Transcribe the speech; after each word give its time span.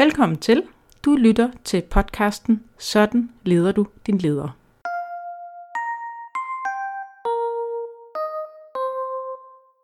Velkommen 0.00 0.38
til. 0.38 0.62
Du 1.04 1.16
lytter 1.16 1.50
til 1.64 1.82
podcasten 1.82 2.62
Sådan 2.78 3.30
leder 3.44 3.72
du 3.72 3.86
din 4.06 4.18
leder. 4.18 4.56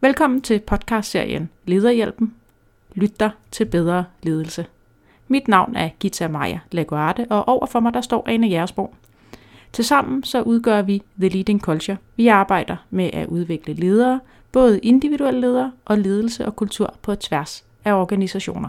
Velkommen 0.01 0.43
til 0.43 0.61
podcastserien 0.61 1.51
Lederhjælpen. 1.65 2.35
Lyt 2.95 3.21
dig 3.21 3.31
til 3.51 3.65
bedre 3.65 4.05
ledelse. 4.23 4.67
Mit 5.29 5.49
navn 5.49 5.77
er 5.77 5.89
Gita 6.01 6.29
Maja 6.29 6.61
Laguarte, 6.71 7.27
og 7.31 7.49
overfor 7.49 7.81
mig 7.81 7.95
der 7.95 8.01
står 8.01 8.29
Ane 8.29 8.51
Jersborg. 8.51 8.95
Tilsammen 9.73 10.25
så 10.25 10.43
udgør 10.43 10.83
vi 10.83 11.03
The 11.19 11.29
Leading 11.29 11.61
Culture. 11.61 11.97
Vi 12.17 12.27
arbejder 12.27 12.77
med 12.91 13.11
at 13.13 13.27
udvikle 13.27 13.75
ledere, 13.75 14.21
både 14.53 14.79
individuelle 14.79 15.41
ledere 15.41 15.73
og 15.85 15.99
ledelse 15.99 16.47
og 16.47 16.57
kultur 16.57 16.95
på 17.03 17.15
tværs 17.15 17.65
af 17.85 17.93
organisationer. 17.93 18.69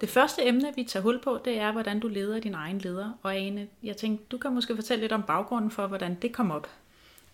Det 0.00 0.08
første 0.08 0.46
emne, 0.46 0.72
vi 0.76 0.84
tager 0.84 1.02
hul 1.02 1.20
på, 1.22 1.38
det 1.44 1.58
er, 1.58 1.72
hvordan 1.72 2.00
du 2.00 2.08
leder 2.08 2.40
din 2.40 2.54
egen 2.54 2.78
leder. 2.78 3.10
Og 3.22 3.36
Ane, 3.36 3.68
jeg 3.82 3.96
tænkte, 3.96 4.24
du 4.30 4.38
kan 4.38 4.52
måske 4.52 4.74
fortælle 4.74 5.00
lidt 5.00 5.12
om 5.12 5.22
baggrunden 5.22 5.70
for, 5.70 5.86
hvordan 5.86 6.14
det 6.22 6.32
kom 6.32 6.50
op. 6.50 6.68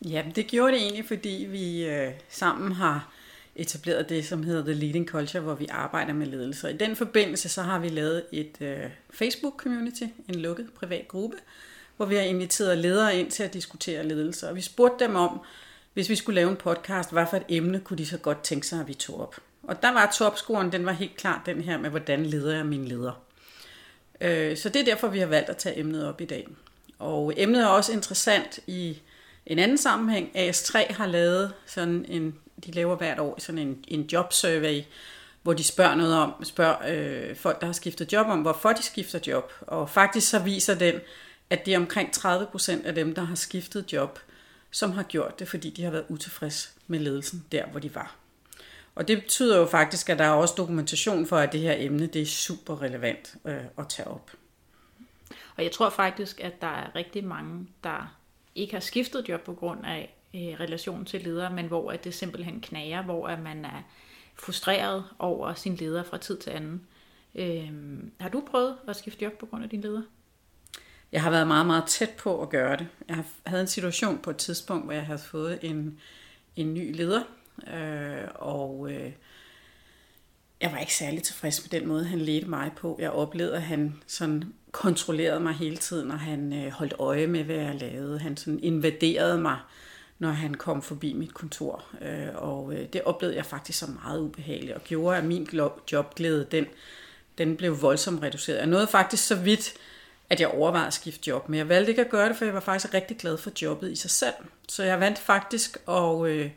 Ja, 0.04 0.24
det 0.34 0.46
gjorde 0.46 0.72
det 0.72 0.82
egentlig, 0.82 1.04
fordi 1.04 1.46
vi 1.50 1.86
øh, 1.86 2.12
sammen 2.28 2.72
har 2.72 3.12
etableret 3.56 4.08
det, 4.08 4.24
som 4.24 4.42
hedder 4.42 4.64
The 4.64 4.72
Leading 4.72 5.08
Culture, 5.08 5.42
hvor 5.42 5.54
vi 5.54 5.66
arbejder 5.70 6.12
med 6.12 6.26
ledelse. 6.26 6.66
Og 6.66 6.72
i 6.72 6.76
den 6.76 6.96
forbindelse, 6.96 7.48
så 7.48 7.62
har 7.62 7.78
vi 7.78 7.88
lavet 7.88 8.24
et 8.32 8.56
øh, 8.60 8.90
Facebook-community, 9.10 10.04
en 10.28 10.34
lukket 10.34 10.72
privat 10.74 11.08
gruppe, 11.08 11.36
hvor 11.96 12.06
vi 12.06 12.14
har 12.14 12.22
inviteret 12.22 12.78
ledere 12.78 13.18
ind 13.18 13.30
til 13.30 13.42
at 13.42 13.54
diskutere 13.54 14.08
ledelse. 14.08 14.48
Og 14.48 14.56
vi 14.56 14.60
spurgte 14.60 15.04
dem 15.04 15.16
om, 15.16 15.40
hvis 15.94 16.08
vi 16.08 16.14
skulle 16.14 16.34
lave 16.34 16.50
en 16.50 16.56
podcast, 16.56 17.12
hvad 17.12 17.26
for 17.30 17.36
et 17.36 17.44
emne 17.48 17.80
kunne 17.80 17.98
de 17.98 18.06
så 18.06 18.18
godt 18.18 18.42
tænke 18.42 18.66
sig, 18.66 18.80
at 18.80 18.88
vi 18.88 18.94
tog 18.94 19.20
op. 19.20 19.36
Og 19.62 19.82
der 19.82 19.92
var 19.92 20.14
topscoren, 20.18 20.72
den 20.72 20.86
var 20.86 20.92
helt 20.92 21.16
klart 21.16 21.40
den 21.46 21.60
her 21.60 21.78
med, 21.78 21.90
hvordan 21.90 22.26
leder 22.26 22.56
jeg 22.56 22.66
min 22.66 22.84
leder. 22.84 23.22
Øh, 24.20 24.56
så 24.56 24.68
det 24.68 24.80
er 24.80 24.84
derfor, 24.84 25.08
vi 25.08 25.18
har 25.18 25.26
valgt 25.26 25.50
at 25.50 25.56
tage 25.56 25.78
emnet 25.78 26.08
op 26.08 26.20
i 26.20 26.24
dag. 26.24 26.48
Og 26.98 27.32
emnet 27.36 27.62
er 27.62 27.66
også 27.66 27.92
interessant 27.92 28.58
i 28.66 29.02
en 29.46 29.58
anden 29.58 29.78
sammenhæng. 29.78 30.30
AS3 30.36 30.92
har 30.92 31.06
lavet 31.06 31.52
sådan 31.66 32.04
en, 32.08 32.34
de 32.66 32.70
laver 32.70 32.96
hvert 32.96 33.18
år 33.18 33.34
sådan 33.38 33.58
en, 33.58 33.84
en 33.88 34.02
jobsurvey, 34.12 34.82
hvor 35.42 35.52
de 35.52 35.64
spørger 35.64 35.94
noget 35.94 36.14
om, 36.14 36.44
spørger 36.44 36.76
øh, 36.88 37.36
folk, 37.36 37.60
der 37.60 37.66
har 37.66 37.72
skiftet 37.72 38.12
job 38.12 38.26
om, 38.26 38.40
hvorfor 38.40 38.72
de 38.72 38.82
skifter 38.82 39.18
job. 39.26 39.52
Og 39.60 39.90
faktisk 39.90 40.30
så 40.30 40.38
viser 40.38 40.74
den, 40.74 40.94
at 41.50 41.66
det 41.66 41.74
er 41.74 41.78
omkring 41.78 42.08
30% 42.16 42.86
af 42.86 42.94
dem, 42.94 43.14
der 43.14 43.22
har 43.22 43.34
skiftet 43.34 43.92
job, 43.92 44.18
som 44.70 44.92
har 44.92 45.02
gjort 45.02 45.38
det, 45.38 45.48
fordi 45.48 45.70
de 45.70 45.84
har 45.84 45.90
været 45.90 46.04
utilfredse 46.08 46.68
med 46.86 46.98
ledelsen 46.98 47.44
der, 47.52 47.66
hvor 47.66 47.80
de 47.80 47.94
var. 47.94 48.19
Og 48.94 49.08
det 49.08 49.22
betyder 49.22 49.58
jo 49.58 49.66
faktisk, 49.66 50.10
at 50.10 50.18
der 50.18 50.24
er 50.24 50.30
også 50.30 50.54
dokumentation 50.56 51.26
for, 51.26 51.36
at 51.36 51.52
det 51.52 51.60
her 51.60 51.74
emne 51.78 52.06
det 52.06 52.22
er 52.22 52.26
super 52.26 52.82
relevant 52.82 53.34
øh, 53.44 53.64
at 53.78 53.88
tage 53.88 54.08
op. 54.08 54.30
Og 55.56 55.64
jeg 55.64 55.72
tror 55.72 55.90
faktisk, 55.90 56.40
at 56.40 56.60
der 56.60 56.66
er 56.66 56.94
rigtig 56.94 57.24
mange, 57.24 57.66
der 57.84 58.16
ikke 58.54 58.72
har 58.72 58.80
skiftet 58.80 59.28
job 59.28 59.40
på 59.40 59.54
grund 59.54 59.86
af 59.86 60.16
øh, 60.34 60.40
relation 60.40 61.04
til 61.04 61.20
ledere, 61.20 61.52
men 61.52 61.66
hvor 61.66 61.90
at 61.90 62.04
det 62.04 62.14
simpelthen 62.14 62.60
knager, 62.60 63.02
hvor 63.02 63.28
at 63.28 63.38
man 63.38 63.64
er 63.64 63.82
frustreret 64.34 65.04
over 65.18 65.54
sin 65.54 65.74
leder 65.74 66.02
fra 66.02 66.18
tid 66.18 66.38
til 66.38 66.50
anden. 66.50 66.86
Øh, 67.34 67.70
har 68.20 68.28
du 68.28 68.42
prøvet 68.50 68.76
at 68.88 68.96
skifte 68.96 69.24
job 69.24 69.32
på 69.32 69.46
grund 69.46 69.64
af 69.64 69.70
din 69.70 69.80
leder? 69.80 70.02
Jeg 71.12 71.22
har 71.22 71.30
været 71.30 71.46
meget, 71.46 71.66
meget 71.66 71.84
tæt 71.86 72.10
på 72.10 72.42
at 72.42 72.48
gøre 72.48 72.76
det. 72.76 72.86
Jeg 73.08 73.24
havde 73.46 73.60
en 73.60 73.68
situation 73.68 74.18
på 74.18 74.30
et 74.30 74.36
tidspunkt, 74.36 74.84
hvor 74.84 74.92
jeg 74.92 75.06
havde 75.06 75.18
fået 75.18 75.58
en, 75.62 76.00
en 76.56 76.74
ny 76.74 76.96
leder, 76.96 77.22
øh, 77.68 78.28
og 78.34 78.92
øh, 78.92 79.12
jeg 80.60 80.72
var 80.72 80.78
ikke 80.78 80.94
særlig 80.94 81.22
tilfreds 81.22 81.62
med 81.62 81.80
den 81.80 81.88
måde, 81.88 82.04
han 82.04 82.18
ledte 82.18 82.50
mig 82.50 82.70
på. 82.76 82.98
Jeg 83.00 83.10
oplevede, 83.10 83.56
at 83.56 83.62
han 83.62 84.02
sådan 84.06 84.52
kontrollerede 84.72 85.40
mig 85.40 85.54
hele 85.54 85.76
tiden, 85.76 86.10
og 86.10 86.20
han 86.20 86.52
øh, 86.52 86.72
holdt 86.72 86.94
øje 86.98 87.26
med, 87.26 87.44
hvad 87.44 87.56
jeg 87.56 87.74
lavede. 87.74 88.18
Han 88.18 88.36
sådan 88.36 88.60
invaderede 88.62 89.38
mig, 89.38 89.58
når 90.18 90.30
han 90.30 90.54
kom 90.54 90.82
forbi 90.82 91.12
mit 91.12 91.34
kontor. 91.34 91.84
Øh, 92.02 92.28
og 92.34 92.74
øh, 92.74 92.88
det 92.92 93.02
oplevede 93.02 93.36
jeg 93.36 93.46
faktisk 93.46 93.78
som 93.78 93.98
meget 94.04 94.20
ubehageligt, 94.20 94.72
og 94.72 94.84
gjorde, 94.84 95.16
at 95.16 95.24
min 95.24 95.48
jobglæde, 95.92 96.46
den, 96.50 96.66
den 97.38 97.56
blev 97.56 97.82
voldsomt 97.82 98.22
reduceret. 98.22 98.58
Jeg 98.58 98.66
nåede 98.66 98.86
faktisk 98.86 99.26
så 99.26 99.34
vidt, 99.34 99.74
at 100.30 100.40
jeg 100.40 100.48
overvejede 100.48 100.86
at 100.86 100.94
skifte 100.94 101.28
job, 101.28 101.48
men 101.48 101.58
jeg 101.58 101.68
valgte 101.68 101.90
ikke 101.90 102.04
at 102.04 102.10
gøre 102.10 102.28
det, 102.28 102.36
for 102.36 102.44
jeg 102.44 102.54
var 102.54 102.60
faktisk 102.60 102.94
rigtig 102.94 103.16
glad 103.16 103.38
for 103.38 103.50
jobbet 103.62 103.92
i 103.92 103.96
sig 103.96 104.10
selv. 104.10 104.34
Så 104.68 104.84
jeg 104.84 105.00
vandt 105.00 105.18
faktisk 105.18 105.78
at, 105.88 106.26
øh, 106.26 106.50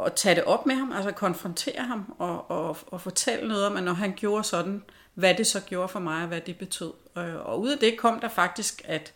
at 0.00 0.12
tage 0.12 0.34
det 0.34 0.44
op 0.44 0.66
med 0.66 0.74
ham, 0.74 0.92
altså 0.92 1.10
konfrontere 1.12 1.82
ham 1.82 2.14
og, 2.18 2.50
og, 2.50 2.76
og 2.86 3.00
fortælle 3.00 3.48
noget 3.48 3.66
om, 3.66 3.76
at 3.76 3.82
når 3.82 3.92
han 3.92 4.12
gjorde 4.16 4.44
sådan, 4.44 4.82
hvad 5.14 5.34
det 5.34 5.46
så 5.46 5.60
gjorde 5.60 5.88
for 5.88 6.00
mig, 6.00 6.22
og 6.22 6.28
hvad 6.28 6.40
det 6.40 6.58
betød. 6.58 6.92
Og, 7.14 7.24
og 7.24 7.60
ud 7.60 7.70
af 7.70 7.78
det 7.78 7.98
kom 7.98 8.20
der 8.20 8.28
faktisk, 8.28 8.82
at, 8.84 9.12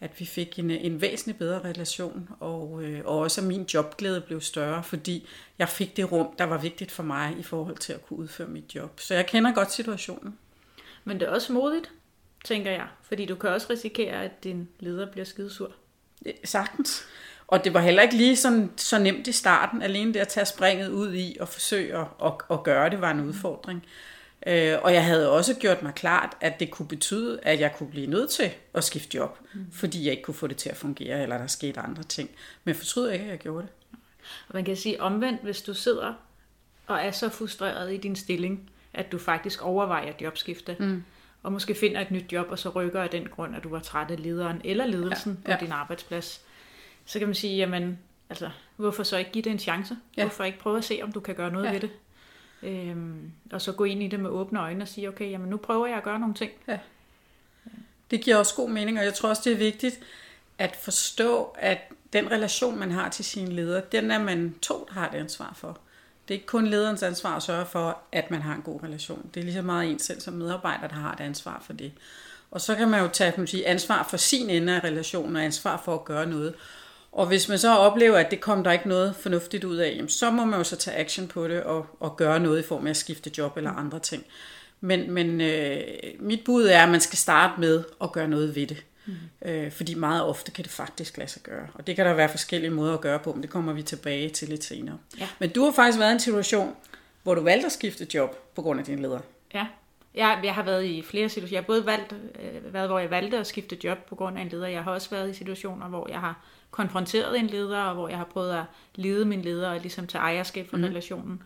at 0.00 0.20
vi 0.20 0.24
fik 0.24 0.58
en, 0.58 0.70
en 0.70 1.00
væsentlig 1.00 1.36
bedre 1.36 1.60
relation, 1.64 2.28
og, 2.40 2.82
øh, 2.84 3.00
og 3.04 3.18
også 3.18 3.40
at 3.40 3.46
min 3.46 3.62
jobglæde 3.74 4.20
blev 4.20 4.40
større, 4.40 4.82
fordi 4.82 5.28
jeg 5.58 5.68
fik 5.68 5.96
det 5.96 6.12
rum, 6.12 6.34
der 6.38 6.44
var 6.44 6.58
vigtigt 6.58 6.90
for 6.90 7.02
mig 7.02 7.36
i 7.38 7.42
forhold 7.42 7.76
til 7.76 7.92
at 7.92 8.06
kunne 8.06 8.18
udføre 8.18 8.48
mit 8.48 8.74
job. 8.74 9.00
Så 9.00 9.14
jeg 9.14 9.26
kender 9.26 9.52
godt 9.52 9.72
situationen. 9.72 10.38
Men 11.04 11.20
det 11.20 11.28
er 11.28 11.32
også 11.32 11.52
modigt, 11.52 11.90
tænker 12.44 12.70
jeg, 12.70 12.86
fordi 13.02 13.26
du 13.26 13.34
kan 13.34 13.50
også 13.50 13.66
risikere, 13.70 14.24
at 14.24 14.44
din 14.44 14.68
leder 14.80 15.10
bliver 15.10 15.24
skidesur. 15.24 15.72
Sagtens. 16.44 17.06
Og 17.52 17.64
det 17.64 17.74
var 17.74 17.80
heller 17.80 18.02
ikke 18.02 18.16
lige 18.16 18.36
sådan, 18.36 18.70
så 18.76 18.98
nemt 18.98 19.26
i 19.26 19.32
starten. 19.32 19.82
Alene 19.82 20.14
det 20.14 20.20
at 20.20 20.28
tage 20.28 20.46
springet 20.46 20.88
ud 20.88 21.14
i 21.14 21.36
og 21.40 21.48
forsøge 21.48 21.98
at, 21.98 22.06
at, 22.24 22.32
at 22.50 22.62
gøre 22.62 22.90
det 22.90 23.00
var 23.00 23.10
en 23.10 23.20
udfordring. 23.20 23.86
Øh, 24.46 24.78
og 24.82 24.94
jeg 24.94 25.04
havde 25.04 25.30
også 25.30 25.54
gjort 25.54 25.82
mig 25.82 25.94
klart, 25.94 26.36
at 26.40 26.60
det 26.60 26.70
kunne 26.70 26.88
betyde, 26.88 27.40
at 27.42 27.60
jeg 27.60 27.74
kunne 27.76 27.90
blive 27.90 28.06
nødt 28.06 28.30
til 28.30 28.50
at 28.74 28.84
skifte 28.84 29.16
job, 29.16 29.38
mm. 29.54 29.66
fordi 29.72 30.04
jeg 30.04 30.10
ikke 30.10 30.22
kunne 30.22 30.34
få 30.34 30.46
det 30.46 30.56
til 30.56 30.68
at 30.68 30.76
fungere, 30.76 31.22
eller 31.22 31.38
der 31.38 31.46
skete 31.46 31.80
andre 31.80 32.02
ting. 32.02 32.30
Men 32.64 32.68
jeg 32.68 32.76
fortryder 32.76 33.12
ikke, 33.12 33.24
at 33.24 33.30
jeg 33.30 33.38
gjorde 33.38 33.62
det. 33.62 33.98
Og 34.48 34.54
man 34.54 34.64
kan 34.64 34.76
sige 34.76 35.00
omvendt, 35.00 35.42
hvis 35.42 35.62
du 35.62 35.74
sidder 35.74 36.14
og 36.86 36.98
er 36.98 37.10
så 37.10 37.28
frustreret 37.28 37.94
i 37.94 37.96
din 37.96 38.16
stilling, 38.16 38.70
at 38.94 39.12
du 39.12 39.18
faktisk 39.18 39.62
overvejer 39.62 40.12
jobskifte, 40.20 40.76
mm. 40.78 41.04
og 41.42 41.52
måske 41.52 41.74
finder 41.74 42.00
et 42.00 42.10
nyt 42.10 42.32
job, 42.32 42.46
og 42.50 42.58
så 42.58 42.68
rykker 42.68 43.02
af 43.02 43.10
den 43.10 43.28
grund, 43.28 43.56
at 43.56 43.64
du 43.64 43.68
var 43.68 43.80
træt 43.80 44.10
af 44.10 44.22
lederen 44.22 44.60
eller 44.64 44.86
ledelsen 44.86 45.38
ja, 45.44 45.50
ja. 45.50 45.56
på 45.56 45.64
din 45.64 45.72
arbejdsplads, 45.72 46.40
så 47.06 47.18
kan 47.18 47.28
man 47.28 47.34
sige, 47.34 47.56
jamen, 47.56 47.98
altså, 48.30 48.50
hvorfor 48.76 49.02
så 49.02 49.16
ikke 49.16 49.30
give 49.30 49.44
det 49.44 49.52
en 49.52 49.58
chance? 49.58 49.96
Ja. 50.16 50.22
Hvorfor 50.22 50.44
ikke 50.44 50.58
prøve 50.58 50.78
at 50.78 50.84
se, 50.84 51.00
om 51.02 51.12
du 51.12 51.20
kan 51.20 51.34
gøre 51.34 51.50
noget 51.50 51.66
ja. 51.66 51.72
ved 51.72 51.80
det? 51.80 51.90
Øhm, 52.62 53.32
og 53.52 53.62
så 53.62 53.72
gå 53.72 53.84
ind 53.84 54.02
i 54.02 54.08
det 54.08 54.20
med 54.20 54.30
åbne 54.30 54.60
øjne 54.60 54.84
og 54.84 54.88
sige, 54.88 55.08
okay, 55.08 55.30
jamen 55.30 55.48
nu 55.48 55.56
prøver 55.56 55.86
jeg 55.86 55.96
at 55.96 56.02
gøre 56.02 56.18
nogle 56.18 56.34
ting. 56.34 56.50
Ja. 56.68 56.78
Det 58.10 58.20
giver 58.20 58.36
også 58.36 58.54
god 58.54 58.70
mening, 58.70 58.98
og 58.98 59.04
jeg 59.04 59.14
tror 59.14 59.28
også, 59.28 59.42
det 59.44 59.52
er 59.52 59.56
vigtigt 59.56 60.00
at 60.58 60.76
forstå, 60.76 61.54
at 61.58 61.78
den 62.12 62.30
relation, 62.30 62.78
man 62.78 62.90
har 62.90 63.08
til 63.08 63.24
sine 63.24 63.52
ledere, 63.52 63.82
den 63.92 64.10
er 64.10 64.18
man 64.18 64.54
to, 64.62 64.86
der 64.88 64.94
har 64.94 65.08
et 65.08 65.14
ansvar 65.14 65.52
for. 65.56 65.78
Det 66.28 66.34
er 66.34 66.38
ikke 66.38 66.46
kun 66.46 66.66
lederens 66.66 67.02
ansvar 67.02 67.36
at 67.36 67.42
sørge 67.42 67.66
for, 67.66 67.98
at 68.12 68.30
man 68.30 68.42
har 68.42 68.54
en 68.54 68.62
god 68.62 68.82
relation. 68.82 69.30
Det 69.34 69.40
er 69.40 69.44
lige 69.44 69.54
så 69.54 69.62
meget 69.62 69.90
en 69.90 69.98
selv 69.98 70.20
som 70.20 70.34
medarbejder, 70.34 70.88
der 70.88 70.94
har 70.94 71.12
et 71.12 71.20
ansvar 71.20 71.62
for 71.66 71.72
det. 71.72 71.92
Og 72.50 72.60
så 72.60 72.74
kan 72.74 72.88
man 72.88 73.00
jo 73.00 73.08
tage 73.08 73.32
man 73.36 73.46
sige, 73.46 73.66
ansvar 73.66 74.06
for 74.10 74.16
sin 74.16 74.50
ende 74.50 74.76
af 74.76 74.84
relationen 74.84 75.36
og 75.36 75.44
ansvar 75.44 75.82
for 75.84 75.94
at 75.94 76.04
gøre 76.04 76.26
noget. 76.26 76.54
Og 77.12 77.26
hvis 77.26 77.48
man 77.48 77.58
så 77.58 77.76
oplever, 77.76 78.18
at 78.18 78.30
det 78.30 78.40
kom 78.40 78.64
der 78.64 78.72
ikke 78.72 78.88
noget 78.88 79.16
fornuftigt 79.16 79.64
ud 79.64 79.76
af, 79.76 80.00
så 80.08 80.30
må 80.30 80.44
man 80.44 80.58
jo 80.58 80.64
så 80.64 80.76
tage 80.76 80.96
action 80.96 81.28
på 81.28 81.48
det 81.48 81.62
og, 81.62 81.86
og 82.00 82.16
gøre 82.16 82.40
noget 82.40 82.58
i 82.58 82.66
form 82.66 82.86
af 82.86 82.90
at 82.90 82.96
skifte 82.96 83.30
job 83.38 83.56
eller 83.56 83.70
andre 83.70 83.98
ting. 83.98 84.24
Men, 84.80 85.10
men 85.10 85.40
øh, 85.40 85.80
mit 86.20 86.40
bud 86.44 86.64
er, 86.64 86.82
at 86.82 86.88
man 86.88 87.00
skal 87.00 87.18
starte 87.18 87.60
med 87.60 87.84
at 88.02 88.12
gøre 88.12 88.28
noget 88.28 88.56
ved 88.56 88.66
det. 88.66 88.84
Mm. 89.06 89.14
Øh, 89.44 89.72
fordi 89.72 89.94
meget 89.94 90.22
ofte 90.24 90.50
kan 90.50 90.64
det 90.64 90.72
faktisk 90.72 91.18
lade 91.18 91.30
sig 91.30 91.42
gøre. 91.42 91.66
Og 91.74 91.86
det 91.86 91.96
kan 91.96 92.06
der 92.06 92.14
være 92.14 92.28
forskellige 92.28 92.70
måder 92.70 92.94
at 92.94 93.00
gøre 93.00 93.18
på, 93.18 93.32
men 93.32 93.42
det 93.42 93.50
kommer 93.50 93.72
vi 93.72 93.82
tilbage 93.82 94.28
til 94.28 94.48
lidt 94.48 94.64
senere. 94.64 94.98
Ja. 95.20 95.28
Men 95.38 95.50
du 95.50 95.64
har 95.64 95.72
faktisk 95.72 95.98
været 95.98 96.10
i 96.10 96.12
en 96.12 96.20
situation, 96.20 96.76
hvor 97.22 97.34
du 97.34 97.42
valgte 97.42 97.66
at 97.66 97.72
skifte 97.72 98.06
job 98.14 98.54
på 98.54 98.62
grund 98.62 98.80
af 98.80 98.86
din 98.86 98.98
leder. 98.98 99.20
Ja, 99.54 99.66
jeg, 100.14 100.40
jeg 100.44 100.54
har 100.54 100.62
været 100.62 100.84
i 100.84 101.02
flere 101.02 101.28
situationer. 101.28 101.56
Jeg 101.56 101.62
har 101.62 101.66
både 101.66 101.86
valgt, 101.86 102.12
øh, 102.12 102.74
været, 102.74 102.88
hvor 102.88 102.98
jeg 102.98 103.10
valgte 103.10 103.38
at 103.38 103.46
skifte 103.46 103.78
job 103.84 103.98
på 104.08 104.14
grund 104.14 104.38
af 104.38 104.42
en 104.42 104.48
leder. 104.48 104.66
Jeg 104.66 104.84
har 104.84 104.92
også 104.92 105.10
været 105.10 105.30
i 105.30 105.34
situationer, 105.34 105.88
hvor 105.88 106.08
jeg 106.10 106.20
har 106.20 106.44
konfronteret 106.72 107.38
en 107.38 107.46
leder, 107.46 107.82
og 107.82 107.94
hvor 107.94 108.08
jeg 108.08 108.18
har 108.18 108.24
prøvet 108.24 108.52
at 108.52 108.64
lede 108.94 109.24
min 109.24 109.42
leder 109.42 109.70
og 109.70 109.80
ligesom 109.80 110.06
tage 110.06 110.22
ejerskab 110.22 110.68
for 110.68 110.76
mm. 110.76 110.84
relationen. 110.84 111.42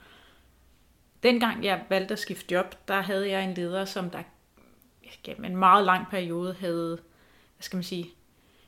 Dengang 1.23 1.65
jeg 1.65 1.85
valgte 1.89 2.13
at 2.13 2.19
skifte 2.19 2.55
job, 2.55 2.75
der 2.89 3.01
havde 3.01 3.31
jeg 3.31 3.45
en 3.45 3.55
leder, 3.55 3.85
som 3.85 4.11
der 4.11 4.23
gennem 5.25 5.45
en 5.45 5.57
meget 5.57 5.85
lang 5.85 6.07
periode 6.11 6.57
havde, 6.61 6.99
hvad 7.57 7.63
skal 7.63 7.77
man 7.77 7.85
sige, 7.85 8.11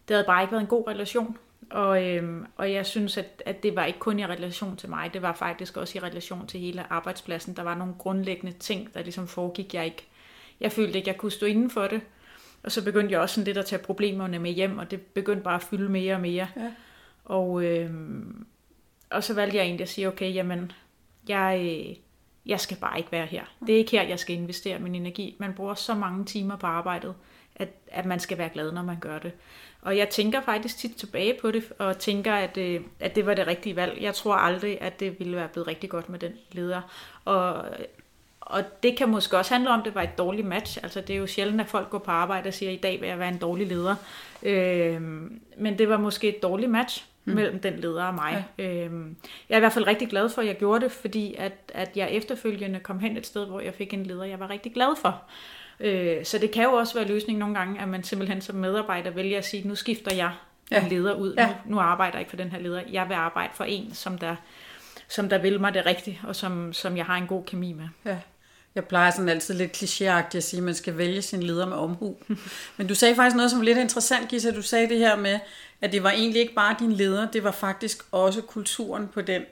det 0.09 0.15
havde 0.15 0.27
bare 0.27 0.43
ikke 0.43 0.53
været 0.53 0.63
en 0.63 0.69
god 0.69 0.89
relation. 0.89 1.39
Og, 1.71 2.07
øhm, 2.07 2.47
og 2.57 2.73
jeg 2.73 2.87
synes, 2.87 3.17
at, 3.17 3.43
at 3.47 3.63
det 3.63 3.77
var 3.77 3.85
ikke 3.85 3.99
kun 3.99 4.19
i 4.19 4.27
relation 4.27 4.77
til 4.77 4.89
mig, 4.89 5.15
det 5.15 5.23
var 5.23 5.33
faktisk 5.33 5.77
også 5.77 5.99
i 5.99 6.01
relation 6.01 6.47
til 6.47 6.61
hele 6.61 6.93
arbejdspladsen. 6.93 7.57
Der 7.57 7.63
var 7.63 7.75
nogle 7.75 7.95
grundlæggende 7.99 8.59
ting, 8.59 8.95
der 8.95 9.03
ligesom 9.03 9.29
foregik, 9.29 9.75
jeg 9.75 9.85
ikke. 9.85 10.07
Jeg 10.61 10.73
følte 10.73 10.99
ikke, 10.99 11.09
jeg 11.09 11.17
kunne 11.17 11.33
stå 11.33 11.47
inden 11.47 11.71
for 11.71 11.87
det. 11.87 12.01
Og 12.63 12.73
så 12.73 12.85
begyndte 12.85 13.13
jeg 13.13 13.21
også 13.21 13.35
sådan 13.35 13.45
lidt 13.45 13.59
at 13.59 13.67
tage 13.67 13.83
problemerne 13.83 14.39
med 14.39 14.51
hjem, 14.51 14.79
og 14.79 14.91
det 14.91 15.01
begyndte 15.01 15.43
bare 15.43 15.55
at 15.55 15.63
fylde 15.63 15.89
mere 15.89 16.15
og 16.15 16.21
mere. 16.21 16.49
Ja. 16.57 16.73
Og, 17.25 17.65
øhm, 17.65 18.47
og 19.11 19.25
så 19.25 19.35
valgte 19.35 19.57
jeg 19.57 19.65
egentlig 19.65 19.83
at 19.83 19.89
sige, 19.89 20.09
okay, 20.09 20.35
jamen, 20.35 20.73
jeg, 21.29 21.97
jeg 22.47 22.61
skal 22.61 22.77
bare 22.77 22.99
ikke 22.99 23.13
være 23.13 23.27
her. 23.27 23.45
Det 23.67 23.75
er 23.75 23.79
ikke 23.79 23.91
her, 23.91 24.03
jeg 24.03 24.19
skal 24.19 24.37
investere 24.37 24.79
min 24.79 24.95
energi. 24.95 25.37
Man 25.39 25.55
bruger 25.55 25.75
så 25.75 25.95
mange 25.95 26.25
timer 26.25 26.57
på 26.57 26.67
arbejdet, 26.67 27.15
at, 27.57 27.69
at 27.87 28.07
man 28.07 28.21
skal 28.21 28.39
være 28.39 28.49
glad, 28.49 28.73
når 28.73 28.83
man 28.83 29.01
gør 29.01 29.19
det. 29.19 29.33
Og 29.83 29.97
jeg 29.97 30.09
tænker 30.09 30.41
faktisk 30.41 30.79
tit 30.79 30.97
tilbage 30.97 31.39
på 31.41 31.51
det, 31.51 31.73
og 31.79 31.99
tænker, 31.99 32.35
at, 32.35 32.57
øh, 32.57 32.81
at 33.01 33.17
det 33.17 33.27
var 33.27 33.35
det 33.35 33.47
rigtige 33.47 33.77
valg. 33.77 34.03
Jeg 34.03 34.15
tror 34.15 34.35
aldrig, 34.35 34.81
at 34.81 35.01
det 35.01 35.19
ville 35.19 35.37
være 35.37 35.49
blevet 35.49 35.69
rigtig 35.69 35.91
godt 35.91 36.09
med 36.09 36.19
den 36.19 36.33
leder. 36.53 36.83
Og, 37.25 37.65
og 38.49 38.83
det 38.83 38.97
kan 38.97 39.09
måske 39.09 39.39
også 39.39 39.55
handle 39.55 39.71
om, 39.71 39.79
at 39.79 39.85
det 39.85 39.95
var 39.95 40.03
et 40.03 40.19
dårligt 40.19 40.47
match. 40.47 40.79
Altså 40.83 41.01
det 41.01 41.15
er 41.15 41.19
jo 41.19 41.27
sjældent, 41.27 41.61
at 41.61 41.67
folk 41.67 41.91
går 41.91 41.99
på 41.99 42.11
arbejde 42.11 42.49
og 42.49 42.55
siger, 42.55 42.73
i 42.73 42.77
dag 42.77 43.01
vil 43.01 43.09
jeg 43.09 43.19
være 43.19 43.29
en 43.29 43.39
dårlig 43.39 43.67
leder. 43.67 43.95
Øh, 44.43 45.03
men 45.57 45.79
det 45.79 45.89
var 45.89 45.97
måske 45.97 46.29
et 46.29 46.43
dårligt 46.43 46.71
match 46.71 47.05
mm. 47.25 47.35
mellem 47.35 47.61
den 47.61 47.77
leder 47.77 48.05
og 48.05 48.15
mig. 48.15 48.45
Ja. 48.59 48.65
Øhm, 48.65 49.17
jeg 49.49 49.55
er 49.55 49.59
i 49.59 49.61
hvert 49.61 49.73
fald 49.73 49.87
rigtig 49.87 50.09
glad 50.09 50.29
for, 50.29 50.43
at 50.43 50.49
jeg 50.49 50.57
gjorde 50.57 50.85
det, 50.85 50.93
fordi 50.93 51.35
at, 51.39 51.53
at 51.75 51.97
jeg 51.97 52.11
efterfølgende 52.11 52.81
kom 52.81 52.99
hen 52.99 53.17
et 53.17 53.27
sted, 53.27 53.47
hvor 53.47 53.61
jeg 53.61 53.75
fik 53.75 53.95
en 53.95 54.07
leder, 54.07 54.25
jeg 54.25 54.41
var 54.41 54.51
rigtig 54.51 54.75
glad 54.75 54.97
for. 55.01 55.23
Øh, 55.81 56.25
så 56.25 56.39
det 56.39 56.51
kan 56.51 56.65
jo 56.65 56.73
også 56.73 56.95
være 56.95 57.09
løsning 57.09 57.39
nogle 57.39 57.55
gange, 57.55 57.81
at 57.81 57.89
man 57.89 58.03
simpelthen 58.03 58.41
som 58.41 58.57
medarbejder 58.57 59.11
vælger 59.11 59.39
at 59.39 59.45
sige, 59.45 59.69
nu 59.69 59.75
skifter 59.75 60.15
jeg 60.15 60.33
ja. 60.71 60.83
en 60.83 60.89
leder 60.89 61.15
ud. 61.15 61.35
Ja. 61.35 61.47
Nu, 61.47 61.75
nu 61.75 61.81
arbejder 61.81 62.13
jeg 62.15 62.21
ikke 62.21 62.31
for 62.31 62.37
den 62.37 62.51
her 62.51 62.59
leder. 62.59 62.83
Jeg 62.93 63.09
vil 63.09 63.15
arbejde 63.15 63.53
for 63.55 63.65
en, 63.65 63.95
som 63.95 64.19
der, 64.19 64.37
som 65.09 65.29
der 65.29 65.39
vil 65.39 65.61
mig 65.61 65.75
det 65.75 65.87
rigtige, 65.87 66.21
og 66.25 66.37
som, 66.37 66.73
som 66.73 66.97
jeg 66.97 67.05
har 67.05 67.17
en 67.17 67.27
god 67.27 67.45
kemi 67.45 67.73
med. 67.73 67.89
Ja. 68.05 68.19
Jeg 68.79 68.87
plejer 68.87 69.11
sådan 69.11 69.29
altid 69.29 69.55
lidt 69.55 69.77
klichéagtigt 69.77 70.37
at 70.37 70.43
sige, 70.43 70.59
at 70.59 70.65
man 70.65 70.75
skal 70.75 70.99
vælge 70.99 71.23
sin 71.23 71.43
leder 71.43 71.67
med 71.67 71.77
omhu. 71.77 72.17
Men 72.77 72.87
du 72.87 72.95
sagde 72.95 73.15
faktisk 73.15 73.37
noget, 73.37 73.51
som 73.51 73.61
var 73.61 73.65
lidt 73.65 73.79
interessant, 73.79 74.29
Gisa. 74.29 74.51
Du 74.51 74.63
sagde 74.63 74.89
det 74.89 74.99
her 74.99 75.17
med, 75.17 75.39
at 75.81 75.93
det 75.93 76.03
var 76.03 76.11
egentlig 76.11 76.41
ikke 76.41 76.55
bare 76.55 76.77
din 76.79 76.93
leder, 76.93 77.31
det 77.31 77.45
var 77.45 77.51
faktisk 77.51 77.99
også 78.13 78.41
kulturen 78.41 79.09
på 79.09 79.21
den 79.21 79.43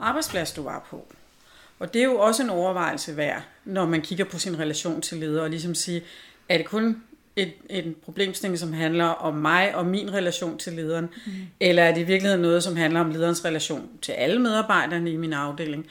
arbejdsplads, 0.00 0.52
du 0.52 0.62
var 0.62 0.86
på. 0.90 1.06
Og 1.78 1.94
det 1.94 2.00
er 2.00 2.04
jo 2.04 2.18
også 2.18 2.42
en 2.42 2.50
overvejelse 2.50 3.16
værd, 3.16 3.42
når 3.64 3.86
man 3.86 4.02
kigger 4.02 4.24
på 4.24 4.38
sin 4.38 4.58
relation 4.58 5.00
til 5.00 5.18
leder, 5.18 5.42
og 5.42 5.50
ligesom 5.50 5.74
sige, 5.74 6.02
er 6.48 6.56
det 6.56 6.66
kun 6.66 7.02
et, 7.36 7.52
en 7.70 7.94
problemstilling, 8.04 8.58
som 8.58 8.72
handler 8.72 9.04
om 9.04 9.34
mig 9.34 9.74
og 9.74 9.86
min 9.86 10.12
relation 10.12 10.58
til 10.58 10.72
lederen, 10.72 11.08
mm. 11.26 11.32
eller 11.60 11.82
er 11.82 11.94
det 11.94 12.00
i 12.00 12.04
virkeligheden 12.04 12.42
noget, 12.42 12.62
som 12.62 12.76
handler 12.76 13.00
om 13.00 13.10
lederens 13.10 13.44
relation 13.44 13.88
til 14.02 14.12
alle 14.12 14.38
medarbejderne 14.38 15.12
i 15.12 15.16
min 15.16 15.32
afdeling, 15.32 15.86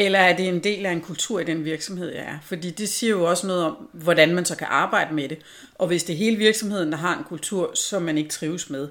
eller 0.00 0.18
er 0.18 0.36
det 0.36 0.48
en 0.48 0.64
del 0.64 0.86
af 0.86 0.92
en 0.92 1.00
kultur 1.00 1.40
i 1.40 1.44
den 1.44 1.64
virksomhed, 1.64 2.12
jeg 2.14 2.24
er? 2.24 2.38
Fordi 2.42 2.70
det 2.70 2.88
siger 2.88 3.10
jo 3.10 3.24
også 3.24 3.46
noget 3.46 3.64
om, 3.64 3.88
hvordan 3.92 4.34
man 4.34 4.44
så 4.44 4.56
kan 4.56 4.66
arbejde 4.70 5.14
med 5.14 5.28
det. 5.28 5.38
Og 5.74 5.86
hvis 5.86 6.04
det 6.04 6.12
er 6.12 6.16
hele 6.16 6.36
virksomheden, 6.36 6.92
der 6.92 6.98
har 6.98 7.18
en 7.18 7.24
kultur, 7.24 7.74
som 7.74 8.02
man 8.02 8.18
ikke 8.18 8.30
trives 8.30 8.70
med, 8.70 8.88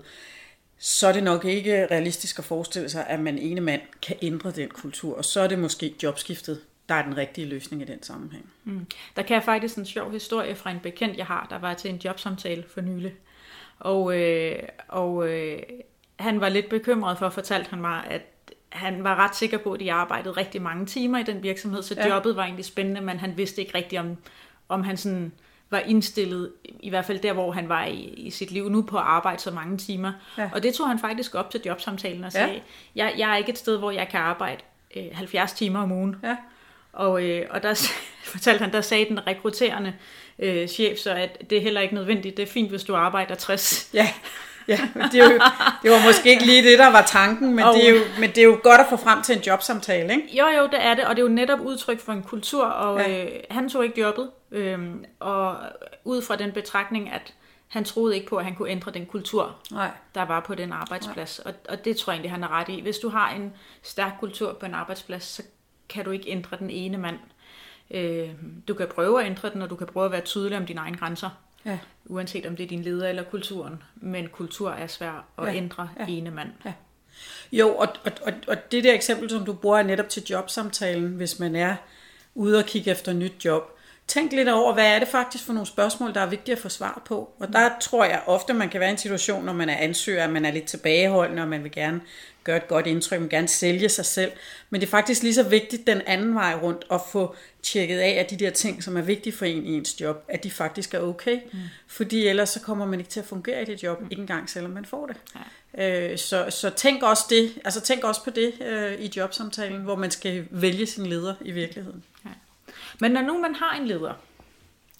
så 0.79 1.07
er 1.07 1.11
det 1.11 1.23
nok 1.23 1.45
ikke 1.45 1.87
realistisk 1.91 2.39
at 2.39 2.45
forestille 2.45 2.89
sig, 2.89 3.07
at 3.07 3.19
man 3.19 3.37
ene 3.37 3.61
mand 3.61 3.81
kan 4.01 4.15
ændre 4.21 4.51
den 4.51 4.69
kultur, 4.69 5.17
og 5.17 5.25
så 5.25 5.39
er 5.41 5.47
det 5.47 5.59
måske 5.59 5.95
jobskiftet, 6.03 6.61
der 6.89 6.95
er 6.95 7.03
den 7.03 7.17
rigtige 7.17 7.47
løsning 7.47 7.81
i 7.81 7.85
den 7.85 8.03
sammenhæng. 8.03 8.45
Mm. 8.63 8.85
Der 9.15 9.21
kan 9.21 9.35
jeg 9.35 9.43
faktisk 9.43 9.77
en 9.77 9.85
sjov 9.85 10.11
historie 10.11 10.55
fra 10.55 10.71
en 10.71 10.79
bekendt, 10.79 11.17
jeg 11.17 11.25
har, 11.25 11.47
der 11.49 11.59
var 11.59 11.73
til 11.73 11.89
en 11.89 12.01
jobsamtale 12.05 12.63
for 12.73 12.81
nylig. 12.81 13.13
Og, 13.79 14.19
øh, 14.19 14.59
og 14.87 15.27
øh, 15.27 15.59
han 16.19 16.41
var 16.41 16.49
lidt 16.49 16.69
bekymret 16.69 17.17
for, 17.17 17.29
fortalte 17.29 17.69
han 17.69 17.81
mig, 17.81 18.03
at 18.09 18.21
han 18.69 19.03
var 19.03 19.15
ret 19.15 19.35
sikker 19.35 19.57
på, 19.57 19.73
at 19.73 19.79
de 19.79 19.93
arbejdede 19.93 20.31
rigtig 20.31 20.61
mange 20.61 20.85
timer 20.85 21.19
i 21.19 21.23
den 21.23 21.43
virksomhed, 21.43 21.83
så 21.83 21.95
ja. 21.97 22.07
jobbet 22.07 22.35
var 22.35 22.43
egentlig 22.43 22.65
spændende, 22.65 23.01
men 23.01 23.19
han 23.19 23.37
vidste 23.37 23.61
ikke 23.61 23.77
rigtigt, 23.77 23.99
om, 23.99 24.17
om 24.69 24.83
han 24.83 24.97
sådan 24.97 25.31
var 25.69 25.79
indstillet, 25.79 26.51
i 26.79 26.89
hvert 26.89 27.05
fald 27.05 27.19
der, 27.19 27.33
hvor 27.33 27.51
han 27.51 27.69
var 27.69 27.85
i, 27.85 27.99
i 27.99 28.29
sit 28.29 28.51
liv 28.51 28.69
nu, 28.69 28.81
på 28.81 28.97
at 28.97 29.03
arbejde 29.03 29.41
så 29.41 29.51
mange 29.51 29.77
timer. 29.77 30.11
Ja. 30.37 30.49
Og 30.53 30.63
det 30.63 30.73
tog 30.73 30.87
han 30.87 30.99
faktisk 30.99 31.35
op 31.35 31.51
til 31.51 31.61
jobsamtalen 31.65 32.23
og 32.23 32.31
sagde, 32.31 32.53
ja. 32.53 32.59
jeg, 32.95 33.13
jeg 33.17 33.31
er 33.31 33.35
ikke 33.35 33.49
et 33.49 33.57
sted, 33.57 33.77
hvor 33.77 33.91
jeg 33.91 34.07
kan 34.07 34.19
arbejde 34.19 34.61
øh, 34.95 35.03
70 35.13 35.53
timer 35.53 35.79
om 35.79 35.91
ugen. 35.91 36.15
Ja. 36.23 36.37
Og, 36.93 37.23
øh, 37.23 37.45
og 37.49 37.63
der 37.63 37.89
fortalte 38.33 38.63
han, 38.63 38.73
der 38.73 38.81
sagde 38.81 39.05
den 39.05 39.27
rekrutterende 39.27 39.93
øh, 40.39 40.67
chef 40.67 40.97
så, 40.97 41.11
at 41.11 41.49
det 41.49 41.57
er 41.57 41.61
heller 41.61 41.81
ikke 41.81 41.95
nødvendigt, 41.95 42.37
det 42.37 42.43
er 42.43 42.51
fint, 42.51 42.69
hvis 42.69 42.83
du 42.83 42.95
arbejder 42.95 43.35
60. 43.35 43.89
Ja. 43.93 44.07
Ja, 44.67 44.79
det, 45.11 45.19
er 45.19 45.23
jo, 45.23 45.39
det 45.83 45.91
var 45.91 46.05
måske 46.05 46.29
ikke 46.29 46.45
lige 46.45 46.63
det, 46.63 46.79
der 46.79 46.91
var 46.91 47.01
tanken, 47.01 47.55
men, 47.55 47.65
og, 47.65 47.73
det 47.73 47.89
er 47.89 47.93
jo, 47.93 48.01
men 48.19 48.29
det 48.29 48.37
er 48.37 48.43
jo 48.43 48.59
godt 48.63 48.81
at 48.81 48.87
få 48.89 48.97
frem 48.97 49.21
til 49.21 49.37
en 49.37 49.41
jobsamtale, 49.41 50.13
ikke? 50.13 50.37
Jo, 50.37 50.47
jo, 50.47 50.63
det 50.63 50.85
er 50.85 50.93
det, 50.93 51.05
og 51.05 51.15
det 51.15 51.21
er 51.21 51.27
jo 51.27 51.33
netop 51.33 51.59
udtryk 51.59 51.99
for 51.99 52.11
en 52.11 52.23
kultur, 52.23 52.65
og 52.65 52.99
ja. 52.99 53.25
øh, 53.25 53.31
han 53.51 53.69
tog 53.69 53.83
ikke 53.85 54.01
jobbet, 54.01 54.29
øh, 54.51 54.79
og 55.19 55.57
ud 56.03 56.21
fra 56.21 56.35
den 56.35 56.51
betragtning, 56.51 57.11
at 57.11 57.33
han 57.67 57.83
troede 57.83 58.15
ikke 58.15 58.27
på, 58.27 58.35
at 58.35 58.45
han 58.45 58.55
kunne 58.55 58.69
ændre 58.69 58.91
den 58.91 59.05
kultur, 59.05 59.55
Nej. 59.71 59.91
der 60.15 60.25
var 60.25 60.39
på 60.39 60.55
den 60.55 60.73
arbejdsplads, 60.73 61.39
og, 61.39 61.53
og 61.69 61.85
det 61.85 61.97
tror 61.97 62.11
jeg 62.11 62.15
egentlig, 62.15 62.31
han 62.31 62.43
er 62.43 62.51
ret 62.59 62.69
i. 62.69 62.81
Hvis 62.81 62.97
du 62.97 63.09
har 63.09 63.29
en 63.29 63.53
stærk 63.83 64.11
kultur 64.19 64.53
på 64.53 64.65
en 64.65 64.73
arbejdsplads, 64.73 65.23
så 65.23 65.43
kan 65.89 66.05
du 66.05 66.11
ikke 66.11 66.29
ændre 66.29 66.57
den 66.57 66.69
ene 66.69 66.97
mand. 66.97 67.17
Øh, 67.91 68.29
du 68.67 68.73
kan 68.73 68.87
prøve 68.95 69.21
at 69.21 69.25
ændre 69.25 69.49
den, 69.49 69.61
og 69.61 69.69
du 69.69 69.75
kan 69.75 69.87
prøve 69.87 70.05
at 70.05 70.11
være 70.11 70.21
tydelig 70.21 70.57
om 70.57 70.65
dine 70.65 70.79
egne 70.79 70.97
grænser. 70.97 71.29
Ja. 71.65 71.77
Uanset 72.05 72.45
om 72.45 72.55
det 72.55 72.63
er 72.63 72.67
din 72.67 72.81
leder 72.81 73.09
eller 73.09 73.23
kulturen. 73.23 73.83
Men 73.95 74.27
kultur 74.27 74.69
er 74.69 74.87
svær 74.87 75.25
at 75.37 75.47
ja. 75.47 75.53
ændre 75.53 75.89
ja. 75.99 76.05
ene 76.07 76.31
mand. 76.31 76.49
Ja. 76.65 76.73
Jo, 77.51 77.75
og, 77.75 77.87
og, 78.05 78.11
og, 78.21 78.33
og 78.47 78.71
det 78.71 78.83
der 78.83 78.93
eksempel, 78.93 79.29
som 79.29 79.45
du 79.45 79.53
bruger 79.53 79.83
netop 79.83 80.09
til 80.09 80.23
jobsamtalen, 80.29 81.15
hvis 81.15 81.39
man 81.39 81.55
er 81.55 81.75
ude 82.35 82.57
og 82.57 82.65
kigge 82.65 82.91
efter 82.91 83.13
nyt 83.13 83.45
job, 83.45 83.78
tænk 84.09 84.31
lidt 84.31 84.49
over, 84.49 84.73
hvad 84.73 84.87
er 84.95 84.99
det 84.99 85.07
faktisk 85.07 85.45
for 85.45 85.53
nogle 85.53 85.67
spørgsmål, 85.67 86.13
der 86.13 86.21
er 86.21 86.25
vigtige 86.25 86.55
at 86.55 86.61
få 86.61 86.69
svar 86.69 87.01
på. 87.05 87.29
Og 87.39 87.53
der 87.53 87.69
tror 87.81 88.05
jeg 88.05 88.21
ofte, 88.25 88.53
man 88.53 88.69
kan 88.69 88.79
være 88.79 88.89
i 88.89 88.91
en 88.91 88.97
situation, 88.97 89.45
når 89.45 89.53
man 89.53 89.69
er 89.69 89.77
ansøger, 89.77 90.23
at 90.23 90.29
man 90.29 90.45
er 90.45 90.51
lidt 90.51 90.65
tilbageholdende, 90.65 91.41
og 91.41 91.47
man 91.47 91.63
vil 91.63 91.71
gerne 91.71 92.01
gøre 92.43 92.57
et 92.57 92.67
godt 92.67 92.87
indtryk, 92.87 93.19
man 93.19 93.23
vil 93.23 93.29
gerne 93.29 93.47
sælge 93.47 93.89
sig 93.89 94.05
selv. 94.05 94.31
Men 94.69 94.81
det 94.81 94.87
er 94.87 94.91
faktisk 94.91 95.23
lige 95.23 95.33
så 95.33 95.43
vigtigt 95.43 95.87
den 95.87 96.01
anden 96.01 96.35
vej 96.35 96.55
rundt 96.61 96.85
at 96.91 97.01
få 97.11 97.35
tjekket 97.63 97.99
af, 97.99 98.09
at 98.09 98.29
de 98.29 98.37
der 98.37 98.49
ting, 98.49 98.83
som 98.83 98.97
er 98.97 99.01
vigtige 99.01 99.33
for 99.33 99.45
en 99.45 99.65
i 99.65 99.77
ens 99.77 100.01
job, 100.01 100.25
at 100.27 100.43
de 100.43 100.51
faktisk 100.51 100.93
er 100.93 100.99
okay. 100.99 101.39
Mm. 101.53 101.59
Fordi 101.87 102.27
ellers 102.27 102.49
så 102.49 102.61
kommer 102.61 102.85
man 102.85 102.99
ikke 102.99 103.11
til 103.11 103.19
at 103.19 103.25
fungere 103.25 103.61
i 103.61 103.65
det 103.65 103.83
job, 103.83 104.01
mm. 104.01 104.07
ikke 104.11 104.21
engang 104.21 104.49
selvom 104.49 104.71
man 104.71 104.85
får 104.85 105.05
det. 105.07 105.17
Ja. 105.77 106.11
Øh, 106.11 106.17
så, 106.17 106.45
så 106.49 106.69
tænk 106.69 107.03
også 107.03 107.23
det, 107.29 107.51
altså 107.65 107.81
tænk 107.81 108.03
også 108.03 108.23
på 108.23 108.29
det 108.29 108.53
øh, 108.61 108.93
i 108.99 109.11
jobsamtalen, 109.17 109.81
hvor 109.81 109.95
man 109.95 110.11
skal 110.11 110.45
vælge 110.51 110.85
sin 110.85 111.05
leder 111.05 111.35
i 111.41 111.51
virkeligheden. 111.51 112.03
Ja. 112.25 112.29
Men 113.01 113.11
når 113.11 113.21
nu 113.21 113.39
man 113.41 113.55
har 113.55 113.75
en 113.75 113.87
leder, 113.87 114.13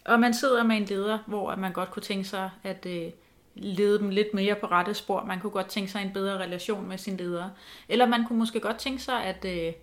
og 0.05 0.19
man 0.19 0.33
sidder 0.33 0.63
med 0.63 0.77
en 0.77 0.85
leder, 0.85 1.19
hvor 1.25 1.55
man 1.55 1.73
godt 1.73 1.91
kunne 1.91 2.03
tænke 2.03 2.27
sig 2.27 2.49
at 2.63 2.85
øh, 2.85 3.11
lede 3.55 3.99
dem 3.99 4.09
lidt 4.09 4.33
mere 4.33 4.55
på 4.55 4.67
rette 4.67 4.93
spor, 4.93 5.23
man 5.23 5.39
kunne 5.39 5.51
godt 5.51 5.67
tænke 5.67 5.91
sig 5.91 6.01
en 6.01 6.13
bedre 6.13 6.37
relation 6.37 6.87
med 6.87 6.97
sin 6.97 7.17
leder, 7.17 7.49
eller 7.89 8.05
man 8.05 8.25
kunne 8.25 8.39
måske 8.39 8.59
godt 8.59 8.77
tænke 8.77 9.03
sig, 9.03 9.23
at 9.23 9.45
øh, 9.45 9.73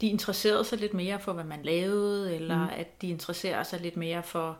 de 0.00 0.06
interesserede 0.06 0.64
sig 0.64 0.78
lidt 0.78 0.94
mere 0.94 1.20
for, 1.20 1.32
hvad 1.32 1.44
man 1.44 1.62
lavede, 1.62 2.34
eller 2.34 2.64
mm. 2.64 2.70
at 2.76 3.02
de 3.02 3.08
interesserer 3.08 3.62
sig 3.62 3.80
lidt 3.80 3.96
mere 3.96 4.22
for, 4.22 4.58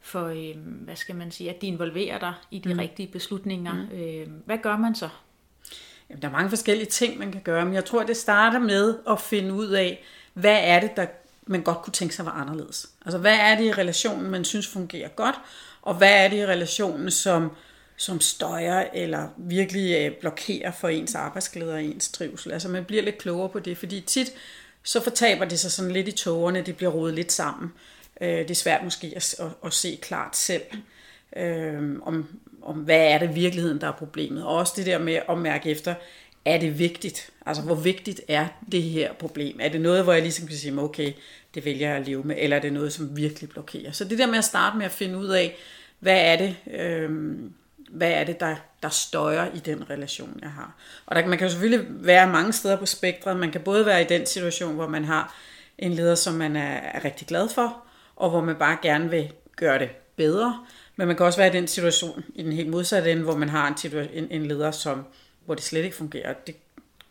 for 0.00 0.26
øh, 0.26 0.56
hvad 0.56 0.96
skal 0.96 1.14
man 1.14 1.30
sige, 1.30 1.50
at 1.50 1.62
de 1.62 1.66
involverer 1.66 2.18
dig 2.18 2.34
i 2.50 2.58
de 2.58 2.74
mm. 2.74 2.80
rigtige 2.80 3.08
beslutninger. 3.08 3.72
Mm. 3.72 3.98
Øh, 3.98 4.26
hvad 4.46 4.58
gør 4.58 4.76
man 4.76 4.94
så? 4.94 5.08
Jamen, 6.10 6.22
der 6.22 6.28
er 6.28 6.32
mange 6.32 6.48
forskellige 6.48 6.88
ting, 6.88 7.18
man 7.18 7.32
kan 7.32 7.42
gøre, 7.42 7.64
men 7.64 7.74
jeg 7.74 7.84
tror, 7.84 8.02
det 8.02 8.16
starter 8.16 8.58
med 8.58 8.98
at 9.10 9.20
finde 9.20 9.54
ud 9.54 9.68
af, 9.68 10.04
hvad 10.34 10.58
er 10.62 10.80
det, 10.80 10.96
der 10.96 11.06
man 11.46 11.62
godt 11.62 11.82
kunne 11.82 11.92
tænke 11.92 12.14
sig 12.14 12.26
var 12.26 12.32
anderledes. 12.32 12.86
Altså, 13.04 13.18
hvad 13.18 13.36
er 13.36 13.56
det 13.56 13.64
i 13.64 13.72
relationen, 13.72 14.30
man 14.30 14.44
synes 14.44 14.66
fungerer 14.66 15.08
godt, 15.08 15.34
og 15.82 15.94
hvad 15.94 16.24
er 16.24 16.28
det 16.28 16.36
i 16.36 16.46
relationen, 16.46 17.10
som, 17.10 17.50
som 17.96 18.20
støjer 18.20 18.84
eller 18.94 19.28
virkelig 19.36 20.06
øh, 20.06 20.12
blokerer 20.20 20.72
for 20.72 20.88
ens 20.88 21.14
arbejdsglæde 21.14 21.74
og 21.74 21.84
ens 21.84 22.08
trivsel. 22.08 22.52
Altså, 22.52 22.68
man 22.68 22.84
bliver 22.84 23.02
lidt 23.02 23.18
klogere 23.18 23.48
på 23.48 23.58
det, 23.58 23.78
fordi 23.78 24.00
tit 24.00 24.32
så 24.82 25.02
fortaber 25.02 25.44
det 25.44 25.58
sig 25.60 25.72
sådan 25.72 25.90
lidt 25.90 26.08
i 26.08 26.12
tågerne, 26.12 26.62
det 26.62 26.76
bliver 26.76 26.92
rodet 26.92 27.14
lidt 27.14 27.32
sammen. 27.32 27.72
Øh, 28.20 28.28
det 28.28 28.50
er 28.50 28.54
svært 28.54 28.84
måske 28.84 29.12
at, 29.16 29.34
at, 29.40 29.46
at 29.64 29.72
se 29.72 29.98
klart 30.02 30.36
selv, 30.36 30.62
øh, 31.36 31.96
om, 32.02 32.40
om 32.62 32.76
hvad 32.76 33.00
er 33.00 33.18
det 33.18 33.34
virkeligheden, 33.34 33.80
der 33.80 33.88
er 33.88 33.92
problemet. 33.92 34.44
Og 34.44 34.56
også 34.56 34.72
det 34.76 34.86
der 34.86 34.98
med 34.98 35.20
at 35.28 35.38
mærke 35.38 35.70
efter, 35.70 35.94
er 36.44 36.58
det 36.58 36.78
vigtigt? 36.78 37.30
Altså, 37.46 37.62
hvor 37.62 37.74
vigtigt 37.74 38.20
er 38.28 38.46
det 38.72 38.82
her 38.82 39.12
problem? 39.12 39.58
Er 39.60 39.68
det 39.68 39.80
noget, 39.80 40.04
hvor 40.04 40.12
jeg 40.12 40.22
ligesom 40.22 40.46
kan 40.46 40.56
sige, 40.56 40.80
okay, 40.80 41.12
det 41.54 41.64
vælger 41.64 41.88
jeg 41.88 41.96
at 41.96 42.06
leve 42.06 42.22
med, 42.22 42.36
eller 42.38 42.56
er 42.56 42.60
det 42.60 42.72
noget, 42.72 42.92
som 42.92 43.16
virkelig 43.16 43.50
blokerer? 43.50 43.92
Så 43.92 44.04
det 44.04 44.18
der 44.18 44.26
med 44.26 44.38
at 44.38 44.44
starte 44.44 44.76
med 44.76 44.86
at 44.86 44.92
finde 44.92 45.18
ud 45.18 45.28
af, 45.28 45.56
hvad 45.98 46.20
er 46.20 46.36
det, 46.36 46.56
øh, 46.74 47.10
hvad 47.90 48.10
er 48.10 48.24
det 48.24 48.40
der, 48.40 48.56
der 48.82 48.88
støjer 48.88 49.54
i 49.54 49.58
den 49.58 49.90
relation, 49.90 50.38
jeg 50.42 50.50
har. 50.50 50.76
Og 51.06 51.16
der, 51.16 51.26
man 51.26 51.38
kan 51.38 51.46
jo 51.46 51.50
selvfølgelig 51.50 51.86
være 51.90 52.28
mange 52.28 52.52
steder 52.52 52.76
på 52.76 52.86
spektret. 52.86 53.36
Man 53.36 53.52
kan 53.52 53.60
både 53.60 53.86
være 53.86 54.02
i 54.02 54.06
den 54.06 54.26
situation, 54.26 54.74
hvor 54.74 54.88
man 54.88 55.04
har 55.04 55.34
en 55.78 55.92
leder, 55.92 56.14
som 56.14 56.34
man 56.34 56.56
er, 56.56 56.72
er 56.76 57.04
rigtig 57.04 57.26
glad 57.26 57.48
for, 57.48 57.76
og 58.16 58.30
hvor 58.30 58.40
man 58.40 58.56
bare 58.56 58.78
gerne 58.82 59.10
vil 59.10 59.32
gøre 59.56 59.78
det 59.78 59.90
bedre. 60.16 60.66
Men 60.96 61.06
man 61.06 61.16
kan 61.16 61.26
også 61.26 61.38
være 61.38 61.48
i 61.48 61.52
den 61.52 61.68
situation, 61.68 62.24
i 62.34 62.42
den 62.42 62.52
helt 62.52 62.68
modsatte 62.68 63.12
ende, 63.12 63.22
hvor 63.22 63.36
man 63.36 63.48
har 63.48 63.68
en, 63.84 64.08
en, 64.12 64.26
en 64.30 64.46
leder, 64.46 64.70
som 64.70 65.04
hvor 65.50 65.54
det 65.54 65.64
slet 65.64 65.84
ikke 65.84 65.96
fungerer. 65.96 66.32
Det 66.32 66.56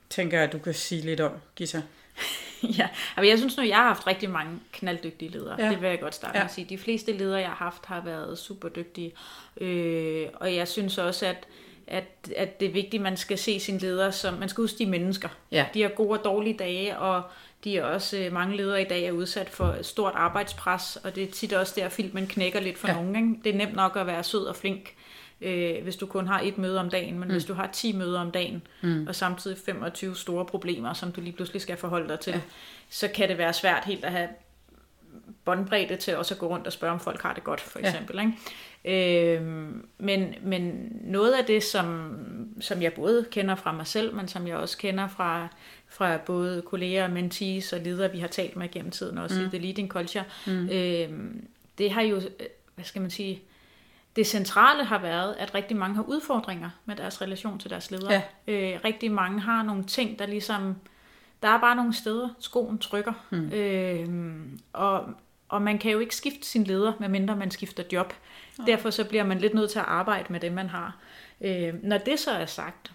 tænker 0.09 0.37
jeg, 0.37 0.47
at 0.47 0.53
du 0.53 0.59
kan 0.59 0.73
sige 0.73 1.01
lidt 1.01 1.19
om, 1.19 1.31
Gita. 1.55 1.81
ja, 2.79 2.89
altså 3.17 3.29
jeg 3.29 3.37
synes 3.37 3.57
nu, 3.57 3.63
jeg 3.63 3.75
har 3.75 3.83
haft 3.83 4.07
rigtig 4.07 4.29
mange 4.29 4.59
knalddygtige 4.71 5.31
ledere. 5.31 5.55
Ja. 5.59 5.69
Det 5.69 5.81
vil 5.81 5.89
jeg 5.89 5.99
godt 5.99 6.15
starte 6.15 6.37
ja. 6.37 6.43
med 6.43 6.49
at 6.49 6.53
sige. 6.53 6.65
De 6.69 6.77
fleste 6.77 7.11
ledere, 7.11 7.39
jeg 7.39 7.49
har 7.49 7.55
haft, 7.55 7.85
har 7.85 8.01
været 8.01 8.37
super 8.37 8.69
dygtige. 8.69 9.13
Øh, 9.61 10.27
og 10.33 10.55
jeg 10.55 10.67
synes 10.67 10.97
også, 10.97 11.25
at 11.25 11.47
at, 11.87 12.03
at 12.35 12.59
det 12.59 12.67
er 12.67 12.71
vigtigt, 12.71 12.95
at 12.95 13.01
man 13.01 13.17
skal 13.17 13.37
se 13.37 13.59
sine 13.59 13.79
ledere 13.79 14.11
som, 14.11 14.33
man 14.33 14.49
skal 14.49 14.61
huske 14.61 14.77
de 14.77 14.85
mennesker. 14.85 15.29
Ja. 15.51 15.65
De 15.73 15.81
har 15.81 15.89
gode 15.89 16.19
og 16.19 16.25
dårlige 16.25 16.57
dage, 16.57 16.97
og 16.97 17.23
de 17.63 17.77
er 17.77 17.83
også, 17.83 18.17
øh, 18.17 18.33
mange 18.33 18.57
ledere 18.57 18.81
i 18.81 18.85
dag 18.85 19.03
er 19.03 19.11
udsat 19.11 19.49
for 19.49 19.75
stort 19.81 20.13
arbejdspres, 20.15 20.97
og 21.03 21.15
det 21.15 21.23
er 21.23 21.31
tit 21.31 21.53
også 21.53 21.73
der, 21.75 21.89
filmen 21.89 22.27
knækker 22.27 22.59
lidt 22.59 22.77
for 22.77 22.87
ja. 22.87 22.93
nogen. 22.93 23.15
Ikke? 23.15 23.43
Det 23.43 23.53
er 23.53 23.57
nemt 23.57 23.75
nok 23.75 23.95
at 23.95 24.07
være 24.07 24.23
sød 24.23 24.45
og 24.45 24.55
flink, 24.55 24.93
øh, 25.41 25.83
hvis 25.83 25.95
du 25.95 26.05
kun 26.05 26.27
har 26.27 26.41
et 26.43 26.57
møde 26.57 26.79
om 26.79 26.89
dagen, 26.89 27.19
men 27.19 27.27
mm. 27.27 27.33
hvis 27.33 27.45
du 27.45 27.53
har 27.53 27.69
10 27.73 27.93
møder 27.93 28.19
om 28.19 28.31
dagen, 28.31 28.61
mm. 28.81 29.07
og 29.07 29.15
samtidig 29.15 29.57
25 29.65 30.15
store 30.15 30.45
problemer, 30.45 30.93
som 30.93 31.11
du 31.11 31.21
lige 31.21 31.33
pludselig 31.33 31.61
skal 31.61 31.77
forholde 31.77 32.09
dig 32.09 32.19
til, 32.19 32.33
ja. 32.33 32.41
så 32.89 33.07
kan 33.07 33.29
det 33.29 33.37
være 33.37 33.53
svært 33.53 33.85
helt 33.85 34.05
at 34.05 34.11
have 34.11 34.29
båndbredde 35.45 35.95
til 35.95 36.17
også 36.17 36.33
at 36.33 36.39
gå 36.39 36.47
rundt 36.47 36.67
og 36.67 36.73
spørge, 36.73 36.93
om 36.93 36.99
folk 36.99 37.21
har 37.21 37.33
det 37.33 37.43
godt, 37.43 37.61
for 37.61 37.79
eksempel. 37.79 38.15
Ja. 38.15 38.21
Ikke? 38.21 38.35
Øh, 38.85 39.41
men, 39.97 40.35
men 40.41 40.91
noget 41.01 41.33
af 41.33 41.45
det, 41.45 41.63
som, 41.63 42.17
som 42.59 42.81
jeg 42.81 42.93
både 42.93 43.25
kender 43.31 43.55
fra 43.55 43.71
mig 43.71 43.87
selv, 43.87 44.15
men 44.15 44.27
som 44.27 44.47
jeg 44.47 44.55
også 44.55 44.77
kender 44.77 45.07
fra, 45.07 45.47
fra 45.87 46.17
både 46.17 46.61
kolleger, 46.61 47.07
mentees 47.07 47.73
og 47.73 47.79
ledere, 47.79 48.11
vi 48.11 48.19
har 48.19 48.27
talt 48.27 48.55
med 48.55 48.71
gennem 48.71 48.91
tiden, 48.91 49.17
også 49.17 49.39
mm. 49.39 49.45
i 49.45 49.49
The 49.49 49.57
Leading 49.57 49.89
Culture, 49.89 50.23
mm. 50.47 50.69
øh, 50.69 51.09
det 51.77 51.91
har 51.91 52.01
jo, 52.01 52.21
hvad 52.75 52.85
skal 52.85 53.01
man 53.01 53.11
sige, 53.11 53.41
det 54.15 54.27
centrale 54.27 54.83
har 54.83 54.97
været, 54.97 55.35
at 55.39 55.55
rigtig 55.55 55.77
mange 55.77 55.95
har 55.95 56.03
udfordringer 56.03 56.69
med 56.85 56.95
deres 56.95 57.21
relation 57.21 57.59
til 57.59 57.69
deres 57.69 57.91
ledere. 57.91 58.21
Ja. 58.47 58.73
Øh, 58.73 58.79
rigtig 58.83 59.11
mange 59.11 59.39
har 59.39 59.63
nogle 59.63 59.83
ting, 59.83 60.19
der 60.19 60.25
ligesom, 60.25 60.75
der 61.41 61.49
er 61.49 61.59
bare 61.59 61.75
nogle 61.75 61.93
steder, 61.93 62.29
skoen 62.39 62.77
trykker. 62.77 63.13
Mm. 63.29 63.53
Øh, 63.53 64.07
og, 64.73 65.05
og 65.49 65.61
man 65.61 65.77
kan 65.77 65.91
jo 65.91 65.99
ikke 65.99 66.15
skifte 66.15 66.47
sin 66.47 66.63
leder, 66.63 66.93
medmindre 66.99 67.35
man 67.35 67.51
skifter 67.51 67.83
job. 67.91 68.13
Ja. 68.59 68.63
Derfor 68.71 68.89
så 68.89 69.05
bliver 69.05 69.23
man 69.23 69.39
lidt 69.39 69.53
nødt 69.53 69.71
til 69.71 69.79
at 69.79 69.85
arbejde 69.85 70.33
med 70.33 70.39
det, 70.39 70.51
man 70.51 70.69
har. 70.69 70.97
Øh, 71.41 71.73
når 71.83 71.97
det 71.97 72.19
så 72.19 72.31
er 72.31 72.45
sagt, 72.45 72.91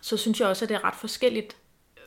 så 0.00 0.16
synes 0.16 0.40
jeg 0.40 0.48
også, 0.48 0.64
at 0.64 0.68
det 0.68 0.74
er 0.74 0.84
ret 0.84 0.94
forskelligt, 0.96 1.56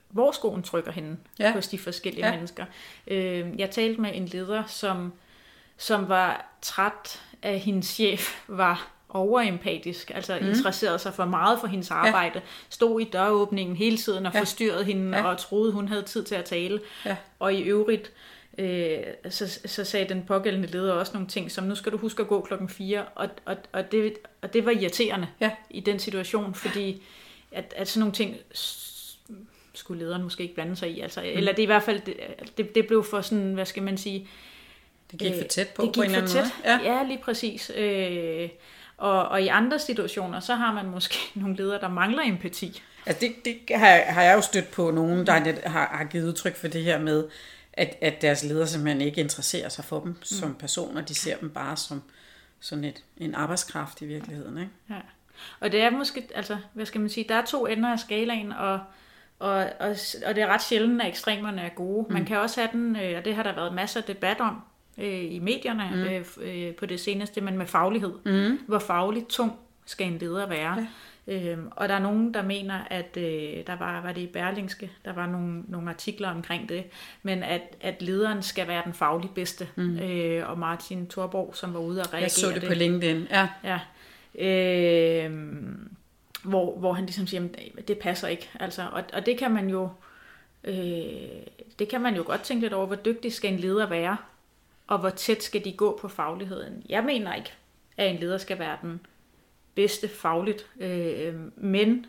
hvor 0.10 0.31
skoen 0.31 0.63
trykker 0.63 0.91
henne 0.91 1.17
ja. 1.39 1.53
hos 1.53 1.67
de 1.67 1.79
forskellige 1.79 2.25
ja. 2.25 2.31
mennesker. 2.36 2.65
Øh, 3.07 3.60
jeg 3.60 3.71
talte 3.71 4.01
med 4.01 4.12
en 4.13 4.25
leder, 4.25 4.63
som, 4.65 5.13
som 5.77 6.10
var 6.10 6.45
træt 6.62 7.21
af 7.43 7.60
hendes 7.60 7.86
chef, 7.86 8.43
var 8.48 8.91
overempatisk, 9.13 10.12
altså 10.15 10.38
mm. 10.41 10.48
interesserede 10.48 11.00
sig 11.00 11.13
for 11.13 11.25
meget 11.25 11.60
for 11.60 11.67
hendes 11.67 11.91
arbejde, 11.91 12.36
ja. 12.36 12.41
stod 12.69 13.01
i 13.01 13.03
døråbningen 13.03 13.75
hele 13.75 13.98
tiden 13.98 14.25
og 14.25 14.33
ja. 14.33 14.39
forstyrrede 14.39 14.83
hende 14.83 15.17
ja. 15.17 15.24
og 15.24 15.38
troede, 15.38 15.71
hun 15.71 15.88
havde 15.88 16.01
tid 16.01 16.24
til 16.24 16.36
at 16.36 16.45
tale. 16.45 16.81
Ja. 17.05 17.15
Og 17.39 17.53
i 17.53 17.62
øvrigt, 17.62 18.12
øh, 18.57 18.98
så, 19.29 19.60
så 19.65 19.83
sagde 19.83 20.10
den 20.10 20.24
pågældende 20.27 20.67
leder 20.67 20.93
også 20.93 21.13
nogle 21.13 21.27
ting, 21.27 21.51
som 21.51 21.63
nu 21.63 21.75
skal 21.75 21.91
du 21.91 21.98
huske 21.98 22.21
at 22.21 22.27
gå 22.27 22.41
klokken 22.41 22.69
4, 22.69 23.05
og, 23.15 23.29
og, 23.45 23.57
og, 23.71 23.91
det, 23.91 24.13
og 24.41 24.53
det 24.53 24.65
var 24.65 24.71
irriterende 24.71 25.27
ja. 25.39 25.51
i 25.69 25.79
den 25.79 26.00
situation, 26.00 26.53
fordi 26.53 27.03
at, 27.51 27.74
at 27.77 27.88
sådan 27.88 28.00
nogle 28.00 28.13
ting 28.13 28.38
skulle 29.74 30.03
lederen 30.03 30.24
måske 30.24 30.43
ikke 30.43 30.55
blande 30.55 30.75
sig 30.75 30.91
i. 30.91 31.00
Altså, 31.00 31.21
mm. 31.21 31.27
Eller 31.27 31.53
det 31.53 31.63
i 31.63 31.65
hvert 31.65 31.83
fald, 31.83 32.01
det, 32.01 32.15
det, 32.57 32.75
det 32.75 32.88
blev 32.88 33.03
for 33.03 33.21
sådan, 33.21 33.53
hvad 33.53 33.65
skal 33.65 33.83
man 33.83 33.98
sige... 33.98 34.27
Det 35.12 35.20
gik 35.20 35.34
for 35.41 35.48
tæt 35.48 35.68
på, 35.70 35.82
det 35.82 35.94
gik 35.94 35.96
på 35.96 36.01
en 36.01 36.20
for 36.20 36.27
tæt. 36.27 36.44
Måde. 36.44 36.80
Ja. 36.84 36.94
ja, 36.94 37.03
lige 37.03 37.20
præcis. 37.24 37.72
Øh, 37.75 38.50
og, 38.98 39.27
og 39.27 39.41
i 39.41 39.48
andre 39.48 39.80
situationer, 39.80 40.39
så 40.39 40.56
har 40.56 40.74
man 40.74 40.86
måske 40.86 41.15
nogle 41.41 41.56
ledere, 41.56 41.82
der 41.82 41.89
mangler 41.89 42.22
empati. 42.24 42.82
Altså 43.06 43.27
det, 43.27 43.46
det 43.46 43.77
har, 43.77 44.01
har 44.12 44.24
jeg 44.24 44.36
jo 44.36 44.41
stødt 44.41 44.72
på 44.72 44.91
nogen, 44.91 45.27
der 45.27 45.70
har, 45.70 45.88
har 45.98 46.03
givet 46.03 46.27
udtryk 46.27 46.56
for 46.56 46.68
det 46.68 46.84
her 46.84 47.00
med, 47.00 47.27
at, 47.74 47.98
at 48.01 48.22
deres 48.22 48.44
ledere 48.44 48.68
simpelthen 48.68 49.01
ikke 49.01 49.22
interesserer 49.22 49.70
sig 49.70 49.86
for 49.86 50.00
dem 50.00 50.10
mm. 50.10 50.24
som 50.24 50.56
personer. 50.56 51.01
De 51.01 51.15
ser 51.15 51.38
dem 51.38 51.50
bare 51.50 51.77
som 51.77 52.01
sådan 52.60 52.84
et, 52.84 53.03
en 53.18 53.36
arbejdskraft 53.36 54.01
i 54.01 54.06
virkeligheden. 54.06 54.58
Ikke? 54.58 54.72
Ja. 54.89 54.96
Og 55.60 55.72
det 55.72 55.82
er 55.82 55.89
måske, 55.89 56.27
altså, 56.36 56.58
hvad 56.74 56.86
skal 56.86 57.01
man 57.01 57.10
sige, 57.10 57.25
der 57.30 57.36
er 57.36 57.46
to 57.46 57.65
ender 57.65 57.89
af 57.89 58.00
skalaen, 58.00 58.51
og 58.51 58.80
og, 59.41 59.70
og, 59.80 59.96
og 60.25 60.36
det 60.36 60.44
er 60.44 60.48
ret 60.48 60.63
sjældent, 60.63 61.01
at 61.01 61.08
ekstremerne 61.08 61.62
er 61.62 61.70
gode. 61.70 62.06
Mm. 62.08 62.13
Man 62.13 62.25
kan 62.25 62.38
også 62.38 62.62
have 62.62 62.70
den, 62.72 62.96
øh, 62.96 63.18
og 63.18 63.25
det 63.25 63.36
har 63.36 63.44
der 63.44 63.56
været 63.56 63.74
masser 63.74 64.00
af 64.00 64.03
debat 64.03 64.39
om 64.39 64.62
øh, 65.01 65.34
i 65.34 65.39
medierne 65.39 65.89
mm. 65.93 66.01
øh, 66.01 66.67
øh, 66.67 66.75
på 66.75 66.86
det 66.86 67.00
seneste, 67.00 67.41
men 67.41 67.58
med 67.58 67.65
faglighed. 67.65 68.13
Mm. 68.25 68.60
Hvor 68.67 68.79
fagligt 68.79 69.27
tung 69.27 69.53
skal 69.86 70.08
en 70.08 70.17
leder 70.17 70.48
være? 70.48 70.77
Ja. 70.77 70.88
Øhm, 71.27 71.67
og 71.72 71.89
der 71.89 71.96
er 71.96 72.00
nogen, 72.00 72.34
der 72.34 72.41
mener, 72.41 72.79
at 72.89 73.17
øh, 73.17 73.67
der 73.67 73.75
var, 73.75 74.01
var 74.01 74.12
det 74.12 74.22
i 74.22 74.27
Berlingske, 74.27 74.91
der 75.05 75.13
var 75.13 75.27
nogle, 75.27 75.63
nogle 75.67 75.89
artikler 75.89 76.29
omkring 76.29 76.70
det, 76.70 76.84
men 77.24 77.43
at, 77.43 77.62
at 77.81 78.01
lederen 78.01 78.41
skal 78.43 78.67
være 78.67 78.81
den 78.86 78.93
fagligt 78.93 79.34
bedste. 79.34 79.67
Mm. 79.75 80.00
Øh, 80.00 80.50
og 80.50 80.60
Martin 80.60 81.08
Thorborg, 81.08 81.55
som 81.55 81.74
var 81.74 81.79
ude 81.79 82.01
og 82.01 82.13
reagere 82.13 82.22
Jeg 82.22 82.31
så 82.31 82.48
det, 82.48 82.62
det. 82.62 82.70
på 82.70 82.74
LinkedIn, 82.74 83.27
ja. 83.29 83.48
ja. 83.63 83.79
Øh, 84.36 85.31
hvor, 86.43 86.79
hvor 86.79 86.93
han 86.93 87.05
ligesom 87.05 87.27
siger, 87.27 87.48
at 87.77 87.88
det 87.88 87.98
passer 87.98 88.27
ikke. 88.27 88.50
Altså, 88.60 88.88
og, 88.91 89.03
og 89.13 89.25
det 89.25 89.38
kan 89.38 89.51
man 89.51 89.70
jo 89.70 89.89
øh, 90.63 90.75
det 91.79 91.89
kan 91.89 92.01
man 92.01 92.15
jo 92.15 92.24
godt 92.25 92.41
tænke 92.41 92.62
lidt 92.62 92.74
over, 92.74 92.86
hvor 92.86 92.96
dygtig 92.96 93.34
skal 93.34 93.53
en 93.53 93.60
leder 93.60 93.89
være, 93.89 94.17
og 94.91 95.00
hvor 95.00 95.10
tæt 95.10 95.43
skal 95.43 95.65
de 95.65 95.71
gå 95.71 95.98
på 96.01 96.07
fagligheden. 96.07 96.83
Jeg 96.89 97.03
mener 97.03 97.33
ikke, 97.33 97.53
at 97.98 98.13
en 98.13 98.19
leder 98.19 98.38
skal 98.38 98.60
være 98.60 98.77
den 98.81 99.00
bedste 99.75 100.07
fagligt, 100.07 100.67
øh, 100.79 101.36
men, 101.55 102.05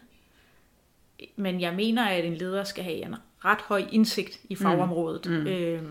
men 1.37 1.61
jeg 1.61 1.75
mener, 1.75 2.07
at 2.07 2.25
en 2.25 2.35
leder 2.35 2.65
skal 2.65 2.85
have 2.85 2.97
en 2.97 3.15
ret 3.45 3.61
høj 3.61 3.85
indsigt 3.93 4.41
i 4.49 4.57
fagområdet. 4.57 5.27
Mm. 5.27 5.33
Mm. 5.33 5.47
Øh, 5.47 5.83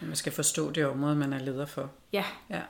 man 0.00 0.16
skal 0.16 0.32
forstå 0.32 0.70
det 0.70 0.86
område, 0.86 1.16
man 1.16 1.32
er 1.32 1.38
leder 1.38 1.66
for. 1.66 1.90
Ja. 2.12 2.24
ja. 2.50 2.60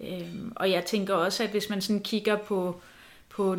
Øh, 0.00 0.34
og 0.56 0.70
jeg 0.70 0.84
tænker 0.84 1.14
også, 1.14 1.44
at 1.44 1.50
hvis 1.50 1.70
man 1.70 1.80
sådan 1.80 2.02
kigger 2.02 2.36
på, 2.36 2.80
på 3.28 3.56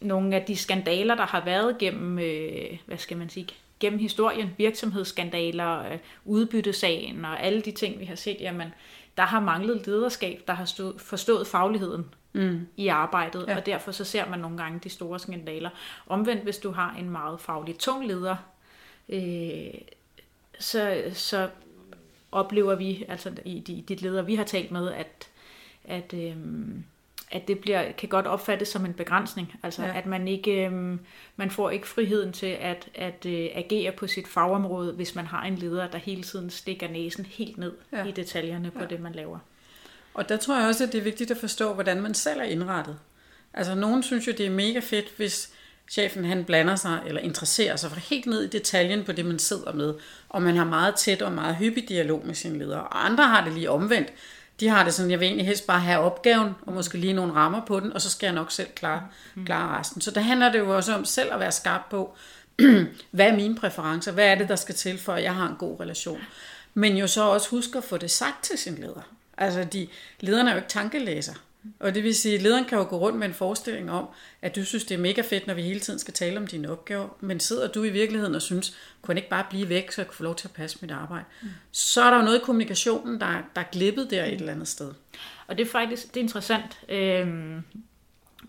nogle 0.00 0.36
af 0.36 0.42
de 0.42 0.56
skandaler, 0.56 1.14
der 1.14 1.26
har 1.26 1.44
været 1.44 1.78
gennem, 1.78 2.18
øh, 2.18 2.78
hvad 2.86 2.98
skal 2.98 3.16
man 3.16 3.28
sige, 3.28 3.48
gennem 3.80 3.98
historien, 3.98 4.50
virksomhedsskandaler, 4.58 5.92
øh, 5.92 5.98
udbyttesagen 6.24 7.24
og 7.24 7.42
alle 7.42 7.60
de 7.60 7.70
ting, 7.70 8.00
vi 8.00 8.04
har 8.04 8.14
set, 8.14 8.36
jamen, 8.40 8.68
der 9.16 9.22
har 9.22 9.40
manglet 9.40 9.86
lederskab, 9.86 10.42
der 10.46 10.52
har 10.52 10.64
stået, 10.64 11.00
forstået 11.00 11.46
fagligheden 11.46 12.14
mm. 12.32 12.66
i 12.76 12.88
arbejdet, 12.88 13.44
ja. 13.48 13.56
og 13.56 13.66
derfor 13.66 13.92
så 13.92 14.04
ser 14.04 14.28
man 14.28 14.38
nogle 14.38 14.56
gange 14.56 14.80
de 14.84 14.88
store 14.88 15.18
skandaler. 15.18 15.70
Omvendt, 16.06 16.42
hvis 16.42 16.58
du 16.58 16.70
har 16.70 16.96
en 16.98 17.10
meget 17.10 17.40
faglig 17.40 17.78
tung 17.78 18.06
leder, 18.06 18.36
øh, 19.08 19.80
så, 20.58 21.02
så 21.12 21.50
oplever 22.32 22.74
vi, 22.74 23.04
altså 23.08 23.32
i 23.44 23.60
de, 23.60 23.84
de 23.88 24.02
ledere, 24.02 24.26
vi 24.26 24.34
har 24.34 24.44
talt 24.44 24.70
med, 24.70 24.92
at, 24.92 25.28
at 25.84 26.14
øh, 26.14 26.36
at 27.30 27.48
det 27.48 27.58
bliver, 27.58 27.92
kan 27.92 28.08
godt 28.08 28.26
opfattes 28.26 28.68
som 28.68 28.84
en 28.84 28.92
begrænsning. 28.92 29.54
Altså 29.62 29.82
ja. 29.82 29.98
at 29.98 30.06
man 30.06 30.28
ikke 30.28 30.66
øh, 30.66 30.98
man 31.36 31.50
får 31.50 31.70
ikke 31.70 31.88
friheden 31.88 32.32
til 32.32 32.56
at, 32.60 32.88
at 32.94 33.26
øh, 33.26 33.48
agere 33.54 33.92
på 33.92 34.06
sit 34.06 34.28
fagområde, 34.28 34.92
hvis 34.92 35.14
man 35.14 35.26
har 35.26 35.42
en 35.42 35.56
leder, 35.56 35.86
der 35.86 35.98
hele 35.98 36.22
tiden 36.22 36.50
stikker 36.50 36.88
næsen 36.88 37.26
helt 37.26 37.58
ned 37.58 37.72
ja. 37.92 38.04
i 38.04 38.10
detaljerne 38.10 38.70
på 38.70 38.80
ja. 38.80 38.86
det, 38.86 39.00
man 39.00 39.12
laver. 39.12 39.38
Og 40.14 40.28
der 40.28 40.36
tror 40.36 40.58
jeg 40.58 40.68
også, 40.68 40.84
at 40.84 40.92
det 40.92 40.98
er 40.98 41.02
vigtigt 41.02 41.30
at 41.30 41.36
forstå, 41.36 41.74
hvordan 41.74 42.02
man 42.02 42.14
selv 42.14 42.40
er 42.40 42.44
indrettet. 42.44 42.98
Altså 43.54 43.74
nogen 43.74 44.02
synes 44.02 44.26
jo, 44.26 44.32
det 44.32 44.46
er 44.46 44.50
mega 44.50 44.80
fedt, 44.80 45.06
hvis 45.16 45.50
chefen 45.90 46.24
han 46.24 46.44
blander 46.44 46.76
sig 46.76 47.02
eller 47.06 47.20
interesserer 47.20 47.76
sig 47.76 47.90
for 47.90 48.00
helt 48.00 48.26
ned 48.26 48.42
i 48.42 48.48
detaljen 48.48 49.04
på 49.04 49.12
det, 49.12 49.26
man 49.26 49.38
sidder 49.38 49.72
med, 49.72 49.94
og 50.28 50.42
man 50.42 50.56
har 50.56 50.64
meget 50.64 50.94
tæt 50.94 51.22
og 51.22 51.32
meget 51.32 51.56
hyppig 51.56 51.88
dialog 51.88 52.26
med 52.26 52.34
sine 52.34 52.58
ledere. 52.58 52.80
Og 52.80 53.06
andre 53.06 53.24
har 53.24 53.44
det 53.44 53.52
lige 53.52 53.70
omvendt 53.70 54.12
de 54.60 54.68
har 54.68 54.84
det 54.84 54.94
sådan, 54.94 55.10
jeg 55.10 55.20
vil 55.20 55.26
egentlig 55.26 55.46
helst 55.46 55.66
bare 55.66 55.80
have 55.80 55.98
opgaven, 55.98 56.54
og 56.62 56.72
måske 56.72 56.98
lige 56.98 57.12
nogle 57.12 57.32
rammer 57.32 57.64
på 57.66 57.80
den, 57.80 57.92
og 57.92 58.00
så 58.00 58.10
skal 58.10 58.26
jeg 58.26 58.34
nok 58.34 58.50
selv 58.50 58.68
klare, 58.74 59.02
klare 59.46 59.78
resten. 59.78 60.00
Så 60.00 60.10
der 60.10 60.20
handler 60.20 60.52
det 60.52 60.58
jo 60.58 60.76
også 60.76 60.94
om 60.94 61.04
selv 61.04 61.32
at 61.32 61.40
være 61.40 61.52
skarp 61.52 61.82
på, 61.90 62.14
hvad 63.10 63.26
er 63.26 63.36
mine 63.36 63.56
præferencer, 63.56 64.12
hvad 64.12 64.26
er 64.26 64.34
det, 64.34 64.48
der 64.48 64.56
skal 64.56 64.74
til, 64.74 64.98
for 64.98 65.12
at 65.12 65.22
jeg 65.22 65.34
har 65.34 65.48
en 65.48 65.56
god 65.56 65.80
relation. 65.80 66.20
Men 66.74 66.96
jo 66.96 67.06
så 67.06 67.22
også 67.22 67.50
huske 67.50 67.78
at 67.78 67.84
få 67.84 67.96
det 67.96 68.10
sagt 68.10 68.44
til 68.44 68.58
sin 68.58 68.74
leder. 68.74 69.08
Altså, 69.38 69.64
de, 69.64 69.88
lederne 70.20 70.50
er 70.50 70.54
jo 70.54 70.58
ikke 70.58 70.68
tankelæser. 70.68 71.34
Og 71.80 71.94
det 71.94 72.04
vil 72.04 72.14
sige, 72.14 72.34
at 72.34 72.42
lederen 72.42 72.64
kan 72.64 72.78
jo 72.78 72.86
gå 72.88 72.96
rundt 72.96 73.18
med 73.18 73.28
en 73.28 73.34
forestilling 73.34 73.90
om, 73.90 74.08
at 74.42 74.56
du 74.56 74.64
synes, 74.64 74.84
det 74.84 74.94
er 74.94 74.98
mega 74.98 75.20
fedt, 75.20 75.46
når 75.46 75.54
vi 75.54 75.62
hele 75.62 75.80
tiden 75.80 75.98
skal 75.98 76.14
tale 76.14 76.36
om 76.36 76.46
dine 76.46 76.70
opgaver, 76.70 77.08
men 77.20 77.40
sidder 77.40 77.68
du 77.68 77.84
i 77.84 77.90
virkeligheden 77.90 78.34
og 78.34 78.42
synes, 78.42 78.76
kunne 79.02 79.12
jeg 79.12 79.18
ikke 79.18 79.30
bare 79.30 79.44
blive 79.50 79.68
væk, 79.68 79.92
så 79.92 80.00
jeg 80.00 80.06
kunne 80.06 80.16
få 80.16 80.22
lov 80.22 80.34
til 80.34 80.48
at 80.48 80.54
passe 80.54 80.78
mit 80.80 80.90
arbejde, 80.90 81.24
mm. 81.42 81.48
så 81.72 82.02
er 82.02 82.10
der 82.10 82.16
jo 82.16 82.24
noget 82.24 82.38
i 82.38 82.44
kommunikationen, 82.44 83.20
der, 83.20 83.26
der 83.54 83.60
er 83.60 83.70
glippet 83.72 84.10
der 84.10 84.26
mm. 84.26 84.32
et 84.32 84.40
eller 84.40 84.52
andet 84.52 84.68
sted. 84.68 84.92
Og 85.46 85.58
det 85.58 85.66
er 85.66 85.70
faktisk 85.70 86.08
det 86.14 86.16
er 86.16 86.24
interessant, 86.24 86.80
øhm, 86.88 87.62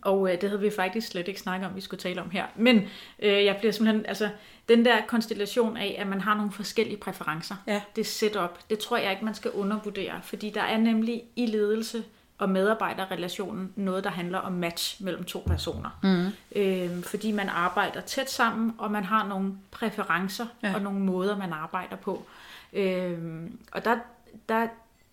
og 0.02 0.34
øh, 0.34 0.42
det 0.42 0.50
havde 0.50 0.62
vi 0.62 0.70
faktisk 0.70 1.08
slet 1.08 1.28
ikke 1.28 1.40
snakket 1.40 1.70
om, 1.70 1.76
vi 1.76 1.82
skulle 1.82 2.00
tale 2.00 2.22
om 2.22 2.30
her. 2.30 2.46
Men 2.56 2.78
øh, 3.20 3.46
jeg 3.46 3.56
bliver 3.60 3.72
simpelthen, 3.72 4.06
altså 4.06 4.30
den 4.70 4.86
der 4.86 5.02
konstellation 5.08 5.78
af, 5.78 5.96
at 6.00 6.08
man 6.08 6.22
har 6.22 6.36
nogle 6.36 6.52
forskellige 6.52 6.98
præferencer, 6.98 7.56
ja. 7.68 7.82
det 7.96 8.06
setup, 8.06 8.60
det 8.70 8.80
tror 8.80 8.98
jeg 8.98 9.12
ikke, 9.12 9.26
man 9.26 9.36
skal 9.36 9.52
undervurdere, 9.52 10.22
fordi 10.24 10.50
der 10.50 10.62
er 10.62 10.78
nemlig 10.78 11.24
i 11.36 11.46
ledelse 11.46 12.04
og 12.38 12.50
medarbejderrelationen 12.50 13.74
noget, 13.76 14.04
der 14.04 14.10
handler 14.10 14.40
om 14.40 14.52
match 14.52 15.04
mellem 15.04 15.24
to 15.24 15.44
personer. 15.48 16.00
Mm. 16.04 16.28
Øh, 16.62 17.04
fordi 17.04 17.32
man 17.32 17.50
arbejder 17.50 18.02
tæt 18.02 18.30
sammen, 18.30 18.76
og 18.78 18.92
man 18.92 19.04
har 19.04 19.28
nogle 19.28 19.54
præferencer 19.72 20.46
ja. 20.64 20.76
og 20.76 20.82
nogle 20.82 21.00
måder, 21.00 21.38
man 21.38 21.54
arbejder 21.54 21.96
på. 21.96 22.26
Øh, 22.74 23.44
og 23.72 23.86
der, 23.86 23.98
der 24.50 24.68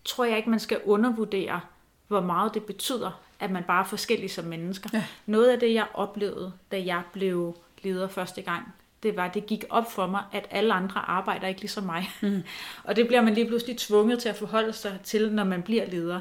tror 0.05 0.25
jeg 0.25 0.37
ikke, 0.37 0.49
man 0.49 0.59
skal 0.59 0.79
undervurdere, 0.85 1.61
hvor 2.07 2.21
meget 2.21 2.53
det 2.53 2.63
betyder, 2.63 3.19
at 3.39 3.51
man 3.51 3.63
bare 3.63 3.83
er 3.83 3.87
forskellig 3.87 4.31
som 4.31 4.45
mennesker. 4.45 4.89
Ja. 4.93 5.03
Noget 5.25 5.49
af 5.49 5.59
det, 5.59 5.73
jeg 5.73 5.87
oplevede, 5.93 6.51
da 6.71 6.83
jeg 6.85 7.01
blev 7.13 7.55
leder 7.83 8.07
første 8.07 8.41
gang, 8.41 8.73
det 9.03 9.15
var, 9.15 9.27
det 9.27 9.45
gik 9.45 9.63
op 9.69 9.91
for 9.91 10.07
mig, 10.07 10.23
at 10.31 10.47
alle 10.51 10.73
andre 10.73 11.01
arbejder 11.01 11.47
ikke 11.47 11.61
ligesom 11.61 11.83
mig. 11.83 12.09
Mm. 12.21 12.43
og 12.83 12.95
det 12.95 13.07
bliver 13.07 13.21
man 13.21 13.33
lige 13.33 13.47
pludselig 13.47 13.77
tvunget 13.77 14.19
til 14.19 14.29
at 14.29 14.35
forholde 14.35 14.73
sig 14.73 14.99
til, 15.03 15.31
når 15.31 15.43
man 15.43 15.61
bliver 15.61 15.85
leder. 15.89 16.19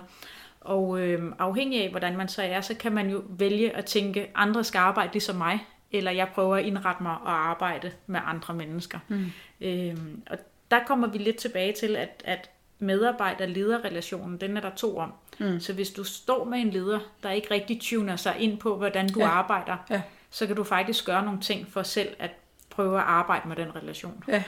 Og 0.65 1.01
øh, 1.01 1.33
afhængig 1.39 1.85
af, 1.85 1.91
hvordan 1.91 2.17
man 2.17 2.29
så 2.29 2.43
er, 2.43 2.61
så 2.61 2.75
kan 2.75 2.93
man 2.93 3.11
jo 3.11 3.23
vælge 3.29 3.77
at 3.77 3.85
tænke, 3.85 4.31
andre 4.35 4.65
skal 4.65 4.79
arbejde 4.79 5.13
ligesom 5.13 5.37
mig, 5.37 5.67
eller 5.93 6.11
jeg 6.11 6.29
prøver 6.35 6.57
at 6.57 6.65
indrette 6.65 7.03
mig 7.03 7.13
og 7.13 7.49
arbejde 7.49 7.93
med 8.07 8.21
andre 8.25 8.55
mennesker. 8.55 8.99
Mm. 9.09 9.33
Øh, 9.61 9.97
og 10.31 10.39
der 10.71 10.79
kommer 10.87 11.09
vi 11.09 11.19
lidt 11.19 11.37
tilbage 11.37 11.73
til, 11.73 11.97
at, 11.97 12.23
at 12.25 12.51
medarbejder-leder-relationen, 12.79 14.39
den 14.39 14.57
er 14.57 14.61
der 14.61 14.71
to 14.77 14.99
om. 14.99 15.13
Mm. 15.39 15.61
Så 15.61 15.73
hvis 15.73 15.91
du 15.91 16.05
står 16.05 16.45
med 16.45 16.59
en 16.59 16.71
leder, 16.71 16.99
der 17.23 17.31
ikke 17.31 17.51
rigtig 17.51 17.81
tuner 17.81 18.17
sig 18.17 18.35
ind 18.39 18.59
på, 18.59 18.77
hvordan 18.77 19.09
du 19.09 19.21
ja. 19.21 19.27
arbejder, 19.27 19.77
ja. 19.91 20.03
så 20.31 20.47
kan 20.47 20.57
du 20.57 20.65
faktisk 20.65 21.07
gøre 21.07 21.25
nogle 21.25 21.41
ting 21.41 21.73
for 21.73 21.83
selv 21.83 22.09
at 22.19 22.31
prøve 22.71 22.99
at 22.99 23.05
arbejde 23.05 23.49
med 23.49 23.57
den 23.57 23.77
relation. 23.77 24.25
Ja, 24.29 24.43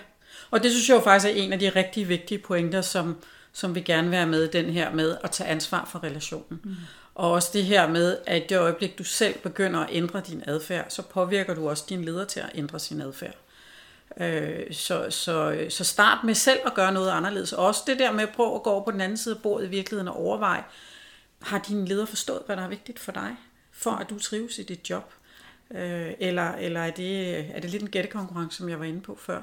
og 0.51 0.63
det 0.63 0.71
synes 0.71 0.89
jeg 0.89 0.95
jo 0.95 1.01
faktisk 1.01 1.37
er 1.37 1.43
en 1.43 1.53
af 1.53 1.59
de 1.59 1.69
rigtig 1.69 2.09
vigtige 2.09 2.39
pointer, 2.39 2.81
som, 2.81 3.17
som 3.57 3.75
vi 3.75 3.81
gerne 3.81 4.09
vil 4.09 4.17
have 4.17 4.29
med 4.29 4.49
den 4.49 4.65
her 4.65 4.93
med 4.93 5.17
at 5.25 5.31
tage 5.31 5.51
ansvar 5.51 5.85
for 5.85 6.05
relationen. 6.05 6.61
Mm. 6.65 6.75
Og 7.15 7.31
også 7.31 7.51
det 7.53 7.65
her 7.65 7.89
med, 7.89 8.19
at 8.27 8.43
i 8.43 8.47
det 8.49 8.59
øjeblik, 8.59 8.99
du 8.99 9.05
selv 9.05 9.39
begynder 9.39 9.81
at 9.81 9.89
ændre 9.93 10.23
din 10.27 10.43
adfærd, 10.47 10.87
så 10.89 11.03
påvirker 11.03 11.55
du 11.55 11.69
også 11.69 11.85
din 11.89 12.05
leder 12.05 12.25
til 12.25 12.41
at 12.41 12.51
ændre 12.55 12.79
sin 12.79 13.01
adfærd. 13.01 13.35
Øh, 14.21 14.73
så, 14.75 15.11
så, 15.11 15.67
så 15.69 15.85
start 15.85 16.25
med 16.25 16.35
selv 16.35 16.61
at 16.67 16.75
gøre 16.75 16.93
noget 16.93 17.11
anderledes. 17.11 17.53
Også 17.53 17.83
det 17.87 17.99
der 17.99 18.13
med 18.13 18.23
at 18.23 18.35
prøve 18.35 18.55
at 18.55 18.63
gå 18.63 18.71
over 18.71 18.85
på 18.85 18.91
den 18.91 19.01
anden 19.01 19.19
side 19.19 19.35
af 19.35 19.43
bordet 19.43 19.67
i 19.67 19.71
virkeligheden 19.71 20.09
og 20.09 20.17
overveje, 20.17 20.65
har 21.43 21.59
din 21.59 21.85
leder 21.85 22.07
forstået, 22.07 22.43
hvad 22.47 22.57
der 22.57 22.63
er 22.63 22.69
vigtigt 22.69 22.99
for 22.99 23.13
dig, 23.13 23.37
for 23.73 23.91
at 23.91 24.11
du 24.11 24.19
trives 24.19 24.59
i 24.59 24.63
dit 24.63 24.91
job? 24.91 25.13
Øh, 25.71 26.13
eller 26.19 26.53
eller 26.53 26.81
er, 26.81 26.91
det, 26.91 27.39
er 27.57 27.61
det 27.61 27.71
lidt 27.71 27.83
en 27.83 27.91
gættekonkurrence, 27.91 28.57
som 28.57 28.69
jeg 28.69 28.79
var 28.79 28.85
inde 28.85 29.01
på 29.01 29.19
før? 29.21 29.43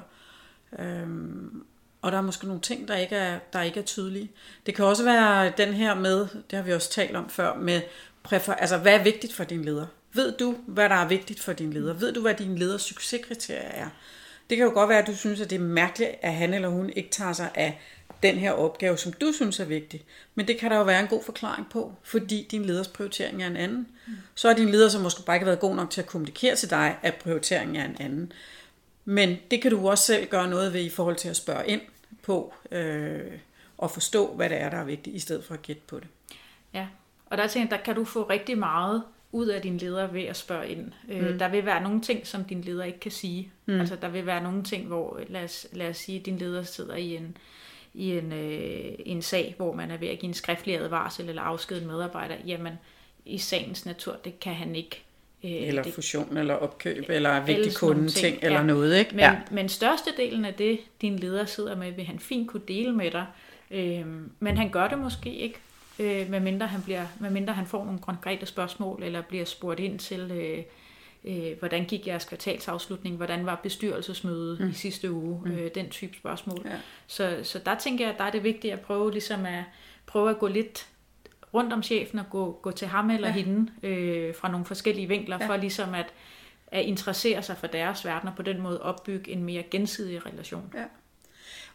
Øh, 0.78 1.08
og 2.04 2.12
der 2.12 2.18
er 2.18 2.22
måske 2.22 2.46
nogle 2.46 2.60
ting, 2.60 2.88
der 2.88 2.96
ikke, 2.96 3.16
er, 3.16 3.38
der 3.52 3.62
ikke 3.62 3.80
er 3.80 3.84
tydelige. 3.84 4.30
Det 4.66 4.74
kan 4.74 4.84
også 4.84 5.04
være 5.04 5.52
den 5.56 5.74
her 5.74 5.94
med, 5.94 6.18
det 6.20 6.56
har 6.56 6.62
vi 6.62 6.72
også 6.72 6.90
talt 6.90 7.16
om 7.16 7.30
før, 7.30 7.56
med 7.56 7.80
præfer, 8.22 8.54
altså 8.54 8.78
hvad 8.78 8.94
er 8.94 9.02
vigtigt 9.02 9.34
for 9.34 9.44
din 9.44 9.64
leder? 9.64 9.86
Ved 10.12 10.32
du, 10.32 10.56
hvad 10.66 10.88
der 10.88 10.94
er 10.94 11.08
vigtigt 11.08 11.40
for 11.40 11.52
din 11.52 11.72
leder? 11.72 11.92
Ved 11.92 12.12
du, 12.12 12.20
hvad 12.20 12.34
din 12.34 12.58
leders 12.58 12.82
succeskriterier 12.82 13.68
er? 13.68 13.88
Det 14.50 14.56
kan 14.56 14.66
jo 14.66 14.72
godt 14.72 14.88
være, 14.88 14.98
at 14.98 15.06
du 15.06 15.16
synes, 15.16 15.40
at 15.40 15.50
det 15.50 15.56
er 15.56 15.60
mærkeligt, 15.60 16.10
at 16.22 16.34
han 16.34 16.54
eller 16.54 16.68
hun 16.68 16.90
ikke 16.96 17.10
tager 17.10 17.32
sig 17.32 17.50
af 17.54 17.80
den 18.22 18.34
her 18.34 18.52
opgave, 18.52 18.98
som 18.98 19.12
du 19.12 19.32
synes 19.32 19.60
er 19.60 19.64
vigtig. 19.64 20.04
Men 20.34 20.48
det 20.48 20.58
kan 20.58 20.70
der 20.70 20.76
jo 20.76 20.82
være 20.82 21.00
en 21.00 21.06
god 21.06 21.22
forklaring 21.22 21.66
på, 21.70 21.92
fordi 22.02 22.46
din 22.50 22.64
leders 22.64 22.88
prioritering 22.88 23.42
er 23.42 23.46
en 23.46 23.56
anden. 23.56 23.86
Mm. 24.06 24.12
Så 24.34 24.48
er 24.48 24.54
din 24.54 24.68
leder, 24.68 24.88
som 24.88 25.02
måske 25.02 25.22
bare 25.22 25.36
ikke 25.36 25.46
været 25.46 25.60
god 25.60 25.74
nok 25.74 25.90
til 25.90 26.00
at 26.00 26.06
kommunikere 26.06 26.56
til 26.56 26.70
dig, 26.70 26.96
at 27.02 27.14
prioriteringen 27.14 27.76
er 27.76 27.84
en 27.84 27.96
anden. 28.00 28.32
Men 29.04 29.36
det 29.50 29.62
kan 29.62 29.70
du 29.70 29.88
også 29.88 30.04
selv 30.04 30.26
gøre 30.26 30.48
noget 30.48 30.72
ved 30.72 30.80
i 30.80 30.90
forhold 30.90 31.16
til 31.16 31.28
at 31.28 31.36
spørge 31.36 31.68
ind 31.68 31.80
på 32.24 32.54
øh, 32.70 33.32
og 33.78 33.90
forstå, 33.90 34.34
hvad 34.34 34.48
det 34.48 34.60
er, 34.60 34.70
der 34.70 34.76
er 34.76 34.84
vigtigt, 34.84 35.16
i 35.16 35.18
stedet 35.18 35.44
for 35.44 35.54
at 35.54 35.62
gætte 35.62 35.82
på 35.86 36.00
det. 36.00 36.08
Ja, 36.74 36.86
og 37.26 37.38
der 37.38 37.46
tænker 37.46 37.76
der 37.76 37.84
kan 37.84 37.94
du 37.94 38.04
få 38.04 38.22
rigtig 38.22 38.58
meget 38.58 39.02
ud 39.32 39.46
af 39.46 39.62
din 39.62 39.78
leder 39.78 40.06
ved 40.06 40.22
at 40.22 40.36
spørge 40.36 40.68
ind. 40.68 40.92
Øh, 41.08 41.30
mm. 41.30 41.38
Der 41.38 41.48
vil 41.48 41.66
være 41.66 41.82
nogle 41.82 42.00
ting, 42.00 42.26
som 42.26 42.44
din 42.44 42.60
leder 42.60 42.84
ikke 42.84 43.00
kan 43.00 43.10
sige. 43.10 43.52
Mm. 43.66 43.80
Altså 43.80 43.96
der 43.96 44.08
vil 44.08 44.26
være 44.26 44.42
nogle 44.42 44.62
ting, 44.62 44.86
hvor 44.86 45.20
lad 45.28 45.44
os, 45.44 45.66
lad 45.72 45.88
os 45.88 45.96
sige, 45.96 46.18
at 46.18 46.26
din 46.26 46.38
leder 46.38 46.62
sidder 46.62 46.94
i 46.94 47.16
en, 47.16 47.36
i 47.94 48.18
en, 48.18 48.32
øh, 48.32 48.92
en 48.98 49.22
sag, 49.22 49.54
hvor 49.56 49.74
man 49.74 49.90
er 49.90 49.96
ved 49.96 50.08
at 50.08 50.18
give 50.18 50.28
en 50.28 50.34
skriftlig 50.34 50.76
advarsel 50.76 51.28
eller 51.28 51.42
afskede 51.42 51.80
en 51.80 51.86
medarbejder. 51.86 52.36
Jamen, 52.46 52.72
i 53.24 53.38
sagens 53.38 53.86
natur, 53.86 54.16
det 54.24 54.40
kan 54.40 54.54
han 54.54 54.76
ikke. 54.76 55.04
Øh, 55.44 55.50
eller 55.50 55.82
det, 55.82 55.94
fusion, 55.94 56.36
eller 56.36 56.54
opkøb, 56.54 57.04
eller 57.08 57.44
vigtig 57.44 57.74
kunde 57.74 58.08
ting, 58.08 58.38
eller 58.42 58.58
ja. 58.58 58.66
noget. 58.66 58.98
Ikke? 58.98 59.10
Men, 59.10 59.20
ja. 59.20 59.36
men 59.50 59.68
størstedelen 59.68 60.44
af 60.44 60.54
det, 60.54 60.80
din 61.00 61.18
leder 61.18 61.44
sidder 61.44 61.76
med, 61.76 61.92
vil 61.92 62.04
han 62.04 62.18
fint 62.18 62.50
kunne 62.50 62.62
dele 62.68 62.92
med 62.92 63.10
dig. 63.10 63.26
Øh, 63.70 64.06
men 64.40 64.56
han 64.56 64.70
gør 64.70 64.88
det 64.88 64.98
måske 64.98 65.34
ikke 65.34 65.58
øh, 65.98 66.30
medmindre, 66.30 66.66
han 66.66 66.82
bliver, 66.82 67.06
medmindre 67.20 67.52
han 67.52 67.66
får 67.66 67.84
nogle 67.84 68.00
konkrete 68.00 68.46
spørgsmål, 68.46 69.02
eller 69.02 69.22
bliver 69.22 69.44
spurgt 69.44 69.80
ind 69.80 69.98
til, 69.98 70.30
øh, 70.32 70.62
øh, 71.24 71.58
hvordan 71.58 71.84
gik 71.84 72.06
jeres 72.06 72.24
kvartalsafslutning, 72.24 73.16
hvordan 73.16 73.46
var 73.46 73.60
bestyrelsesmødet 73.62 74.60
mm. 74.60 74.68
i 74.68 74.72
sidste 74.72 75.12
uge, 75.12 75.40
mm. 75.44 75.50
øh, 75.50 75.70
den 75.74 75.88
type 75.90 76.16
spørgsmål. 76.16 76.62
Ja. 76.64 76.76
Så, 77.06 77.36
så 77.42 77.58
der 77.58 77.74
tænker 77.74 78.04
jeg, 78.04 78.12
at 78.12 78.18
der 78.18 78.24
er 78.24 78.30
det 78.30 78.44
vigtigt 78.44 78.72
at 78.72 78.80
prøve, 78.80 79.12
ligesom 79.12 79.46
at, 79.46 79.64
prøve 80.06 80.30
at 80.30 80.38
gå 80.38 80.48
lidt 80.48 80.86
rundt 81.54 81.72
om 81.72 81.82
chefen 81.82 82.18
og 82.18 82.24
gå, 82.30 82.58
gå 82.62 82.70
til 82.70 82.88
ham 82.88 83.10
eller 83.10 83.28
ja. 83.28 83.34
hende 83.34 83.70
øh, 83.82 84.34
fra 84.34 84.50
nogle 84.50 84.66
forskellige 84.66 85.08
vinkler, 85.08 85.38
ja. 85.40 85.46
for 85.46 85.56
ligesom 85.56 85.94
at, 85.94 86.06
at 86.66 86.84
interessere 86.84 87.42
sig 87.42 87.56
for 87.56 87.66
deres 87.66 88.04
verden, 88.04 88.28
og 88.28 88.36
på 88.36 88.42
den 88.42 88.60
måde 88.60 88.82
opbygge 88.82 89.30
en 89.30 89.44
mere 89.44 89.62
gensidig 89.62 90.26
relation. 90.26 90.72
Ja. 90.74 90.84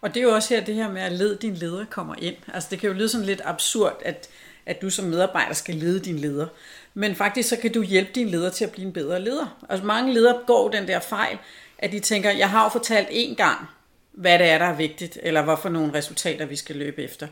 Og 0.02 0.14
det 0.14 0.20
er 0.20 0.24
jo 0.24 0.36
også 0.36 0.56
her 0.56 0.66
det 0.66 0.76
her 0.76 0.92
med, 0.92 1.02
at 1.02 1.12
led 1.12 1.38
din 1.38 1.54
leder 1.54 1.86
kommer 1.86 2.16
ind. 2.18 2.36
Altså 2.54 2.68
det 2.72 2.80
kan 2.80 2.88
jo 2.90 2.94
lyde 2.94 3.10
sådan 3.10 3.26
lidt 3.26 3.42
absurd, 3.46 4.02
at, 4.06 4.30
at 4.66 4.82
du 4.82 4.90
som 4.90 5.06
medarbejder 5.06 5.54
skal 5.54 5.76
lede 5.76 6.00
din 6.00 6.20
leder. 6.20 6.48
Men 6.94 7.16
faktisk 7.16 7.50
så 7.50 7.58
kan 7.58 7.74
du 7.74 7.84
hjælpe 7.84 8.12
din 8.16 8.30
leder 8.30 8.50
til 8.50 8.66
at 8.66 8.72
blive 8.72 8.88
en 8.88 8.94
bedre 8.94 9.22
leder. 9.22 9.66
Altså 9.70 9.86
mange 9.86 10.14
ledere 10.14 10.40
går 10.48 10.70
den 10.70 10.88
der 10.88 11.00
fejl, 11.00 11.38
at 11.78 11.92
de 11.92 12.00
tænker, 12.00 12.32
jeg 12.32 12.50
har 12.50 12.64
jo 12.64 12.70
fortalt 12.70 13.08
én 13.08 13.36
gang, 13.36 13.68
hvad 14.12 14.40
det 14.40 14.50
er, 14.50 14.58
der 14.58 14.66
er 14.66 14.76
vigtigt, 14.76 15.18
eller 15.24 15.42
hvorfor 15.42 15.70
nogle 15.70 15.94
resultater, 15.94 16.46
vi 16.46 16.56
skal 16.56 16.76
løbe 16.76 17.04
efter. 17.04 17.28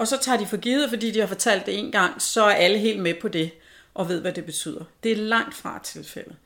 Og 0.00 0.08
så 0.08 0.18
tager 0.18 0.38
de 0.38 0.46
for 0.46 0.56
givet, 0.56 0.88
fordi 0.88 1.10
de 1.10 1.20
har 1.20 1.26
fortalt 1.26 1.66
det 1.66 1.78
en 1.78 1.92
gang, 1.92 2.22
så 2.22 2.42
er 2.42 2.54
alle 2.54 2.78
helt 2.78 3.00
med 3.00 3.14
på 3.20 3.28
det, 3.28 3.50
og 3.94 4.08
ved, 4.08 4.20
hvad 4.20 4.32
det 4.32 4.44
betyder. 4.44 4.84
Det 5.02 5.12
er 5.12 5.16
langt 5.16 5.54
fra 5.54 5.80
tilfældet. 5.84 6.36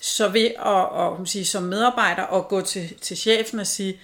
Så 0.00 0.28
ved 0.28 0.50
at, 0.66 1.22
at 1.22 1.28
sige, 1.28 1.44
som 1.44 1.62
medarbejder 1.62 2.22
at 2.22 2.48
gå 2.48 2.60
til, 2.60 2.94
til 3.00 3.16
chefen 3.16 3.58
og 3.58 3.66
sige, 3.66 4.00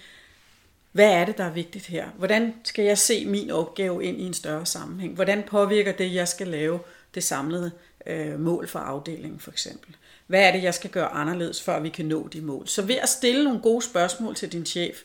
hvad 0.93 1.13
er 1.13 1.25
det, 1.25 1.39
der 1.39 1.45
er 1.45 1.51
vigtigt 1.51 1.87
her? 1.87 2.09
Hvordan 2.19 2.55
skal 2.65 2.85
jeg 2.85 2.99
se 2.99 3.27
min 3.27 3.51
opgave 3.51 4.05
ind 4.05 4.21
i 4.21 4.25
en 4.25 4.35
større 4.35 4.67
sammenhæng? 4.67 5.15
Hvordan 5.15 5.43
påvirker 5.43 5.93
det, 5.93 6.15
jeg 6.15 6.29
skal 6.29 6.49
lave, 6.49 6.81
det 7.15 7.25
samlede 7.25 7.71
øh, 8.07 8.41
mål 8.41 8.69
for 8.69 8.79
afdelingen 8.79 9.41
for 9.41 9.51
eksempel? 9.51 9.97
Hvad 10.27 10.41
er 10.41 10.53
det, 10.53 10.63
jeg 10.63 10.75
skal 10.75 10.91
gøre 10.91 11.09
anderledes, 11.09 11.63
før 11.63 11.81
vi 11.81 11.89
kan 11.89 12.07
nå 12.07 12.29
de 12.29 12.41
mål? 12.41 12.69
Så 12.69 12.83
ved 12.83 12.97
at 12.97 13.09
stille 13.09 13.45
nogle 13.45 13.61
gode 13.61 13.83
spørgsmål 13.83 14.35
til 14.35 14.53
din 14.53 14.67
chef, 14.67 14.97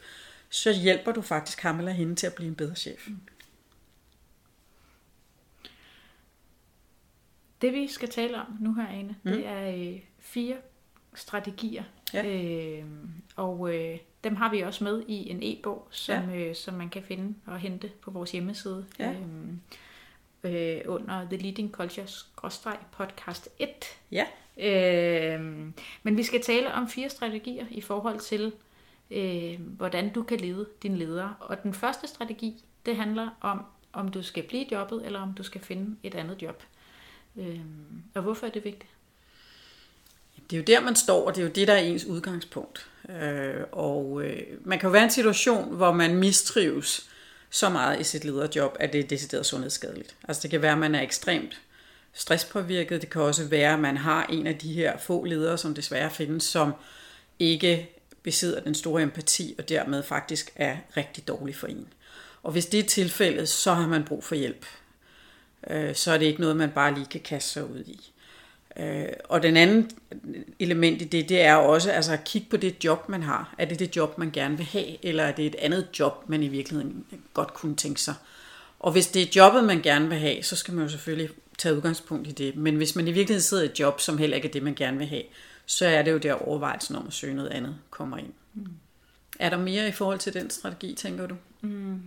så 0.50 0.72
hjælper 0.74 1.12
du 1.12 1.22
faktisk 1.22 1.62
ham 1.62 1.80
eller 1.80 1.92
hende 1.92 2.16
til 2.16 2.28
at 2.28 2.34
blive 2.34 2.48
en 2.48 2.56
bedre 2.56 2.76
chef. 2.76 3.08
Det 7.62 7.74
vi 7.74 7.88
skal 7.88 8.10
tale 8.10 8.38
om 8.38 8.58
nu 8.60 8.74
her, 8.74 8.88
Ane, 8.88 9.16
mm. 9.24 9.32
det 9.32 9.48
er 9.48 9.76
øh, 9.78 10.00
fire 10.20 10.56
strategier. 11.14 11.84
Ja. 12.14 12.26
Øh, 12.26 12.86
og 13.36 13.76
øh, 13.76 13.98
dem 14.24 14.36
har 14.36 14.52
vi 14.52 14.62
også 14.62 14.84
med 14.84 15.04
i 15.08 15.30
en 15.30 15.40
e-bog, 15.42 15.88
som, 15.92 16.30
ja. 16.30 16.36
øh, 16.36 16.56
som 16.56 16.74
man 16.74 16.90
kan 16.90 17.04
finde 17.04 17.36
og 17.46 17.60
hente 17.60 17.92
på 18.02 18.12
vores 18.12 18.32
hjemmeside. 18.32 18.86
Ja. 19.00 19.12
Øhm, 19.12 19.62
øh, 20.44 20.82
under 20.88 21.28
The 21.30 21.38
Leading 21.38 21.72
Cultures 21.72 22.32
podcast 22.92 23.50
1. 23.60 23.70
Ja. 24.12 24.26
Øh, 24.58 25.42
men 26.04 26.18
vi 26.18 26.24
skal 26.24 26.42
tale 26.42 26.74
om 26.74 26.90
fire 26.90 27.10
strategier 27.10 27.66
i 27.72 27.82
forhold 27.82 28.20
til, 28.20 28.54
øh, 29.12 29.62
hvordan 29.62 30.14
du 30.14 30.24
kan 30.24 30.40
lede 30.40 30.68
din 30.84 30.98
leder. 30.98 31.30
Og 31.40 31.64
den 31.64 31.74
første 31.74 32.08
strategi, 32.08 32.64
det 32.86 32.96
handler 32.96 33.30
om, 33.42 33.66
om 33.94 34.08
du 34.08 34.24
skal 34.24 34.44
blive 34.44 34.66
jobbet, 34.72 35.06
eller 35.06 35.22
om 35.22 35.34
du 35.34 35.44
skal 35.44 35.62
finde 35.62 35.96
et 36.04 36.16
andet 36.16 36.42
job. 36.42 36.64
Øh, 37.38 37.60
og 38.14 38.22
hvorfor 38.22 38.48
er 38.48 38.52
det 38.52 38.66
vigtigt? 38.66 38.92
Det 40.50 40.56
er 40.56 40.58
jo 40.58 40.64
der, 40.64 40.80
man 40.80 40.96
står, 40.96 41.28
og 41.28 41.36
det 41.36 41.42
er 41.42 41.46
jo 41.46 41.52
det, 41.52 41.68
der 41.68 41.74
er 41.74 41.78
ens 41.78 42.06
udgangspunkt. 42.06 42.88
Øh, 43.10 43.64
og 43.72 44.22
øh, 44.24 44.44
man 44.62 44.80
kan 44.80 44.88
jo 44.88 44.92
være 44.92 45.02
i 45.02 45.04
en 45.04 45.12
situation, 45.12 45.76
hvor 45.76 45.92
man 45.92 46.16
mistrives 46.16 47.10
så 47.50 47.70
meget 47.70 48.00
i 48.00 48.04
sit 48.04 48.26
lederjob, 48.26 48.78
at 48.80 48.94
det 48.94 49.00
er 49.00 49.08
decideret 49.08 49.46
sundhedsskadeligt. 49.46 50.16
Altså 50.28 50.42
det 50.42 50.52
kan 50.52 50.62
være, 50.62 50.72
at 50.72 50.78
man 50.78 50.96
er 50.96 51.02
ekstremt 51.02 51.62
stresspåvirket. 52.14 53.02
Det 53.02 53.10
kan 53.10 53.22
også 53.22 53.46
være, 53.46 53.74
at 53.74 53.80
man 53.80 53.98
har 53.98 54.26
en 54.26 54.48
af 54.48 54.58
de 54.58 54.74
her 54.74 54.98
få 54.98 55.24
ledere, 55.24 55.58
som 55.58 55.74
desværre 55.74 56.12
findes, 56.12 56.44
som 56.44 56.74
ikke 57.40 57.90
besidder 58.24 58.62
den 58.62 58.76
store 58.76 59.02
empati, 59.02 59.56
og 59.58 59.70
dermed 59.70 60.04
faktisk 60.04 60.52
er 60.56 60.78
rigtig 60.98 61.28
dårlig 61.28 61.56
for 61.56 61.68
en. 61.68 61.88
Og 62.44 62.52
hvis 62.52 62.66
det 62.66 62.80
er 62.80 62.84
tilfældet, 62.84 63.50
så 63.50 63.74
har 63.74 63.88
man 63.88 64.04
brug 64.04 64.24
for 64.24 64.36
hjælp. 64.36 64.66
Øh, 65.70 65.96
så 65.96 66.12
er 66.12 66.18
det 66.18 66.26
ikke 66.26 66.42
noget, 66.42 66.58
man 66.58 66.72
bare 66.72 66.94
lige 66.94 67.06
kan 67.06 67.22
kaste 67.22 67.50
sig 67.50 67.70
ud 67.70 67.84
i. 67.88 68.12
Øh, 68.78 69.08
og 69.24 69.44
den 69.44 69.58
anden 69.58 69.92
element 70.60 71.02
i 71.02 71.06
det, 71.06 71.30
det 71.30 71.42
er 71.42 71.56
også 71.56 71.92
altså 71.92 72.14
at 72.14 72.24
kigge 72.24 72.48
på 72.50 72.58
det 72.58 72.84
job, 72.84 73.10
man 73.10 73.24
har. 73.24 73.56
Er 73.58 73.66
det 73.66 73.80
det 73.80 73.96
job, 73.96 74.18
man 74.18 74.32
gerne 74.32 74.58
vil 74.58 74.66
have, 74.66 75.06
eller 75.06 75.24
er 75.24 75.32
det 75.32 75.46
et 75.46 75.56
andet 75.56 75.88
job, 76.00 76.30
man 76.30 76.44
i 76.44 76.48
virkeligheden 76.48 77.06
godt 77.34 77.54
kunne 77.54 77.76
tænke 77.76 78.02
sig 78.02 78.14
Og 78.80 78.92
hvis 78.92 79.08
det 79.08 79.22
er 79.22 79.32
jobbet, 79.36 79.64
man 79.64 79.82
gerne 79.82 80.10
vil 80.10 80.18
have, 80.18 80.44
så 80.44 80.56
skal 80.56 80.74
man 80.74 80.84
jo 80.84 80.90
selvfølgelig 80.90 81.30
tage 81.58 81.76
udgangspunkt 81.76 82.28
i 82.28 82.32
det. 82.32 82.56
Men 82.56 82.76
hvis 82.76 82.96
man 82.96 83.08
i 83.08 83.12
virkeligheden 83.12 83.42
sidder 83.42 83.64
i 83.64 83.66
et 83.66 83.80
job, 83.80 84.00
som 84.00 84.18
heller 84.18 84.36
ikke 84.36 84.48
er 84.48 84.52
det, 84.52 84.64
man 84.64 84.76
gerne 84.76 84.98
vil 84.98 85.08
have, 85.08 85.24
så 85.66 85.88
er 85.88 86.02
det 86.02 86.12
jo 86.12 86.18
der 86.18 86.34
overvejelsen 86.34 86.96
om 86.96 87.08
at 87.08 87.14
søge 87.14 87.36
noget 87.36 87.50
andet 87.50 87.76
kommer 87.90 88.18
ind. 88.18 88.34
Mm. 88.54 88.68
Er 89.40 89.50
der 89.50 89.58
mere 89.58 89.88
i 89.88 89.92
forhold 89.92 90.20
til 90.20 90.34
den 90.34 90.50
strategi, 90.50 90.94
tænker 90.96 91.28
du? 91.28 91.36
Mm. 91.62 92.02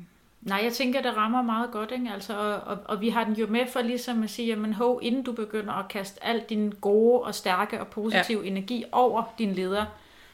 Nej, 0.44 0.60
jeg 0.64 0.72
tænker, 0.72 1.02
det 1.02 1.16
rammer 1.16 1.42
meget 1.42 1.70
godt, 1.70 1.90
ikke? 1.90 2.10
Altså, 2.14 2.38
og, 2.38 2.54
og, 2.54 2.78
og 2.84 3.00
vi 3.00 3.08
har 3.08 3.24
den 3.24 3.34
jo 3.34 3.46
med 3.46 3.66
for 3.72 3.82
ligesom 3.82 4.22
at 4.22 4.30
sige, 4.30 4.48
jamen 4.48 4.72
hov, 4.72 5.00
inden 5.02 5.22
du 5.22 5.32
begynder 5.32 5.72
at 5.72 5.88
kaste 5.88 6.24
al 6.24 6.42
din 6.48 6.72
gode 6.80 7.22
og 7.22 7.34
stærke 7.34 7.80
og 7.80 7.86
positive 7.86 8.40
ja. 8.42 8.48
energi 8.48 8.84
over 8.92 9.34
din 9.38 9.52
leder, 9.52 9.84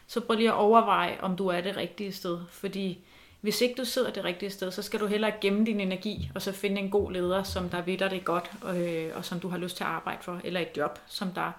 så 0.07 0.21
prøv 0.21 0.37
lige 0.37 0.49
at 0.49 0.55
overveje, 0.55 1.19
om 1.21 1.37
du 1.37 1.47
er 1.47 1.61
det 1.61 1.77
rigtige 1.77 2.13
sted. 2.13 2.39
Fordi 2.51 2.99
hvis 3.41 3.61
ikke 3.61 3.75
du 3.75 3.85
sidder 3.85 4.11
det 4.11 4.25
rigtige 4.25 4.51
sted, 4.51 4.71
så 4.71 4.83
skal 4.83 5.01
du 5.01 5.07
hellere 5.07 5.33
gemme 5.41 5.67
din 5.67 5.81
energi, 5.81 6.31
og 6.35 6.43
så 6.43 6.53
finde 6.53 6.81
en 6.81 6.91
god 6.91 7.13
leder, 7.13 7.43
som 7.43 7.69
der 7.69 7.83
ved 7.83 7.99
dig 7.99 8.11
det 8.11 8.25
godt, 8.25 8.51
og, 8.61 8.89
øh, 8.89 9.17
og 9.17 9.25
som 9.25 9.41
du 9.41 9.49
har 9.49 9.59
lyst 9.59 9.77
til 9.77 9.85
at 9.85 9.91
arbejde 9.91 10.23
for, 10.23 10.41
eller 10.45 10.61
et 10.61 10.77
job, 10.77 10.99
som 11.07 11.29
der 11.33 11.53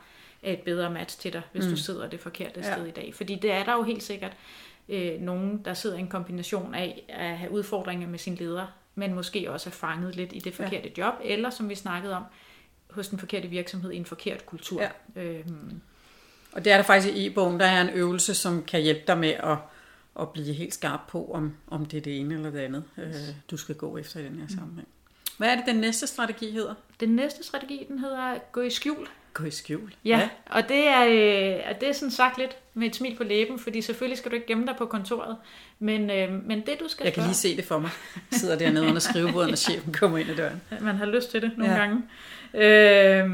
er 0.44 0.54
et 0.54 0.60
bedre 0.60 0.90
match 0.90 1.20
til 1.20 1.34
dig, 1.34 1.42
hvis 1.52 1.66
mm. 1.66 1.72
du 1.72 1.78
sidder 1.78 2.10
det 2.10 2.20
forkerte 2.20 2.60
ja. 2.60 2.74
sted 2.74 2.86
i 2.86 2.92
dag. 2.92 3.14
Fordi 3.16 3.36
det 3.36 3.52
er 3.52 3.64
der 3.64 3.74
jo 3.74 3.84
helt 3.84 4.04
sikkert 4.04 4.32
øh, 4.92 5.22
nogen, 5.22 5.62
der 5.66 5.74
sidder 5.74 5.98
i 5.98 6.00
en 6.00 6.08
kombination 6.08 6.76
af 6.76 7.06
at 7.10 7.38
have 7.38 7.52
udfordringer 7.52 8.08
med 8.08 8.20
sin 8.20 8.36
leder, 8.36 8.68
men 8.96 9.14
måske 9.14 9.52
også 9.52 9.70
er 9.70 9.72
fanget 9.72 10.16
lidt 10.16 10.34
i 10.34 10.40
det 10.40 10.54
forkerte 10.54 10.92
ja. 10.98 11.06
job, 11.06 11.14
eller 11.24 11.50
som 11.50 11.70
vi 11.70 11.76
snakkede 11.76 12.16
om, 12.16 12.24
hos 12.90 13.08
den 13.08 13.20
forkerte 13.20 13.48
virksomhed 13.48 13.92
i 13.92 13.98
en 13.98 14.06
forkert 14.06 14.46
kultur. 14.46 14.82
Ja. 14.82 15.22
Øhm. 15.22 15.82
Og 16.52 16.66
det 16.66 16.74
er 16.74 16.78
der 16.78 16.84
faktisk 16.84 17.16
i 17.16 17.28
e-bogen, 17.28 17.60
der 17.60 17.66
er 17.66 17.82
en 17.82 17.90
øvelse, 17.90 18.36
som 18.36 18.64
kan 18.64 18.82
hjælpe 18.82 19.02
dig 19.08 19.18
med 19.18 19.30
at, 19.30 19.58
at 20.20 20.30
blive 20.30 20.54
helt 20.54 20.74
skarp 20.74 21.00
på, 21.08 21.32
om, 21.34 21.54
om 21.68 21.86
det 21.86 21.98
er 21.98 22.02
det 22.02 22.20
ene 22.20 22.34
eller 22.34 22.50
det 22.50 22.60
andet, 22.60 22.84
øh, 22.98 23.14
du 23.52 23.58
skal 23.58 23.76
gå 23.76 23.98
efter 23.98 24.20
i 24.20 24.24
den 24.24 24.40
her 24.40 24.48
sammenhæng. 24.48 24.88
Hvad 25.38 25.50
er 25.50 25.56
det, 25.56 25.66
den 25.66 25.76
næste 25.76 26.08
strategi 26.08 26.52
hedder? 26.52 26.74
Den 27.00 27.10
næste 27.10 27.44
strategi, 27.44 27.86
den 27.88 28.00
hedder 28.00 28.38
gå 28.52 28.62
i 28.62 28.70
skjul. 28.70 29.08
Gå 29.34 29.44
i 29.44 29.52
skjul? 29.52 29.94
Ja, 30.06 30.18
ja. 30.20 30.30
og 30.46 30.70
det 30.70 30.88
er, 30.88 31.06
øh, 31.06 31.80
det 31.80 31.90
er 31.90 31.94
sådan 31.94 32.12
sagt 32.12 32.38
lidt 32.38 32.58
med 32.74 32.88
et 32.88 32.96
smil 32.96 33.16
på 33.16 33.24
læben, 33.24 33.60
fordi 33.60 33.82
selvfølgelig 33.82 34.18
skal 34.18 34.32
du 34.32 34.36
ikke 34.36 34.48
gemme 34.48 34.66
dig 34.66 34.76
på 34.78 34.86
kontoret, 34.86 35.38
men, 35.80 36.10
øh, 36.10 36.46
men 36.46 36.66
det 36.66 36.80
du 36.80 36.88
skal 36.88 37.04
Jeg 37.04 37.14
kan 37.14 37.24
lige 37.24 37.34
se 37.34 37.58
det 37.58 37.66
for 37.66 37.80
mig. 37.80 37.90
Jeg 38.32 38.40
sidder 38.40 38.58
dernede 38.58 38.86
under 38.88 39.00
skrivebordet, 39.00 39.50
når 39.50 39.56
chefen 39.56 39.94
kommer 39.94 40.18
ind 40.18 40.30
ad 40.30 40.36
døren. 40.36 40.62
Man 40.82 40.96
har 40.96 41.06
lyst 41.06 41.32
til 41.32 41.42
det 41.42 41.52
nogle 41.58 41.74
ja. 41.74 41.80
gange. 41.80 42.04
Øh, 42.54 43.30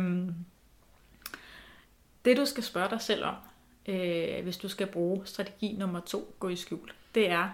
det 2.26 2.38
du 2.38 2.46
skal 2.46 2.64
spørge 2.64 2.90
dig 2.90 3.02
selv 3.02 3.24
om, 3.24 3.36
øh, 3.88 4.44
hvis 4.44 4.58
du 4.58 4.70
skal 4.70 4.88
bruge 4.88 5.22
strategi 5.26 5.76
nummer 5.80 6.00
to, 6.00 6.36
gå 6.40 6.50
i 6.50 6.56
skjul, 6.56 6.92
det 7.16 7.30
er, 7.30 7.50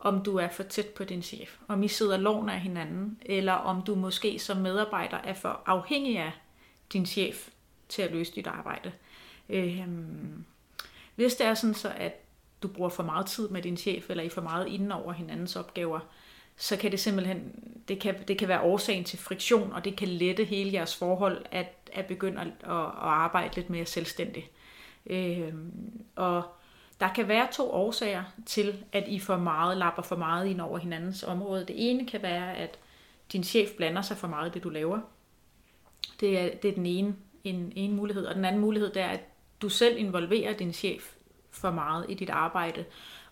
om 0.00 0.22
du 0.22 0.36
er 0.36 0.48
for 0.48 0.62
tæt 0.62 0.86
på 0.86 1.04
din 1.04 1.22
chef, 1.22 1.56
om 1.68 1.82
I 1.82 1.88
sidder 1.88 2.16
lån 2.16 2.48
af 2.48 2.60
hinanden, 2.60 3.18
eller 3.22 3.52
om 3.52 3.82
du 3.82 3.94
måske 3.94 4.38
som 4.38 4.56
medarbejder 4.56 5.16
er 5.24 5.34
for 5.34 5.62
afhængig 5.66 6.18
af 6.18 6.32
din 6.92 7.06
chef 7.06 7.48
til 7.88 8.02
at 8.02 8.12
løse 8.12 8.34
dit 8.34 8.46
arbejde. 8.46 8.92
Øhm, 9.48 10.44
hvis 11.14 11.34
det 11.34 11.46
er 11.46 11.54
sådan 11.54 11.74
så, 11.74 11.92
at 11.96 12.12
du 12.62 12.68
bruger 12.68 12.90
for 12.90 13.02
meget 13.02 13.26
tid 13.26 13.48
med 13.48 13.62
din 13.62 13.76
chef, 13.76 14.10
eller 14.10 14.24
I 14.24 14.28
for 14.28 14.40
meget 14.40 14.66
inden 14.66 14.92
over 14.92 15.12
hinandens 15.12 15.56
opgaver, 15.56 16.00
så 16.56 16.76
kan 16.76 16.90
det 16.90 17.00
simpelthen, 17.00 17.52
det 17.88 18.00
kan, 18.00 18.14
det 18.28 18.38
kan 18.38 18.48
være 18.48 18.60
årsagen 18.60 19.04
til 19.04 19.18
friktion, 19.18 19.72
og 19.72 19.84
det 19.84 19.96
kan 19.96 20.08
lette 20.08 20.44
hele 20.44 20.72
jeres 20.72 20.96
forhold, 20.96 21.44
at, 21.50 21.74
at 21.92 22.06
begynde 22.06 22.40
at, 22.40 22.46
at, 22.46 22.70
at 22.70 22.92
arbejde 22.98 23.54
lidt 23.54 23.70
mere 23.70 23.86
selvstændigt. 23.86 24.46
Øhm, 25.06 26.02
og 26.16 26.42
der 27.00 27.12
kan 27.12 27.28
være 27.28 27.48
to 27.52 27.70
årsager 27.70 28.24
til, 28.46 28.84
at 28.92 29.04
I 29.08 29.18
for 29.18 29.36
meget 29.36 29.76
lapper 29.76 30.02
for 30.02 30.16
meget 30.16 30.46
ind 30.46 30.60
over 30.60 30.78
hinandens 30.78 31.22
område. 31.22 31.64
Det 31.66 31.90
ene 31.90 32.06
kan 32.06 32.22
være, 32.22 32.56
at 32.56 32.78
din 33.32 33.44
chef 33.44 33.70
blander 33.76 34.02
sig 34.02 34.16
for 34.16 34.28
meget 34.28 34.50
i 34.50 34.52
det, 34.54 34.64
du 34.64 34.68
laver. 34.68 35.00
Det 36.20 36.38
er, 36.38 36.56
det 36.62 36.70
er 36.70 36.74
den 36.74 36.86
ene, 36.86 37.14
en, 37.48 37.72
en 37.76 37.96
mulighed. 37.96 38.26
Og 38.26 38.34
den 38.34 38.44
anden 38.44 38.60
mulighed, 38.60 38.92
det 38.92 39.02
er, 39.02 39.08
at 39.08 39.20
du 39.62 39.68
selv 39.68 39.98
involverer 39.98 40.56
din 40.56 40.72
chef 40.72 41.14
for 41.50 41.70
meget 41.70 42.06
i 42.08 42.14
dit 42.14 42.30
arbejde. 42.30 42.84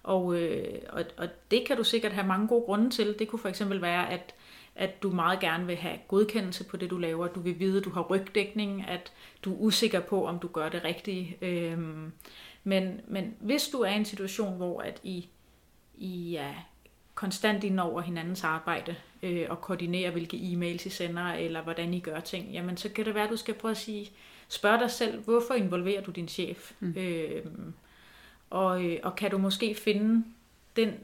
Og, 0.03 0.41
øh, 0.41 0.79
og, 0.89 1.05
og 1.17 1.29
det 1.51 1.67
kan 1.67 1.77
du 1.77 1.85
sikkert 1.85 2.13
have 2.13 2.27
mange 2.27 2.49
gode 2.49 2.65
grunde 2.65 2.91
til. 2.91 3.19
Det 3.19 3.29
kunne 3.29 3.39
for 3.39 3.49
eksempel 3.49 3.83
være, 3.83 4.11
at, 4.11 4.35
at 4.75 5.03
du 5.03 5.11
meget 5.11 5.41
gerne 5.41 5.67
vil 5.67 5.77
have 5.77 5.99
godkendelse 6.09 6.65
på 6.65 6.77
det, 6.77 6.91
du 6.91 6.99
laver. 6.99 7.29
Du 7.29 7.41
vil 7.41 7.59
vide, 7.61 7.79
at 7.79 7.85
du 7.85 7.91
har 7.91 8.03
rygdækning, 8.03 8.89
at 8.89 9.13
du 9.45 9.53
er 9.53 9.59
usikker 9.59 10.01
på, 10.01 10.27
om 10.27 10.39
du 10.39 10.49
gør 10.49 10.69
det 10.69 10.85
rigtige. 10.85 11.37
Øh, 11.43 11.79
men, 12.65 13.01
men 13.09 13.37
hvis 13.41 13.69
du 13.69 13.79
er 13.81 13.91
i 13.91 13.97
en 13.97 14.05
situation, 14.05 14.57
hvor 14.57 14.81
at 14.81 15.01
I, 15.03 15.29
I 15.95 16.37
er 16.37 16.55
konstant 17.15 17.65
ind 17.65 17.81
over 17.81 18.01
hinandens 18.01 18.45
arbejde 18.45 18.97
øh, 19.23 19.47
og 19.51 19.61
koordinerer, 19.61 20.11
hvilke 20.11 20.37
e-mails 20.37 20.87
I 20.87 20.91
sender, 20.91 21.33
eller 21.33 21.63
hvordan 21.63 21.95
I 21.95 22.01
gør 22.01 22.21
ting, 22.21 22.53
jamen 22.53 22.77
så 22.77 22.89
kan 22.89 23.05
det 23.05 23.15
være, 23.15 23.25
at 23.25 23.31
du 23.31 23.37
skal 23.37 23.55
prøve 23.55 23.73
at 23.73 23.79
sige, 23.79 24.11
spørg 24.49 24.81
dig 24.81 24.91
selv, 24.91 25.21
hvorfor 25.21 25.55
involverer 25.55 26.03
du 26.03 26.11
din 26.11 26.29
chef? 26.29 26.73
Mm. 26.81 26.95
Øh, 26.97 27.45
og, 28.51 28.83
og 29.03 29.17
kan 29.17 29.31
du 29.31 29.39
måske 29.39 29.75
finde 29.75 30.25
den, 30.77 30.95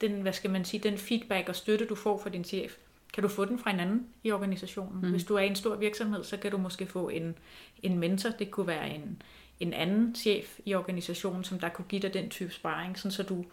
den, 0.00 0.22
hvad 0.22 0.32
skal 0.32 0.50
man 0.50 0.64
sige, 0.64 0.80
den 0.80 0.98
feedback 0.98 1.48
og 1.48 1.56
støtte, 1.56 1.86
du 1.86 1.94
får 1.94 2.18
fra 2.22 2.30
din 2.30 2.44
chef, 2.44 2.76
kan 3.12 3.22
du 3.22 3.28
få 3.28 3.44
den 3.44 3.58
fra 3.58 3.70
en 3.70 3.80
anden 3.80 4.06
i 4.24 4.30
organisationen. 4.30 5.00
Mm. 5.02 5.10
Hvis 5.10 5.24
du 5.24 5.34
er 5.34 5.40
i 5.40 5.46
en 5.46 5.54
stor 5.54 5.76
virksomhed, 5.76 6.24
så 6.24 6.36
kan 6.36 6.50
du 6.50 6.58
måske 6.58 6.86
få 6.86 7.08
en, 7.08 7.34
en 7.82 7.98
mentor. 7.98 8.30
Det 8.30 8.50
kunne 8.50 8.66
være 8.66 8.94
en, 8.94 9.22
en 9.60 9.72
anden 9.72 10.14
chef 10.14 10.58
i 10.64 10.74
organisationen, 10.74 11.44
som 11.44 11.58
der 11.58 11.68
kunne 11.68 11.84
give 11.88 12.02
dig 12.02 12.14
den 12.14 12.28
type 12.28 12.52
sparring, 12.52 12.98
sådan 12.98 13.10
så 13.10 13.22
du 13.22 13.44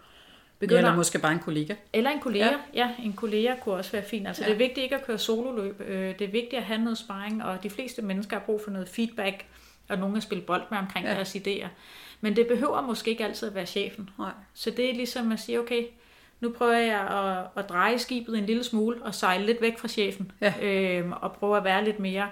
begynder... 0.60 0.78
Eller 0.78 0.96
måske 0.96 1.20
bare 1.20 1.32
en 1.32 1.39
kollega. 1.39 1.76
Eller 1.94 2.10
en 2.10 2.20
kollega, 2.20 2.46
ja. 2.46 2.58
ja 2.74 2.89
en 3.04 3.13
kollega 3.13 3.56
kunne 3.63 3.76
også 3.76 3.92
være 3.92 4.04
fint. 4.04 4.28
Altså 4.28 4.44
ja. 4.44 4.48
det 4.48 4.54
er 4.54 4.58
vigtigt 4.58 4.84
ikke 4.84 4.96
at 4.96 5.06
køre 5.06 5.18
sololøb, 5.18 5.82
øh, 5.82 6.20
det 6.20 6.28
er 6.28 6.32
vigtigt 6.32 6.54
at 6.54 6.63
have 6.63 6.80
noget 6.80 6.98
sparring, 6.98 7.44
og 7.44 7.63
de 7.63 7.70
fleste 7.70 8.02
mennesker 8.02 8.38
har 8.38 8.46
brug 8.46 8.62
for 8.63 8.72
noget 8.72 8.89
feedback, 8.89 9.46
og 9.89 9.98
nogen 9.98 10.18
at 10.18 10.24
spille 10.24 10.44
bold 10.44 10.63
med 10.72 10.78
omkring 10.78 11.08
ja. 11.08 11.13
deres 11.13 11.36
idéer. 11.36 11.68
Men 12.22 12.36
det 12.36 12.48
behøver 12.48 12.82
måske 12.82 13.12
ikke 13.12 13.26
altid 13.26 13.48
at 13.48 13.56
være 13.56 13.66
chefen. 13.66 14.10
Nej. 14.20 14.32
Så 14.54 14.70
det 14.70 14.89
er 14.89 14.94
ligesom 14.94 15.32
at 15.32 15.39
sige, 15.39 15.60
okay, 15.60 15.84
nu 16.39 16.50
prøver 16.50 16.78
jeg 16.78 17.00
at, 17.00 17.63
at 17.63 17.70
dreje 17.70 18.00
skibet 18.00 18.38
en 18.38 18.46
lille 18.46 18.63
smule 18.63 19.04
og 19.04 19.16
sejle 19.16 19.46
lidt 19.46 19.62
væk 19.62 19.78
fra 19.80 19.88
chefen, 19.88 20.32
ja. 20.42 20.54
øh, 20.62 21.12
og 21.22 21.34
prøve 21.34 21.58
at 21.58 21.63
være 21.63 21.86
lidt 21.86 22.00
mere 22.00 22.30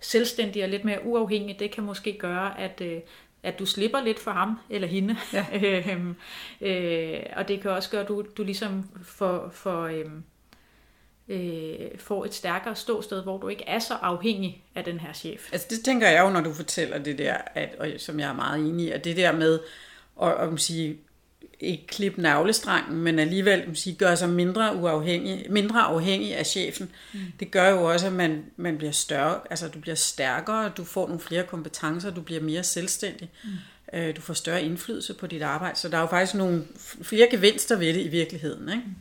selvstændig 0.00 0.62
og 0.62 0.68
lidt 0.68 0.84
mere 0.84 1.04
uafhængig, 1.04 1.58
det 1.58 1.70
kan 1.70 1.84
måske 1.84 2.18
gøre, 2.18 2.60
at, 2.60 2.80
øh, 2.80 3.00
at 3.46 3.58
du 3.58 3.66
slipper 3.66 4.00
lidt 4.00 4.18
for 4.18 4.30
ham 4.30 4.58
eller 4.70 4.88
hende. 4.88 5.16
Ja. 5.32 5.46
øhm, 5.92 6.16
øh, 6.60 7.20
og 7.36 7.48
det 7.48 7.60
kan 7.60 7.70
også 7.70 7.90
gøre, 7.90 8.02
at 8.02 8.08
du, 8.08 8.24
du 8.36 8.42
ligesom 8.42 8.90
får, 9.02 9.50
får, 9.52 9.82
øhm, 9.86 10.22
øh, 11.28 11.98
får 11.98 12.24
et 12.24 12.34
stærkere 12.34 12.76
ståsted, 12.76 13.22
hvor 13.22 13.38
du 13.38 13.48
ikke 13.48 13.64
er 13.66 13.78
så 13.78 13.94
afhængig 13.94 14.64
af 14.74 14.84
den 14.84 15.00
her 15.00 15.12
chef. 15.12 15.52
Altså 15.52 15.66
det 15.70 15.84
tænker 15.84 16.08
jeg 16.08 16.24
jo, 16.24 16.30
når 16.30 16.40
du 16.40 16.52
fortæller 16.52 16.98
det 16.98 17.18
der, 17.18 17.36
at, 17.54 17.74
og 17.78 17.88
som 17.98 18.20
jeg 18.20 18.28
er 18.28 18.34
meget 18.34 18.60
enig 18.60 18.86
i, 18.86 18.90
at 18.90 19.04
det 19.04 19.16
der 19.16 19.32
med 19.32 19.60
at, 20.22 20.32
at 20.32 20.60
sige, 20.60 20.98
ikke 21.60 21.86
klippe 21.86 22.22
navlestrangen, 22.22 23.02
men 23.02 23.18
alligevel 23.18 23.76
sige, 23.76 23.96
gøre 23.96 24.16
sig 24.16 24.28
mindre 24.28 24.76
uafhængig, 24.76 25.46
mindre 25.50 25.80
afhængig 25.80 26.36
af 26.36 26.46
chefen. 26.46 26.90
Mm. 27.14 27.20
Det 27.40 27.50
gør 27.50 27.70
jo 27.70 27.84
også, 27.84 28.06
at 28.06 28.12
man, 28.12 28.44
man 28.56 28.78
bliver 28.78 28.92
større, 28.92 29.40
altså 29.50 29.68
du 29.68 29.78
bliver 29.78 29.94
stærkere, 29.94 30.68
du 30.76 30.84
får 30.84 31.06
nogle 31.06 31.20
flere 31.20 31.42
kompetencer, 31.42 32.10
du 32.10 32.20
bliver 32.20 32.40
mere 32.40 32.62
selvstændig, 32.62 33.30
mm. 33.44 33.98
øh, 33.98 34.16
du 34.16 34.20
får 34.20 34.34
større 34.34 34.62
indflydelse 34.62 35.14
på 35.14 35.26
dit 35.26 35.42
arbejde. 35.42 35.78
Så 35.78 35.88
der 35.88 35.96
er 35.96 36.00
jo 36.00 36.06
faktisk 36.06 36.34
nogle 36.34 36.64
flere 37.02 37.28
gevinster 37.30 37.76
ved 37.78 37.94
det 37.94 38.00
i 38.00 38.08
virkeligheden. 38.08 38.68
Ikke? 38.68 38.82
Mm. 38.86 38.94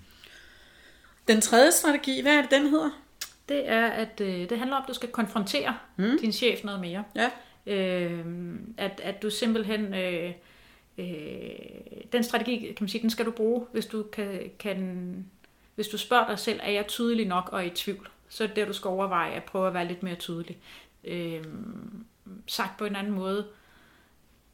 Den 1.28 1.42
tredje 1.42 1.72
strategi, 1.72 2.22
hvad 2.22 2.32
er 2.32 2.42
det, 2.42 2.52
den 2.52 2.70
hedder? 2.70 3.02
Det 3.50 3.70
er, 3.70 3.88
at 3.88 4.22
øh, 4.22 4.50
det 4.50 4.58
handler 4.58 4.76
om, 4.76 4.84
at 4.84 4.88
du 4.88 4.94
skal 4.94 5.10
konfrontere 5.10 5.78
mm. 5.98 6.20
din 6.22 6.32
chef 6.32 6.64
noget 6.64 6.82
mere. 6.82 7.04
Ja. 7.16 7.30
Øh, 7.74 8.26
at, 8.78 9.02
at 9.04 9.22
du 9.22 9.30
simpelthen... 9.30 9.94
Øh, 9.94 10.32
øh, 10.98 11.06
den 12.12 12.24
strategi, 12.24 12.60
kan 12.60 12.78
man 12.80 12.90
sige, 12.90 13.02
den 13.02 13.10
skal 13.10 13.26
du 13.26 13.32
bruge, 13.32 13.66
hvis 13.72 13.86
du 13.86 14.04
kan, 14.04 14.52
kan 14.60 15.26
hvis 15.76 15.88
du 15.88 15.98
spørger 15.98 16.28
dig 16.28 16.40
selv, 16.40 16.60
er 16.64 16.72
jeg 16.72 16.88
tydelig 16.88 17.26
nok 17.26 17.50
og 17.52 17.66
i 17.66 17.70
tvivl, 17.70 18.10
så 18.30 18.44
er 18.44 18.48
det 18.48 18.56
der, 18.56 18.66
du 18.66 18.74
skal 18.74 18.88
overveje 18.88 19.32
at 19.32 19.44
prøve 19.44 19.68
at 19.68 19.74
være 19.74 19.88
lidt 19.88 20.04
mere 20.04 20.16
tydelig. 20.16 20.58
Øh, 21.04 21.44
sagt 22.48 22.78
på 22.78 22.86
en 22.86 22.96
anden 22.96 23.14
måde, 23.14 23.48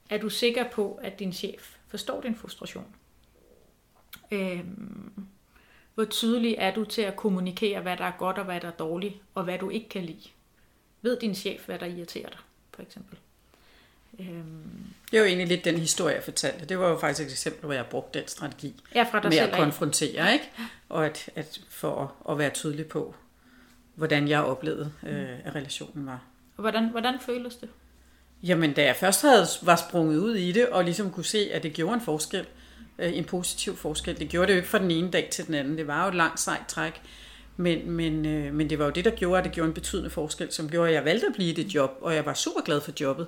er 0.09 0.17
du 0.17 0.29
sikker 0.29 0.69
på, 0.69 0.99
at 1.01 1.19
din 1.19 1.33
chef 1.33 1.75
forstår 1.87 2.21
din 2.21 2.35
frustration? 2.35 2.95
Øh, 4.31 4.63
hvor 5.95 6.05
tydelig 6.05 6.55
er 6.57 6.73
du 6.73 6.85
til 6.85 7.01
at 7.01 7.15
kommunikere, 7.15 7.81
hvad 7.81 7.97
der 7.97 8.03
er 8.03 8.17
godt 8.17 8.37
og 8.37 8.45
hvad 8.45 8.61
der 8.61 8.67
er 8.67 8.71
dårligt, 8.71 9.15
og 9.35 9.43
hvad 9.43 9.59
du 9.59 9.69
ikke 9.69 9.89
kan 9.89 10.03
lide? 10.03 10.29
Ved 11.01 11.19
din 11.19 11.35
chef, 11.35 11.65
hvad 11.65 11.79
der 11.79 11.85
irriterer 11.85 12.29
dig, 12.29 12.39
for 12.73 12.81
eksempel? 12.81 13.17
Øhm. 14.19 14.91
Det 15.11 15.19
var 15.19 15.25
egentlig 15.25 15.47
lidt 15.47 15.65
den 15.65 15.77
historie, 15.77 16.15
jeg 16.15 16.23
fortalte. 16.23 16.65
Det 16.65 16.79
var 16.79 16.89
jo 16.89 16.97
faktisk 16.97 17.27
et 17.27 17.31
eksempel, 17.31 17.65
hvor 17.65 17.73
jeg 17.73 17.85
brugte 17.85 18.19
den 18.19 18.27
strategi 18.27 18.81
ja, 18.95 19.03
fra 19.03 19.19
dig 19.19 19.29
med 19.29 19.37
selv 19.37 19.51
at 19.51 19.57
konfrontere, 19.59 20.33
ikke? 20.33 20.49
og 20.89 21.05
at, 21.05 21.29
at 21.35 21.59
for 21.69 22.01
at, 22.01 22.31
at 22.33 22.37
være 22.37 22.49
tydelig 22.49 22.85
på, 22.85 23.15
hvordan 23.95 24.27
jeg 24.27 24.41
oplevede, 24.41 24.91
øh, 25.07 25.29
at 25.43 25.55
relationen 25.55 26.05
var. 26.05 26.23
Og 26.57 26.61
hvordan, 26.61 26.89
hvordan 26.89 27.13
føles 27.25 27.55
det? 27.55 27.69
Jamen, 28.43 28.73
da 28.73 28.83
jeg 28.83 28.95
først 28.95 29.21
havde, 29.21 29.45
var 29.61 29.75
sprunget 29.75 30.17
ud 30.17 30.35
i 30.35 30.51
det, 30.51 30.67
og 30.67 30.83
ligesom 30.83 31.11
kunne 31.11 31.25
se, 31.25 31.49
at 31.53 31.63
det 31.63 31.73
gjorde 31.73 31.93
en 31.93 32.01
forskel, 32.01 32.45
øh, 32.99 33.17
en 33.17 33.25
positiv 33.25 33.75
forskel, 33.75 34.19
det 34.19 34.29
gjorde 34.29 34.47
det 34.47 34.53
jo 34.53 34.57
ikke 34.57 34.69
fra 34.69 34.79
den 34.79 34.91
ene 34.91 35.11
dag 35.11 35.29
til 35.31 35.47
den 35.47 35.53
anden, 35.53 35.77
det 35.77 35.87
var 35.87 36.03
jo 36.03 36.09
et 36.09 36.15
langt 36.15 36.39
sejt 36.39 36.67
træk, 36.67 37.01
Men, 37.57 37.91
men, 37.91 38.25
øh, 38.25 38.53
men 38.53 38.69
det 38.69 38.79
var 38.79 38.85
jo 38.85 38.91
det, 38.91 39.05
der 39.05 39.11
gjorde, 39.11 39.37
at 39.37 39.43
det 39.43 39.51
gjorde 39.51 39.67
en 39.67 39.73
betydende 39.73 40.09
forskel, 40.09 40.51
som 40.51 40.69
gjorde, 40.69 40.89
at 40.89 40.95
jeg 40.95 41.05
valgte 41.05 41.27
at 41.27 41.33
blive 41.33 41.49
i 41.49 41.53
det 41.53 41.75
job, 41.75 41.97
og 42.01 42.15
jeg 42.15 42.25
var 42.25 42.33
super 42.33 42.61
glad 42.61 42.81
for 42.81 42.91
jobbet. 43.01 43.27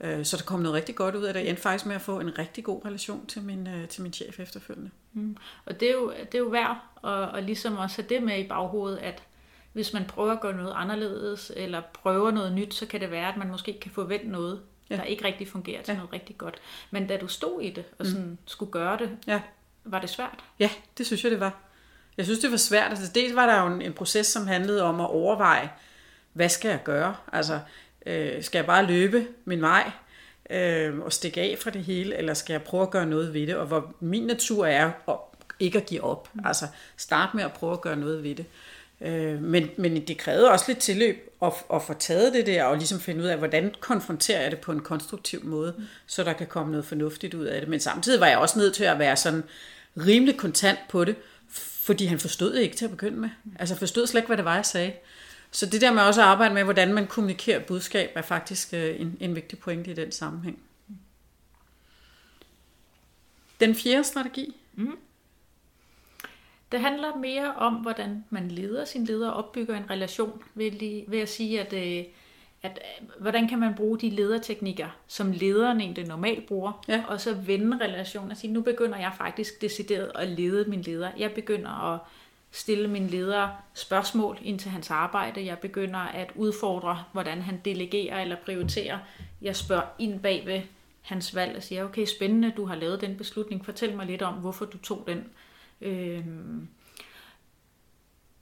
Øh, 0.00 0.24
så 0.24 0.36
der 0.36 0.42
kom 0.42 0.60
noget 0.60 0.74
rigtig 0.74 0.94
godt 0.94 1.14
ud 1.14 1.22
af 1.22 1.34
det. 1.34 1.40
Jeg 1.40 1.48
endte 1.48 1.62
faktisk 1.62 1.86
med 1.86 1.94
at 1.94 2.00
få 2.00 2.20
en 2.20 2.38
rigtig 2.38 2.64
god 2.64 2.84
relation 2.84 3.26
til 3.26 3.42
min, 3.42 3.66
øh, 3.66 3.88
til 3.88 4.02
min 4.02 4.12
chef 4.12 4.40
efterfølgende. 4.40 4.90
Mm. 5.12 5.36
Og 5.64 5.80
det 5.80 5.88
er 5.88 5.92
jo, 5.92 6.10
det 6.10 6.34
er 6.34 6.38
jo 6.38 6.44
værd 6.44 6.76
at, 7.04 7.38
at 7.38 7.44
ligesom 7.44 7.76
også 7.76 8.02
have 8.02 8.08
det 8.08 8.22
med 8.22 8.38
i 8.38 8.48
baghovedet, 8.48 8.98
at 8.98 9.22
hvis 9.72 9.92
man 9.92 10.04
prøver 10.04 10.32
at 10.32 10.40
gøre 10.40 10.56
noget 10.56 10.72
anderledes, 10.76 11.52
eller 11.56 11.82
prøver 11.94 12.30
noget 12.30 12.52
nyt, 12.52 12.74
så 12.74 12.86
kan 12.86 13.00
det 13.00 13.10
være, 13.10 13.28
at 13.28 13.36
man 13.36 13.48
måske 13.48 13.78
kan 13.80 13.90
forvente 13.90 14.28
noget, 14.28 14.60
ja. 14.90 14.96
der 14.96 15.02
ikke 15.02 15.24
rigtig 15.24 15.48
fungerer 15.48 15.82
til 15.82 15.92
ja. 15.92 15.96
noget 15.98 16.12
rigtig 16.12 16.38
godt. 16.38 16.60
Men 16.90 17.06
da 17.06 17.16
du 17.16 17.26
stod 17.26 17.62
i 17.62 17.70
det, 17.70 17.84
og 17.98 18.06
sådan 18.06 18.26
mm. 18.26 18.38
skulle 18.46 18.72
gøre 18.72 18.98
det, 18.98 19.18
ja. 19.26 19.40
var 19.84 20.00
det 20.00 20.10
svært? 20.10 20.38
Ja, 20.58 20.70
det 20.98 21.06
synes 21.06 21.24
jeg, 21.24 21.30
det 21.30 21.40
var. 21.40 21.60
Jeg 22.16 22.24
synes, 22.24 22.40
det 22.40 22.50
var 22.50 22.56
svært. 22.56 22.90
Altså, 22.90 23.12
dels 23.14 23.34
var 23.34 23.46
der 23.46 23.60
jo 23.62 23.66
en, 23.66 23.82
en 23.82 23.92
proces, 23.92 24.26
som 24.26 24.46
handlede 24.46 24.82
om 24.82 25.00
at 25.00 25.06
overveje, 25.06 25.70
hvad 26.32 26.48
skal 26.48 26.68
jeg 26.68 26.82
gøre? 26.84 27.16
Altså, 27.32 27.60
øh, 28.06 28.42
skal 28.42 28.58
jeg 28.58 28.66
bare 28.66 28.86
løbe 28.86 29.26
min 29.44 29.60
vej 29.60 29.90
øh, 30.50 30.98
og 30.98 31.12
stikke 31.12 31.40
af 31.40 31.56
fra 31.60 31.70
det 31.70 31.84
hele, 31.84 32.16
eller 32.16 32.34
skal 32.34 32.52
jeg 32.52 32.62
prøve 32.62 32.82
at 32.82 32.90
gøre 32.90 33.06
noget 33.06 33.34
ved 33.34 33.46
det? 33.46 33.56
Og 33.56 33.66
hvor 33.66 33.94
min 34.00 34.26
natur 34.26 34.66
er 34.66 34.90
at 35.08 35.16
ikke 35.60 35.78
at 35.78 35.86
give 35.86 36.04
op. 36.04 36.28
Mm. 36.34 36.46
Altså, 36.46 36.66
start 36.96 37.34
med 37.34 37.44
at 37.44 37.52
prøve 37.52 37.72
at 37.72 37.80
gøre 37.80 37.96
noget 37.96 38.22
ved 38.22 38.34
det. 38.34 38.44
Øh, 39.00 39.42
men, 39.42 39.70
men 39.76 40.06
det 40.06 40.18
krævede 40.18 40.50
også 40.50 40.64
lidt 40.68 40.78
tilløb 40.78 41.30
at, 41.42 41.52
at 41.74 41.82
få 41.82 41.94
taget 41.94 42.32
det 42.32 42.46
der, 42.46 42.64
og 42.64 42.76
ligesom 42.76 43.00
finde 43.00 43.20
ud 43.22 43.26
af, 43.26 43.38
hvordan 43.38 43.74
konfronterer 43.80 44.42
jeg 44.42 44.50
det 44.50 44.58
på 44.58 44.72
en 44.72 44.80
konstruktiv 44.80 45.44
måde, 45.44 45.74
mm. 45.78 45.84
så 46.06 46.24
der 46.24 46.32
kan 46.32 46.46
komme 46.46 46.70
noget 46.70 46.86
fornuftigt 46.86 47.34
ud 47.34 47.44
af 47.44 47.60
det. 47.60 47.68
Men 47.68 47.80
samtidig 47.80 48.20
var 48.20 48.26
jeg 48.26 48.38
også 48.38 48.58
nødt 48.58 48.74
til 48.74 48.84
at 48.84 48.98
være 48.98 49.16
sådan 49.16 49.44
rimelig 49.96 50.36
kontant 50.36 50.78
på 50.88 51.04
det, 51.04 51.16
fordi 51.82 52.06
han 52.06 52.18
forstod 52.18 52.52
det 52.52 52.60
ikke 52.60 52.76
til 52.76 52.84
at 52.84 52.90
begynde 52.90 53.16
med. 53.16 53.28
Altså 53.58 53.76
forstod 53.76 54.06
slet 54.06 54.18
ikke, 54.18 54.26
hvad 54.26 54.36
det 54.36 54.44
var, 54.44 54.54
jeg 54.54 54.66
sagde. 54.66 54.92
Så 55.50 55.66
det 55.66 55.80
der 55.80 55.92
med 55.92 56.02
også 56.02 56.20
at 56.20 56.26
arbejde 56.26 56.54
med, 56.54 56.64
hvordan 56.64 56.94
man 56.94 57.06
kommunikerer 57.06 57.60
budskab, 57.60 58.10
er 58.14 58.22
faktisk 58.22 58.74
øh, 58.74 59.00
en, 59.00 59.16
en 59.20 59.34
vigtig 59.34 59.58
pointe 59.58 59.90
i 59.90 59.94
den 59.94 60.12
sammenhæng. 60.12 60.58
Den 63.60 63.74
fjerde 63.74 64.04
strategi. 64.04 64.56
Mm. 64.74 64.96
Det 66.72 66.80
handler 66.80 67.16
mere 67.16 67.54
om, 67.54 67.74
hvordan 67.74 68.24
man 68.30 68.50
leder 68.50 68.84
sin 68.84 69.04
leder 69.04 69.30
og 69.30 69.44
opbygger 69.44 69.76
en 69.76 69.90
relation, 69.90 70.42
ved, 70.54 71.10
ved 71.10 71.18
at 71.18 71.28
sige, 71.28 71.60
at, 71.60 71.72
øh, 71.72 72.04
at 72.62 72.78
øh, 73.00 73.08
hvordan 73.20 73.48
kan 73.48 73.58
man 73.58 73.74
bruge 73.74 73.98
de 73.98 74.10
lederteknikker, 74.10 74.88
som 75.06 75.32
lederen 75.32 75.80
egentlig 75.80 76.06
normalt 76.06 76.46
bruger, 76.46 76.84
ja. 76.88 77.04
og 77.08 77.20
så 77.20 77.34
vende 77.34 77.84
relationen 77.84 78.30
og 78.30 78.36
sige, 78.36 78.52
nu 78.52 78.60
begynder 78.60 78.98
jeg 78.98 79.12
faktisk 79.18 79.60
decideret 79.60 80.12
at 80.14 80.28
lede 80.28 80.70
min 80.70 80.82
leder. 80.82 81.10
Jeg 81.18 81.32
begynder 81.32 81.94
at 81.94 82.00
stille 82.50 82.88
min 82.88 83.06
leder 83.06 83.48
spørgsmål 83.74 84.38
ind 84.42 84.58
til 84.58 84.70
hans 84.70 84.90
arbejde. 84.90 85.46
Jeg 85.46 85.58
begynder 85.58 85.98
at 85.98 86.30
udfordre, 86.34 87.04
hvordan 87.12 87.42
han 87.42 87.60
delegerer 87.64 88.22
eller 88.22 88.36
prioriterer. 88.44 88.98
Jeg 89.42 89.56
spørger 89.56 89.86
ind 89.98 90.20
bag 90.20 90.46
ved 90.46 90.60
hans 91.00 91.34
valg 91.34 91.56
og 91.56 91.62
siger, 91.62 91.84
okay, 91.84 92.06
spændende, 92.06 92.52
du 92.56 92.64
har 92.64 92.74
lavet 92.74 93.00
den 93.00 93.16
beslutning. 93.16 93.64
Fortæl 93.64 93.96
mig 93.96 94.06
lidt 94.06 94.22
om, 94.22 94.34
hvorfor 94.34 94.64
du 94.64 94.78
tog 94.78 95.04
den. 95.06 95.24
Øhm, 95.80 96.68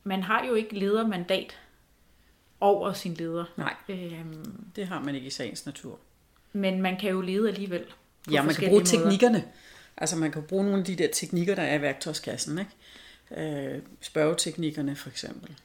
man 0.05 0.23
har 0.23 0.47
jo 0.47 0.55
ikke 0.55 0.79
ledermandat 0.79 1.59
over 2.61 2.93
sin 2.93 3.15
leder. 3.15 3.45
Nej, 3.57 3.75
øhm, 3.89 4.65
det 4.77 4.87
har 4.87 5.01
man 5.01 5.15
ikke 5.15 5.27
i 5.27 5.31
sagens 5.31 5.67
natur. 5.67 5.99
Men 6.53 6.83
man 6.83 6.99
kan 7.01 7.11
jo 7.11 7.21
lede 7.21 7.49
alligevel. 7.49 7.85
Ja, 8.31 8.43
man 8.43 8.55
kan 8.55 8.69
bruge 8.69 8.81
måder. 8.81 8.85
teknikkerne. 8.85 9.45
Altså 9.97 10.17
man 10.17 10.33
kan 10.33 10.43
bruge 10.43 10.65
nogle 10.65 10.79
af 10.79 10.85
de 10.85 10.97
der 10.97 11.09
teknikker, 11.13 11.55
der 11.55 11.63
er 11.63 11.79
i 11.79 11.83
værktøjskassen. 11.83 12.59
Ikke? 12.59 12.71
Øh, 13.37 13.83
spørgeteknikkerne 14.01 14.97
for 14.97 15.09
eksempel. 15.09 15.57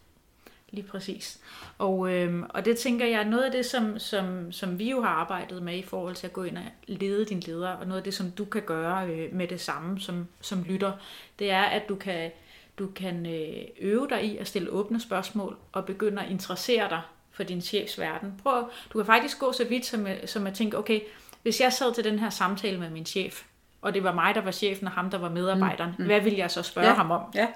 Lige 0.73 0.87
præcis. 0.87 1.39
Og, 1.77 2.13
øhm, 2.13 2.43
og 2.49 2.65
det 2.65 2.77
tænker 2.77 3.05
jeg, 3.05 3.23
noget 3.25 3.43
af 3.43 3.51
det, 3.51 3.65
som, 3.65 3.99
som, 3.99 4.51
som 4.51 4.79
vi 4.79 4.89
jo 4.89 5.01
har 5.01 5.09
arbejdet 5.09 5.63
med 5.63 5.77
i 5.77 5.81
forhold 5.81 6.15
til 6.15 6.27
at 6.27 6.33
gå 6.33 6.43
ind 6.43 6.57
og 6.57 6.63
lede 6.87 7.25
din 7.25 7.39
leder, 7.39 7.69
og 7.69 7.87
noget 7.87 7.97
af 7.97 8.03
det, 8.03 8.13
som 8.13 8.31
du 8.31 8.45
kan 8.45 8.61
gøre 8.61 9.07
øh, 9.07 9.33
med 9.33 9.47
det 9.47 9.61
samme 9.61 9.99
som, 9.99 10.27
som 10.41 10.63
lytter, 10.63 10.91
det 11.39 11.51
er, 11.51 11.61
at 11.61 11.89
du 11.89 11.95
kan, 11.95 12.31
du 12.79 12.87
kan 12.87 13.25
øh, 13.25 13.63
øve 13.79 14.07
dig 14.09 14.25
i 14.25 14.37
at 14.37 14.47
stille 14.47 14.69
åbne 14.69 14.99
spørgsmål 14.99 15.57
og 15.71 15.85
begynde 15.85 16.21
at 16.21 16.31
interessere 16.31 16.89
dig 16.89 17.01
for 17.31 17.43
din 17.43 17.61
chefs 17.61 17.99
verden. 17.99 18.33
Prøv, 18.43 18.69
du 18.93 18.99
kan 18.99 19.05
faktisk 19.05 19.39
gå 19.39 19.51
så 19.51 19.63
vidt 19.63 19.85
som, 19.85 20.07
øh, 20.07 20.27
som 20.27 20.47
at 20.47 20.53
tænke, 20.53 20.77
okay, 20.77 20.99
hvis 21.43 21.61
jeg 21.61 21.73
sad 21.73 21.93
til 21.93 22.03
den 22.03 22.19
her 22.19 22.29
samtale 22.29 22.79
med 22.79 22.89
min 22.89 23.05
chef, 23.05 23.43
og 23.83 23.93
det 23.93 24.03
var 24.03 24.13
mig, 24.13 24.35
der 24.35 24.41
var 24.41 24.51
chefen, 24.51 24.87
og 24.87 24.93
ham, 24.93 25.09
der 25.09 25.17
var 25.17 25.29
medarbejderen, 25.29 25.89
mm, 25.89 26.03
mm. 26.03 26.05
hvad 26.05 26.21
ville 26.21 26.39
jeg 26.39 26.51
så 26.51 26.63
spørge 26.63 26.87
ja, 26.87 26.93
ham 26.93 27.11
om? 27.11 27.21
Ja 27.35 27.47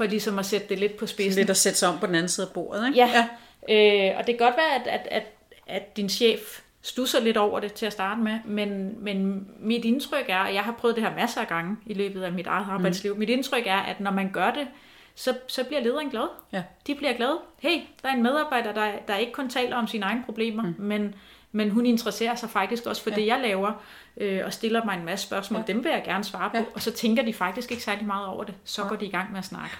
for 0.00 0.04
ligesom 0.04 0.38
at 0.38 0.46
sætte 0.46 0.68
det 0.68 0.78
lidt 0.78 0.96
på 0.96 1.06
spidsen. 1.06 1.40
Lidt 1.40 1.50
at 1.50 1.56
sætte 1.56 1.78
sig 1.78 1.88
om 1.88 1.98
på 1.98 2.06
den 2.06 2.14
anden 2.14 2.28
side 2.28 2.46
af 2.46 2.52
bordet, 2.52 2.86
ikke? 2.86 2.98
Ja, 2.98 3.26
ja. 3.68 4.10
Øh, 4.10 4.18
og 4.18 4.26
det 4.26 4.38
kan 4.38 4.46
godt 4.46 4.56
være, 4.56 4.74
at, 4.74 5.00
at, 5.00 5.08
at, 5.10 5.22
at 5.66 5.96
din 5.96 6.08
chef 6.08 6.40
stusser 6.82 7.20
lidt 7.20 7.36
over 7.36 7.60
det 7.60 7.72
til 7.72 7.86
at 7.86 7.92
starte 7.92 8.20
med, 8.20 8.38
men, 8.44 8.94
men 9.04 9.46
mit 9.60 9.84
indtryk 9.84 10.24
er, 10.28 10.38
og 10.38 10.54
jeg 10.54 10.62
har 10.62 10.72
prøvet 10.72 10.96
det 10.96 11.04
her 11.04 11.14
masser 11.14 11.40
af 11.40 11.48
gange 11.48 11.76
i 11.86 11.94
løbet 11.94 12.22
af 12.22 12.32
mit 12.32 12.46
eget 12.46 12.66
mm. 12.66 12.72
arbejdsliv, 12.72 13.12
mm. 13.12 13.18
mit 13.18 13.28
indtryk 13.28 13.66
er, 13.66 13.78
at 13.78 14.00
når 14.00 14.10
man 14.10 14.30
gør 14.32 14.50
det, 14.50 14.68
så, 15.14 15.34
så 15.46 15.64
bliver 15.64 15.80
lederen 15.80 16.10
glad. 16.10 16.28
Ja. 16.52 16.62
De 16.86 16.94
bliver 16.94 17.12
glade. 17.12 17.38
Hey, 17.58 17.80
der 18.02 18.08
er 18.08 18.12
en 18.12 18.22
medarbejder, 18.22 18.72
der, 18.72 18.92
der 19.08 19.16
ikke 19.16 19.32
kun 19.32 19.50
taler 19.50 19.76
om 19.76 19.86
sine 19.86 20.04
egne 20.04 20.22
problemer, 20.24 20.62
mm. 20.62 20.74
men, 20.78 21.14
men 21.52 21.70
hun 21.70 21.86
interesserer 21.86 22.34
sig 22.34 22.50
faktisk 22.50 22.86
også 22.86 23.02
for 23.02 23.10
ja. 23.10 23.16
det, 23.16 23.26
jeg 23.26 23.40
laver, 23.42 23.84
øh, 24.16 24.40
og 24.44 24.52
stiller 24.52 24.84
mig 24.84 24.96
en 24.98 25.04
masse 25.04 25.26
spørgsmål. 25.26 25.60
Ja. 25.60 25.72
Dem 25.72 25.84
vil 25.84 25.90
jeg 25.90 26.02
gerne 26.04 26.24
svare 26.24 26.50
på, 26.50 26.56
ja. 26.56 26.64
og 26.74 26.82
så 26.82 26.90
tænker 26.90 27.22
de 27.22 27.34
faktisk 27.34 27.70
ikke 27.70 27.82
særlig 27.82 28.06
meget 28.06 28.26
over 28.26 28.44
det. 28.44 28.54
Så 28.64 28.82
ja. 28.82 28.88
går 28.88 28.96
de 28.96 29.06
i 29.06 29.10
gang 29.10 29.30
med 29.30 29.38
at 29.38 29.44
snakke. 29.44 29.76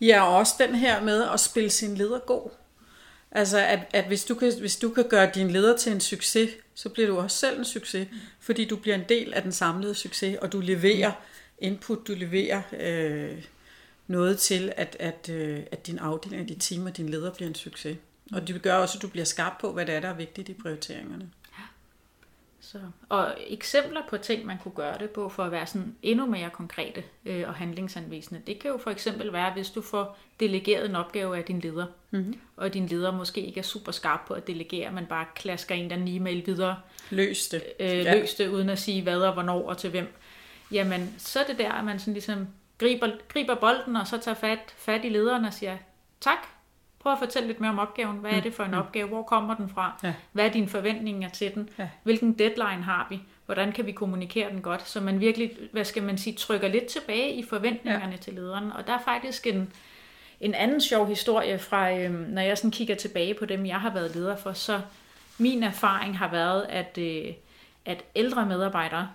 Ja, 0.00 0.22
og 0.22 0.36
også 0.36 0.54
den 0.58 0.74
her 0.74 1.02
med 1.02 1.24
at 1.34 1.40
spille 1.40 1.70
sin 1.70 1.94
leder 1.94 2.18
god. 2.18 2.50
Altså, 3.32 3.58
at, 3.58 3.80
at 3.92 4.04
hvis, 4.06 4.24
du 4.24 4.34
kan, 4.34 4.52
hvis 4.60 4.76
du 4.76 4.88
kan 4.88 5.08
gøre 5.08 5.30
din 5.34 5.50
leder 5.50 5.76
til 5.76 5.92
en 5.92 6.00
succes, 6.00 6.50
så 6.74 6.88
bliver 6.88 7.08
du 7.08 7.18
også 7.18 7.36
selv 7.36 7.58
en 7.58 7.64
succes, 7.64 8.08
fordi 8.40 8.64
du 8.64 8.76
bliver 8.76 8.94
en 8.94 9.04
del 9.08 9.34
af 9.34 9.42
den 9.42 9.52
samlede 9.52 9.94
succes, 9.94 10.38
og 10.42 10.52
du 10.52 10.60
leverer 10.60 11.12
input, 11.58 12.08
du 12.08 12.14
leverer 12.14 12.62
øh, 12.80 13.44
noget 14.06 14.38
til, 14.38 14.72
at, 14.76 14.96
at, 15.00 15.28
øh, 15.28 15.60
at 15.72 15.86
din 15.86 15.98
afdeling, 15.98 16.48
dit 16.48 16.60
team 16.60 16.86
og 16.86 16.96
din 16.96 17.08
leder 17.08 17.30
bliver 17.30 17.48
en 17.48 17.54
succes. 17.54 17.96
Og 18.32 18.48
det 18.48 18.62
gør 18.62 18.74
også, 18.74 18.98
at 18.98 19.02
du 19.02 19.08
bliver 19.08 19.24
skarp 19.24 19.52
på, 19.60 19.72
hvad 19.72 19.86
det 19.86 19.94
er, 19.94 20.00
der 20.00 20.08
er 20.08 20.14
vigtigt 20.14 20.48
i 20.48 20.54
prioriteringerne. 20.54 21.30
Så, 22.62 22.78
og 23.08 23.34
eksempler 23.46 24.00
på 24.10 24.16
ting, 24.16 24.46
man 24.46 24.58
kunne 24.58 24.74
gøre 24.74 24.98
det 24.98 25.10
på, 25.10 25.28
for 25.28 25.44
at 25.44 25.52
være 25.52 25.66
sådan 25.66 25.96
endnu 26.02 26.26
mere 26.26 26.50
konkrete 26.50 27.04
øh, 27.24 27.48
og 27.48 27.54
handlingsanvisende, 27.54 28.42
det 28.46 28.58
kan 28.58 28.70
jo 28.70 28.78
for 28.78 28.90
eksempel 28.90 29.32
være, 29.32 29.52
hvis 29.52 29.70
du 29.70 29.82
får 29.82 30.18
delegeret 30.40 30.88
en 30.88 30.96
opgave 30.96 31.36
af 31.36 31.44
din 31.44 31.60
leder, 31.60 31.86
mm-hmm. 32.10 32.40
og 32.56 32.74
din 32.74 32.86
leder 32.86 33.12
måske 33.12 33.40
ikke 33.40 33.58
er 33.58 33.64
super 33.64 33.92
skarp 33.92 34.20
på 34.26 34.34
at 34.34 34.46
delegere, 34.46 34.92
men 34.92 35.06
bare 35.06 35.26
klasker 35.34 35.74
en 35.74 35.90
den 35.90 36.08
e-mail 36.08 36.46
videre. 36.46 36.76
Løs 37.10 37.48
det. 37.48 37.62
Øh, 37.80 37.88
ja. 37.88 38.14
Løs 38.14 38.34
det, 38.34 38.48
uden 38.48 38.70
at 38.70 38.78
sige 38.78 39.02
hvad 39.02 39.20
og 39.20 39.32
hvornår 39.32 39.68
og 39.68 39.78
til 39.78 39.90
hvem. 39.90 40.14
Jamen, 40.72 41.14
så 41.18 41.40
er 41.40 41.44
det 41.44 41.58
der, 41.58 41.72
at 41.72 41.84
man 41.84 41.98
sådan 41.98 42.14
ligesom 42.14 42.48
griber, 42.78 43.08
griber 43.28 43.54
bolden, 43.54 43.96
og 43.96 44.06
så 44.06 44.18
tager 44.18 44.34
fat, 44.34 44.74
fat 44.76 45.04
i 45.04 45.08
lederen 45.08 45.44
og 45.44 45.52
siger, 45.54 45.78
tak, 46.20 46.38
Prøv 47.00 47.12
at 47.12 47.18
fortælle 47.18 47.48
lidt 47.48 47.60
mere 47.60 47.70
om 47.70 47.78
opgaven. 47.78 48.16
Hvad 48.16 48.30
er 48.30 48.36
mm. 48.36 48.42
det 48.42 48.54
for 48.54 48.64
en 48.64 48.70
mm. 48.70 48.78
opgave? 48.78 49.08
Hvor 49.08 49.22
kommer 49.22 49.54
den 49.54 49.68
fra? 49.68 50.00
Ja. 50.02 50.14
Hvad 50.32 50.46
er 50.46 50.48
dine 50.50 50.68
forventninger 50.68 51.28
til 51.28 51.54
den? 51.54 51.68
Ja. 51.78 51.88
Hvilken 52.02 52.32
deadline 52.32 52.82
har 52.82 53.06
vi? 53.10 53.20
Hvordan 53.46 53.72
kan 53.72 53.86
vi 53.86 53.92
kommunikere 53.92 54.50
den 54.50 54.60
godt? 54.60 54.88
Så 54.88 55.00
man 55.00 55.20
virkelig, 55.20 55.52
hvad 55.72 55.84
skal 55.84 56.02
man 56.02 56.18
sige, 56.18 56.36
trykker 56.36 56.68
lidt 56.68 56.86
tilbage 56.86 57.32
i 57.34 57.42
forventningerne 57.42 58.12
ja. 58.12 58.16
til 58.16 58.34
lederen. 58.34 58.72
Og 58.72 58.86
der 58.86 58.92
er 58.92 59.02
faktisk 59.04 59.46
en, 59.46 59.72
en 60.40 60.54
anden 60.54 60.80
sjov 60.80 61.06
historie 61.06 61.58
fra, 61.58 61.92
øhm, 61.92 62.12
når 62.12 62.42
jeg 62.42 62.58
sådan 62.58 62.70
kigger 62.70 62.94
tilbage 62.94 63.34
på 63.34 63.44
dem, 63.44 63.66
jeg 63.66 63.80
har 63.80 63.90
været 63.90 64.14
leder 64.14 64.36
for, 64.36 64.52
så 64.52 64.80
min 65.38 65.62
erfaring 65.62 66.18
har 66.18 66.30
været, 66.30 66.66
at, 66.68 66.98
øh, 66.98 67.32
at 67.84 68.04
ældre 68.14 68.46
medarbejdere, 68.46 69.08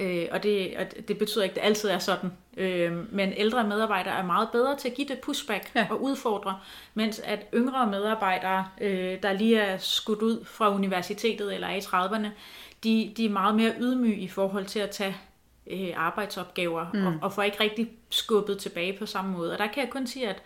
Øh, 0.00 0.26
og, 0.30 0.42
det, 0.42 0.76
og 0.76 1.08
det 1.08 1.18
betyder 1.18 1.44
ikke, 1.44 1.52
at 1.52 1.56
det 1.56 1.66
altid 1.66 1.88
er 1.88 1.98
sådan. 1.98 2.32
Øh, 2.56 3.14
men 3.14 3.32
ældre 3.36 3.66
medarbejdere 3.66 4.18
er 4.18 4.22
meget 4.22 4.48
bedre 4.52 4.76
til 4.76 4.88
at 4.88 4.94
give 4.94 5.08
det 5.08 5.18
pushback 5.18 5.70
ja. 5.74 5.86
og 5.90 6.02
udfordre, 6.02 6.58
mens 6.94 7.18
at 7.18 7.46
yngre 7.54 7.86
medarbejdere, 7.86 8.66
øh, 8.80 9.22
der 9.22 9.32
lige 9.32 9.58
er 9.58 9.78
skudt 9.78 10.22
ud 10.22 10.44
fra 10.44 10.74
universitetet 10.74 11.54
eller 11.54 11.68
er 11.68 11.74
i 11.74 11.78
30'erne, 11.78 12.28
de, 12.84 13.12
de 13.16 13.24
er 13.24 13.30
meget 13.30 13.54
mere 13.54 13.72
ydmyge 13.80 14.20
i 14.20 14.28
forhold 14.28 14.66
til 14.66 14.78
at 14.78 14.90
tage 14.90 15.16
øh, 15.70 15.90
arbejdsopgaver, 15.96 16.86
mm. 16.94 17.06
og, 17.06 17.14
og 17.22 17.32
får 17.32 17.42
ikke 17.42 17.60
rigtig 17.60 17.90
skubbet 18.10 18.58
tilbage 18.58 18.98
på 18.98 19.06
samme 19.06 19.32
måde. 19.32 19.52
Og 19.52 19.58
der 19.58 19.66
kan 19.66 19.82
jeg 19.82 19.90
kun 19.90 20.06
sige, 20.06 20.28
at 20.28 20.42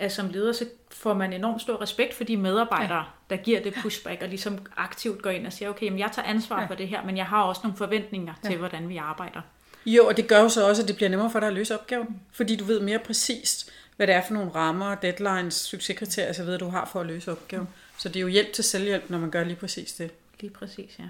at 0.00 0.12
som 0.12 0.28
leder, 0.28 0.52
så 0.52 0.64
får 0.90 1.14
man 1.14 1.32
enormt 1.32 1.62
stor 1.62 1.82
respekt 1.82 2.14
for 2.14 2.24
de 2.24 2.36
medarbejdere, 2.36 2.98
ja. 2.98 3.36
der 3.36 3.42
giver 3.42 3.62
det 3.62 3.74
pushback, 3.82 4.22
og 4.22 4.28
ligesom 4.28 4.58
aktivt 4.76 5.22
går 5.22 5.30
ind 5.30 5.46
og 5.46 5.52
siger, 5.52 5.68
okay, 5.68 5.86
jamen 5.86 5.98
jeg 5.98 6.10
tager 6.14 6.28
ansvar 6.28 6.60
ja. 6.60 6.66
for 6.66 6.74
det 6.74 6.88
her, 6.88 7.04
men 7.04 7.16
jeg 7.16 7.26
har 7.26 7.42
også 7.42 7.60
nogle 7.64 7.76
forventninger 7.76 8.34
ja. 8.44 8.48
til, 8.48 8.58
hvordan 8.58 8.88
vi 8.88 8.96
arbejder. 8.96 9.40
Jo, 9.86 10.06
og 10.06 10.16
det 10.16 10.28
gør 10.28 10.42
jo 10.42 10.48
så 10.48 10.68
også, 10.68 10.82
at 10.82 10.88
det 10.88 10.96
bliver 10.96 11.08
nemmere 11.08 11.30
for 11.30 11.40
dig 11.40 11.46
at 11.46 11.54
løse 11.54 11.74
opgaven, 11.74 12.20
fordi 12.32 12.56
du 12.56 12.64
ved 12.64 12.80
mere 12.80 12.98
præcist, 12.98 13.72
hvad 13.96 14.06
det 14.06 14.14
er 14.14 14.22
for 14.26 14.34
nogle 14.34 14.50
rammer, 14.50 14.94
deadlines, 14.94 15.54
succeskriterier 15.54 16.32
så 16.32 16.44
ved 16.44 16.58
du 16.58 16.68
har 16.68 16.84
for 16.84 17.00
at 17.00 17.06
løse 17.06 17.32
opgaven. 17.32 17.64
Mm. 17.64 17.98
Så 17.98 18.08
det 18.08 18.16
er 18.16 18.20
jo 18.20 18.28
hjælp 18.28 18.52
til 18.52 18.64
selvhjælp, 18.64 19.10
når 19.10 19.18
man 19.18 19.30
gør 19.30 19.44
lige 19.44 19.56
præcis 19.56 19.92
det. 19.92 20.10
Lige 20.40 20.50
præcis, 20.50 20.98
ja. 20.98 21.04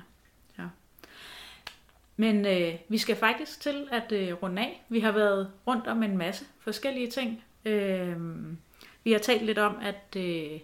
ja. 0.59 0.65
Men 2.17 2.47
øh, 2.47 2.75
vi 2.89 2.99
skal 2.99 3.17
faktisk 3.17 3.61
til 3.61 3.89
at 3.93 4.13
øh, 4.13 4.33
runde 4.43 4.63
af. 4.63 4.85
Vi 4.89 5.01
har 5.01 5.13
været 5.13 5.51
rundt 5.67 5.87
om 5.87 6.03
en 6.03 6.19
masse 6.19 6.45
forskellige 6.65 7.11
ting, 7.11 7.43
Øh, 7.65 8.17
vi 9.05 9.13
har 9.13 9.19
talt 9.19 9.45
lidt 9.45 9.59
om, 9.59 9.77
at, 9.83 10.17
øh, 10.17 10.61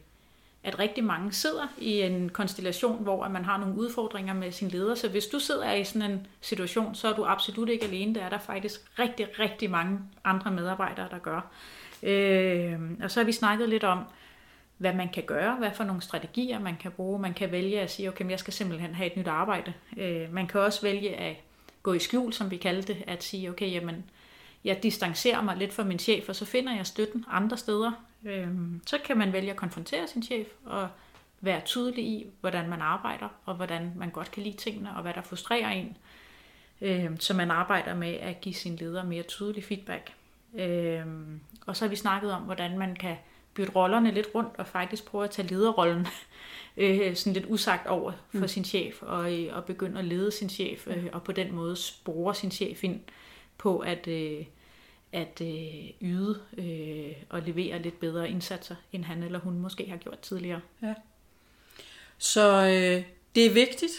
at 0.62 0.78
rigtig 0.78 1.04
mange 1.04 1.32
sidder 1.32 1.66
i 1.78 2.00
en 2.00 2.28
konstellation, 2.28 3.02
hvor 3.02 3.28
man 3.28 3.44
har 3.44 3.56
nogle 3.58 3.74
udfordringer 3.74 4.34
med 4.34 4.52
sin 4.52 4.68
leder. 4.68 4.94
Så 4.94 5.08
hvis 5.08 5.26
du 5.26 5.38
sidder 5.38 5.72
i 5.72 5.84
sådan 5.84 6.10
en 6.10 6.26
situation, 6.40 6.94
så 6.94 7.08
er 7.08 7.16
du 7.16 7.24
absolut 7.24 7.68
ikke 7.68 7.84
alene. 7.84 8.14
Der 8.14 8.22
er 8.22 8.28
der 8.28 8.38
faktisk 8.38 8.98
rigtig, 8.98 9.38
rigtig 9.38 9.70
mange 9.70 9.98
andre 10.24 10.50
medarbejdere, 10.50 11.08
der 11.10 11.18
gør. 11.18 11.50
Øh, 12.02 12.80
og 13.02 13.10
så 13.10 13.20
har 13.20 13.24
vi 13.24 13.32
snakket 13.32 13.68
lidt 13.68 13.84
om, 13.84 14.04
hvad 14.78 14.94
man 14.94 15.08
kan 15.08 15.22
gøre, 15.26 15.56
hvad 15.56 15.70
for 15.74 15.84
nogle 15.84 16.02
strategier 16.02 16.58
man 16.58 16.76
kan 16.76 16.92
bruge. 16.92 17.18
Man 17.18 17.34
kan 17.34 17.52
vælge 17.52 17.80
at 17.80 17.90
sige, 17.90 18.08
okay, 18.08 18.30
jeg 18.30 18.38
skal 18.38 18.52
simpelthen 18.52 18.94
have 18.94 19.10
et 19.10 19.16
nyt 19.16 19.28
arbejde. 19.28 19.72
Øh, 19.96 20.32
man 20.34 20.46
kan 20.46 20.60
også 20.60 20.82
vælge 20.82 21.16
at 21.16 21.36
gå 21.82 21.92
i 21.92 21.98
skjul, 21.98 22.32
som 22.32 22.50
vi 22.50 22.56
kaldte 22.56 22.94
det, 22.94 23.04
at 23.06 23.24
sige, 23.24 23.50
okay, 23.50 23.72
jamen, 23.72 24.04
jeg 24.64 24.82
distancerer 24.82 25.42
mig 25.42 25.56
lidt 25.56 25.72
fra 25.72 25.84
min 25.84 25.98
chef, 25.98 26.28
og 26.28 26.36
så 26.36 26.44
finder 26.44 26.76
jeg 26.76 26.86
støtten 26.86 27.24
andre 27.30 27.56
steder. 27.56 27.92
Øh, 28.24 28.48
så 28.86 28.98
kan 29.04 29.18
man 29.18 29.32
vælge 29.32 29.50
at 29.50 29.56
konfrontere 29.56 30.08
sin 30.08 30.22
chef 30.22 30.46
og 30.64 30.88
være 31.40 31.60
tydelig 31.64 32.04
i, 32.04 32.26
hvordan 32.40 32.68
man 32.68 32.80
arbejder, 32.80 33.28
og 33.44 33.54
hvordan 33.54 33.92
man 33.96 34.10
godt 34.10 34.30
kan 34.30 34.42
lide 34.42 34.56
tingene, 34.56 34.96
og 34.96 35.02
hvad 35.02 35.14
der 35.14 35.22
frustrerer 35.22 35.70
en. 35.70 35.96
Øh, 36.80 37.10
så 37.18 37.34
man 37.34 37.50
arbejder 37.50 37.94
med 37.94 38.14
at 38.14 38.40
give 38.40 38.54
sin 38.54 38.76
leder 38.76 39.04
mere 39.04 39.22
tydelig 39.22 39.64
feedback. 39.64 40.12
Øh, 40.54 41.06
og 41.66 41.76
så 41.76 41.84
har 41.84 41.90
vi 41.90 41.96
snakket 41.96 42.32
om, 42.32 42.42
hvordan 42.42 42.78
man 42.78 42.96
kan 42.96 43.16
bytte 43.54 43.72
rollerne 43.72 44.10
lidt 44.10 44.28
rundt 44.34 44.54
og 44.58 44.66
faktisk 44.66 45.04
prøve 45.04 45.24
at 45.24 45.30
tage 45.30 45.48
lederrollen 45.48 46.06
øh, 46.76 47.16
sådan 47.16 47.32
lidt 47.32 47.46
usagt 47.48 47.86
over 47.86 48.12
for 48.30 48.38
mm. 48.38 48.48
sin 48.48 48.64
chef 48.64 49.02
og, 49.02 49.40
øh, 49.40 49.56
og 49.56 49.64
begynde 49.64 49.98
at 49.98 50.04
lede 50.04 50.30
sin 50.30 50.48
chef 50.48 50.86
øh, 50.86 51.06
og 51.12 51.22
på 51.22 51.32
den 51.32 51.54
måde 51.54 51.76
spore 51.76 52.34
sin 52.34 52.50
chef 52.50 52.84
ind 52.84 53.00
på 53.58 53.78
at, 53.78 54.08
øh, 54.08 54.44
at 55.16 55.40
øh, 55.40 55.90
yde 56.00 56.40
øh, 56.58 57.16
og 57.28 57.42
levere 57.42 57.82
lidt 57.82 58.00
bedre 58.00 58.30
indsatser, 58.30 58.74
end 58.92 59.04
han 59.04 59.22
eller 59.22 59.38
hun 59.38 59.58
måske 59.58 59.90
har 59.90 59.96
gjort 59.96 60.18
tidligere. 60.18 60.60
Ja. 60.82 60.94
Så 62.18 62.66
øh, 62.66 63.04
det 63.34 63.46
er 63.46 63.50
vigtigt. 63.50 63.92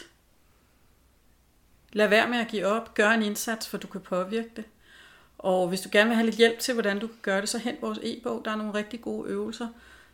Lad 1.94 2.08
være 2.08 2.30
med 2.30 2.38
at 2.38 2.48
give 2.48 2.66
op. 2.66 2.94
Gør 2.94 3.10
en 3.10 3.24
indsats, 3.24 3.70
for 3.70 3.78
du 3.78 3.88
kan 3.88 4.02
påvirke 4.02 4.50
det. 4.56 4.66
Og 5.38 5.68
hvis 5.68 5.82
du 5.82 5.90
gerne 5.92 6.08
vil 6.08 6.16
have 6.16 6.26
lidt 6.26 6.38
hjælp 6.38 6.60
til, 6.60 6.74
hvordan 6.74 7.00
du 7.00 7.08
kan 7.08 7.18
gøre 7.22 7.42
det, 7.42 7.50
så 7.50 7.58
hent 7.58 7.82
vores 7.82 8.00
e-bog. 8.04 8.42
Der 8.46 8.52
er 8.52 8.56
nogle 8.56 8.74
rigtig 8.74 9.02
gode 9.02 9.30
øvelser, 9.30 9.68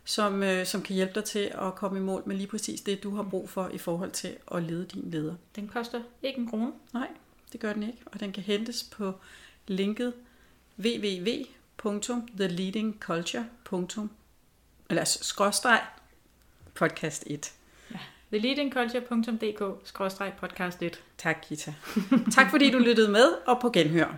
som, 0.04 0.42
øh, 0.42 0.66
som 0.66 0.82
kan 0.82 0.96
hjælpe 0.96 1.14
dig 1.14 1.24
til 1.24 1.52
at 1.54 1.74
komme 1.74 1.98
i 1.98 2.02
mål 2.02 2.22
med 2.26 2.36
lige 2.36 2.46
præcis 2.46 2.80
det, 2.80 3.02
du 3.02 3.14
har 3.16 3.22
brug 3.22 3.48
for 3.48 3.68
i 3.68 3.78
forhold 3.78 4.10
til 4.10 4.36
at 4.54 4.62
lede 4.62 4.86
din 4.86 5.10
leder. 5.10 5.34
Den 5.56 5.68
koster 5.68 6.02
ikke 6.22 6.38
en 6.38 6.50
krone. 6.50 6.72
Nej, 6.92 7.08
det 7.52 7.60
gør 7.60 7.72
den 7.72 7.82
ikke. 7.82 7.98
Og 8.06 8.20
den 8.20 8.32
kan 8.32 8.42
hentes 8.42 8.82
på 8.82 9.14
linket 9.66 10.12
www.theleadingculture. 10.78 13.48
eller 14.90 15.04
skråstreg 15.04 15.80
podcast 16.74 17.24
1. 17.26 17.52
Ja, 17.90 17.98
theleadingculture.dk 18.30 19.88
skråstreg 19.88 20.32
podcast 20.40 20.82
1. 20.82 21.02
Tak, 21.18 21.36
Gita. 21.48 21.74
tak 22.34 22.50
fordi 22.50 22.70
du 22.70 22.78
lyttede 22.78 23.10
med, 23.10 23.26
og 23.46 23.60
på 23.60 23.70
genhør. 23.70 24.16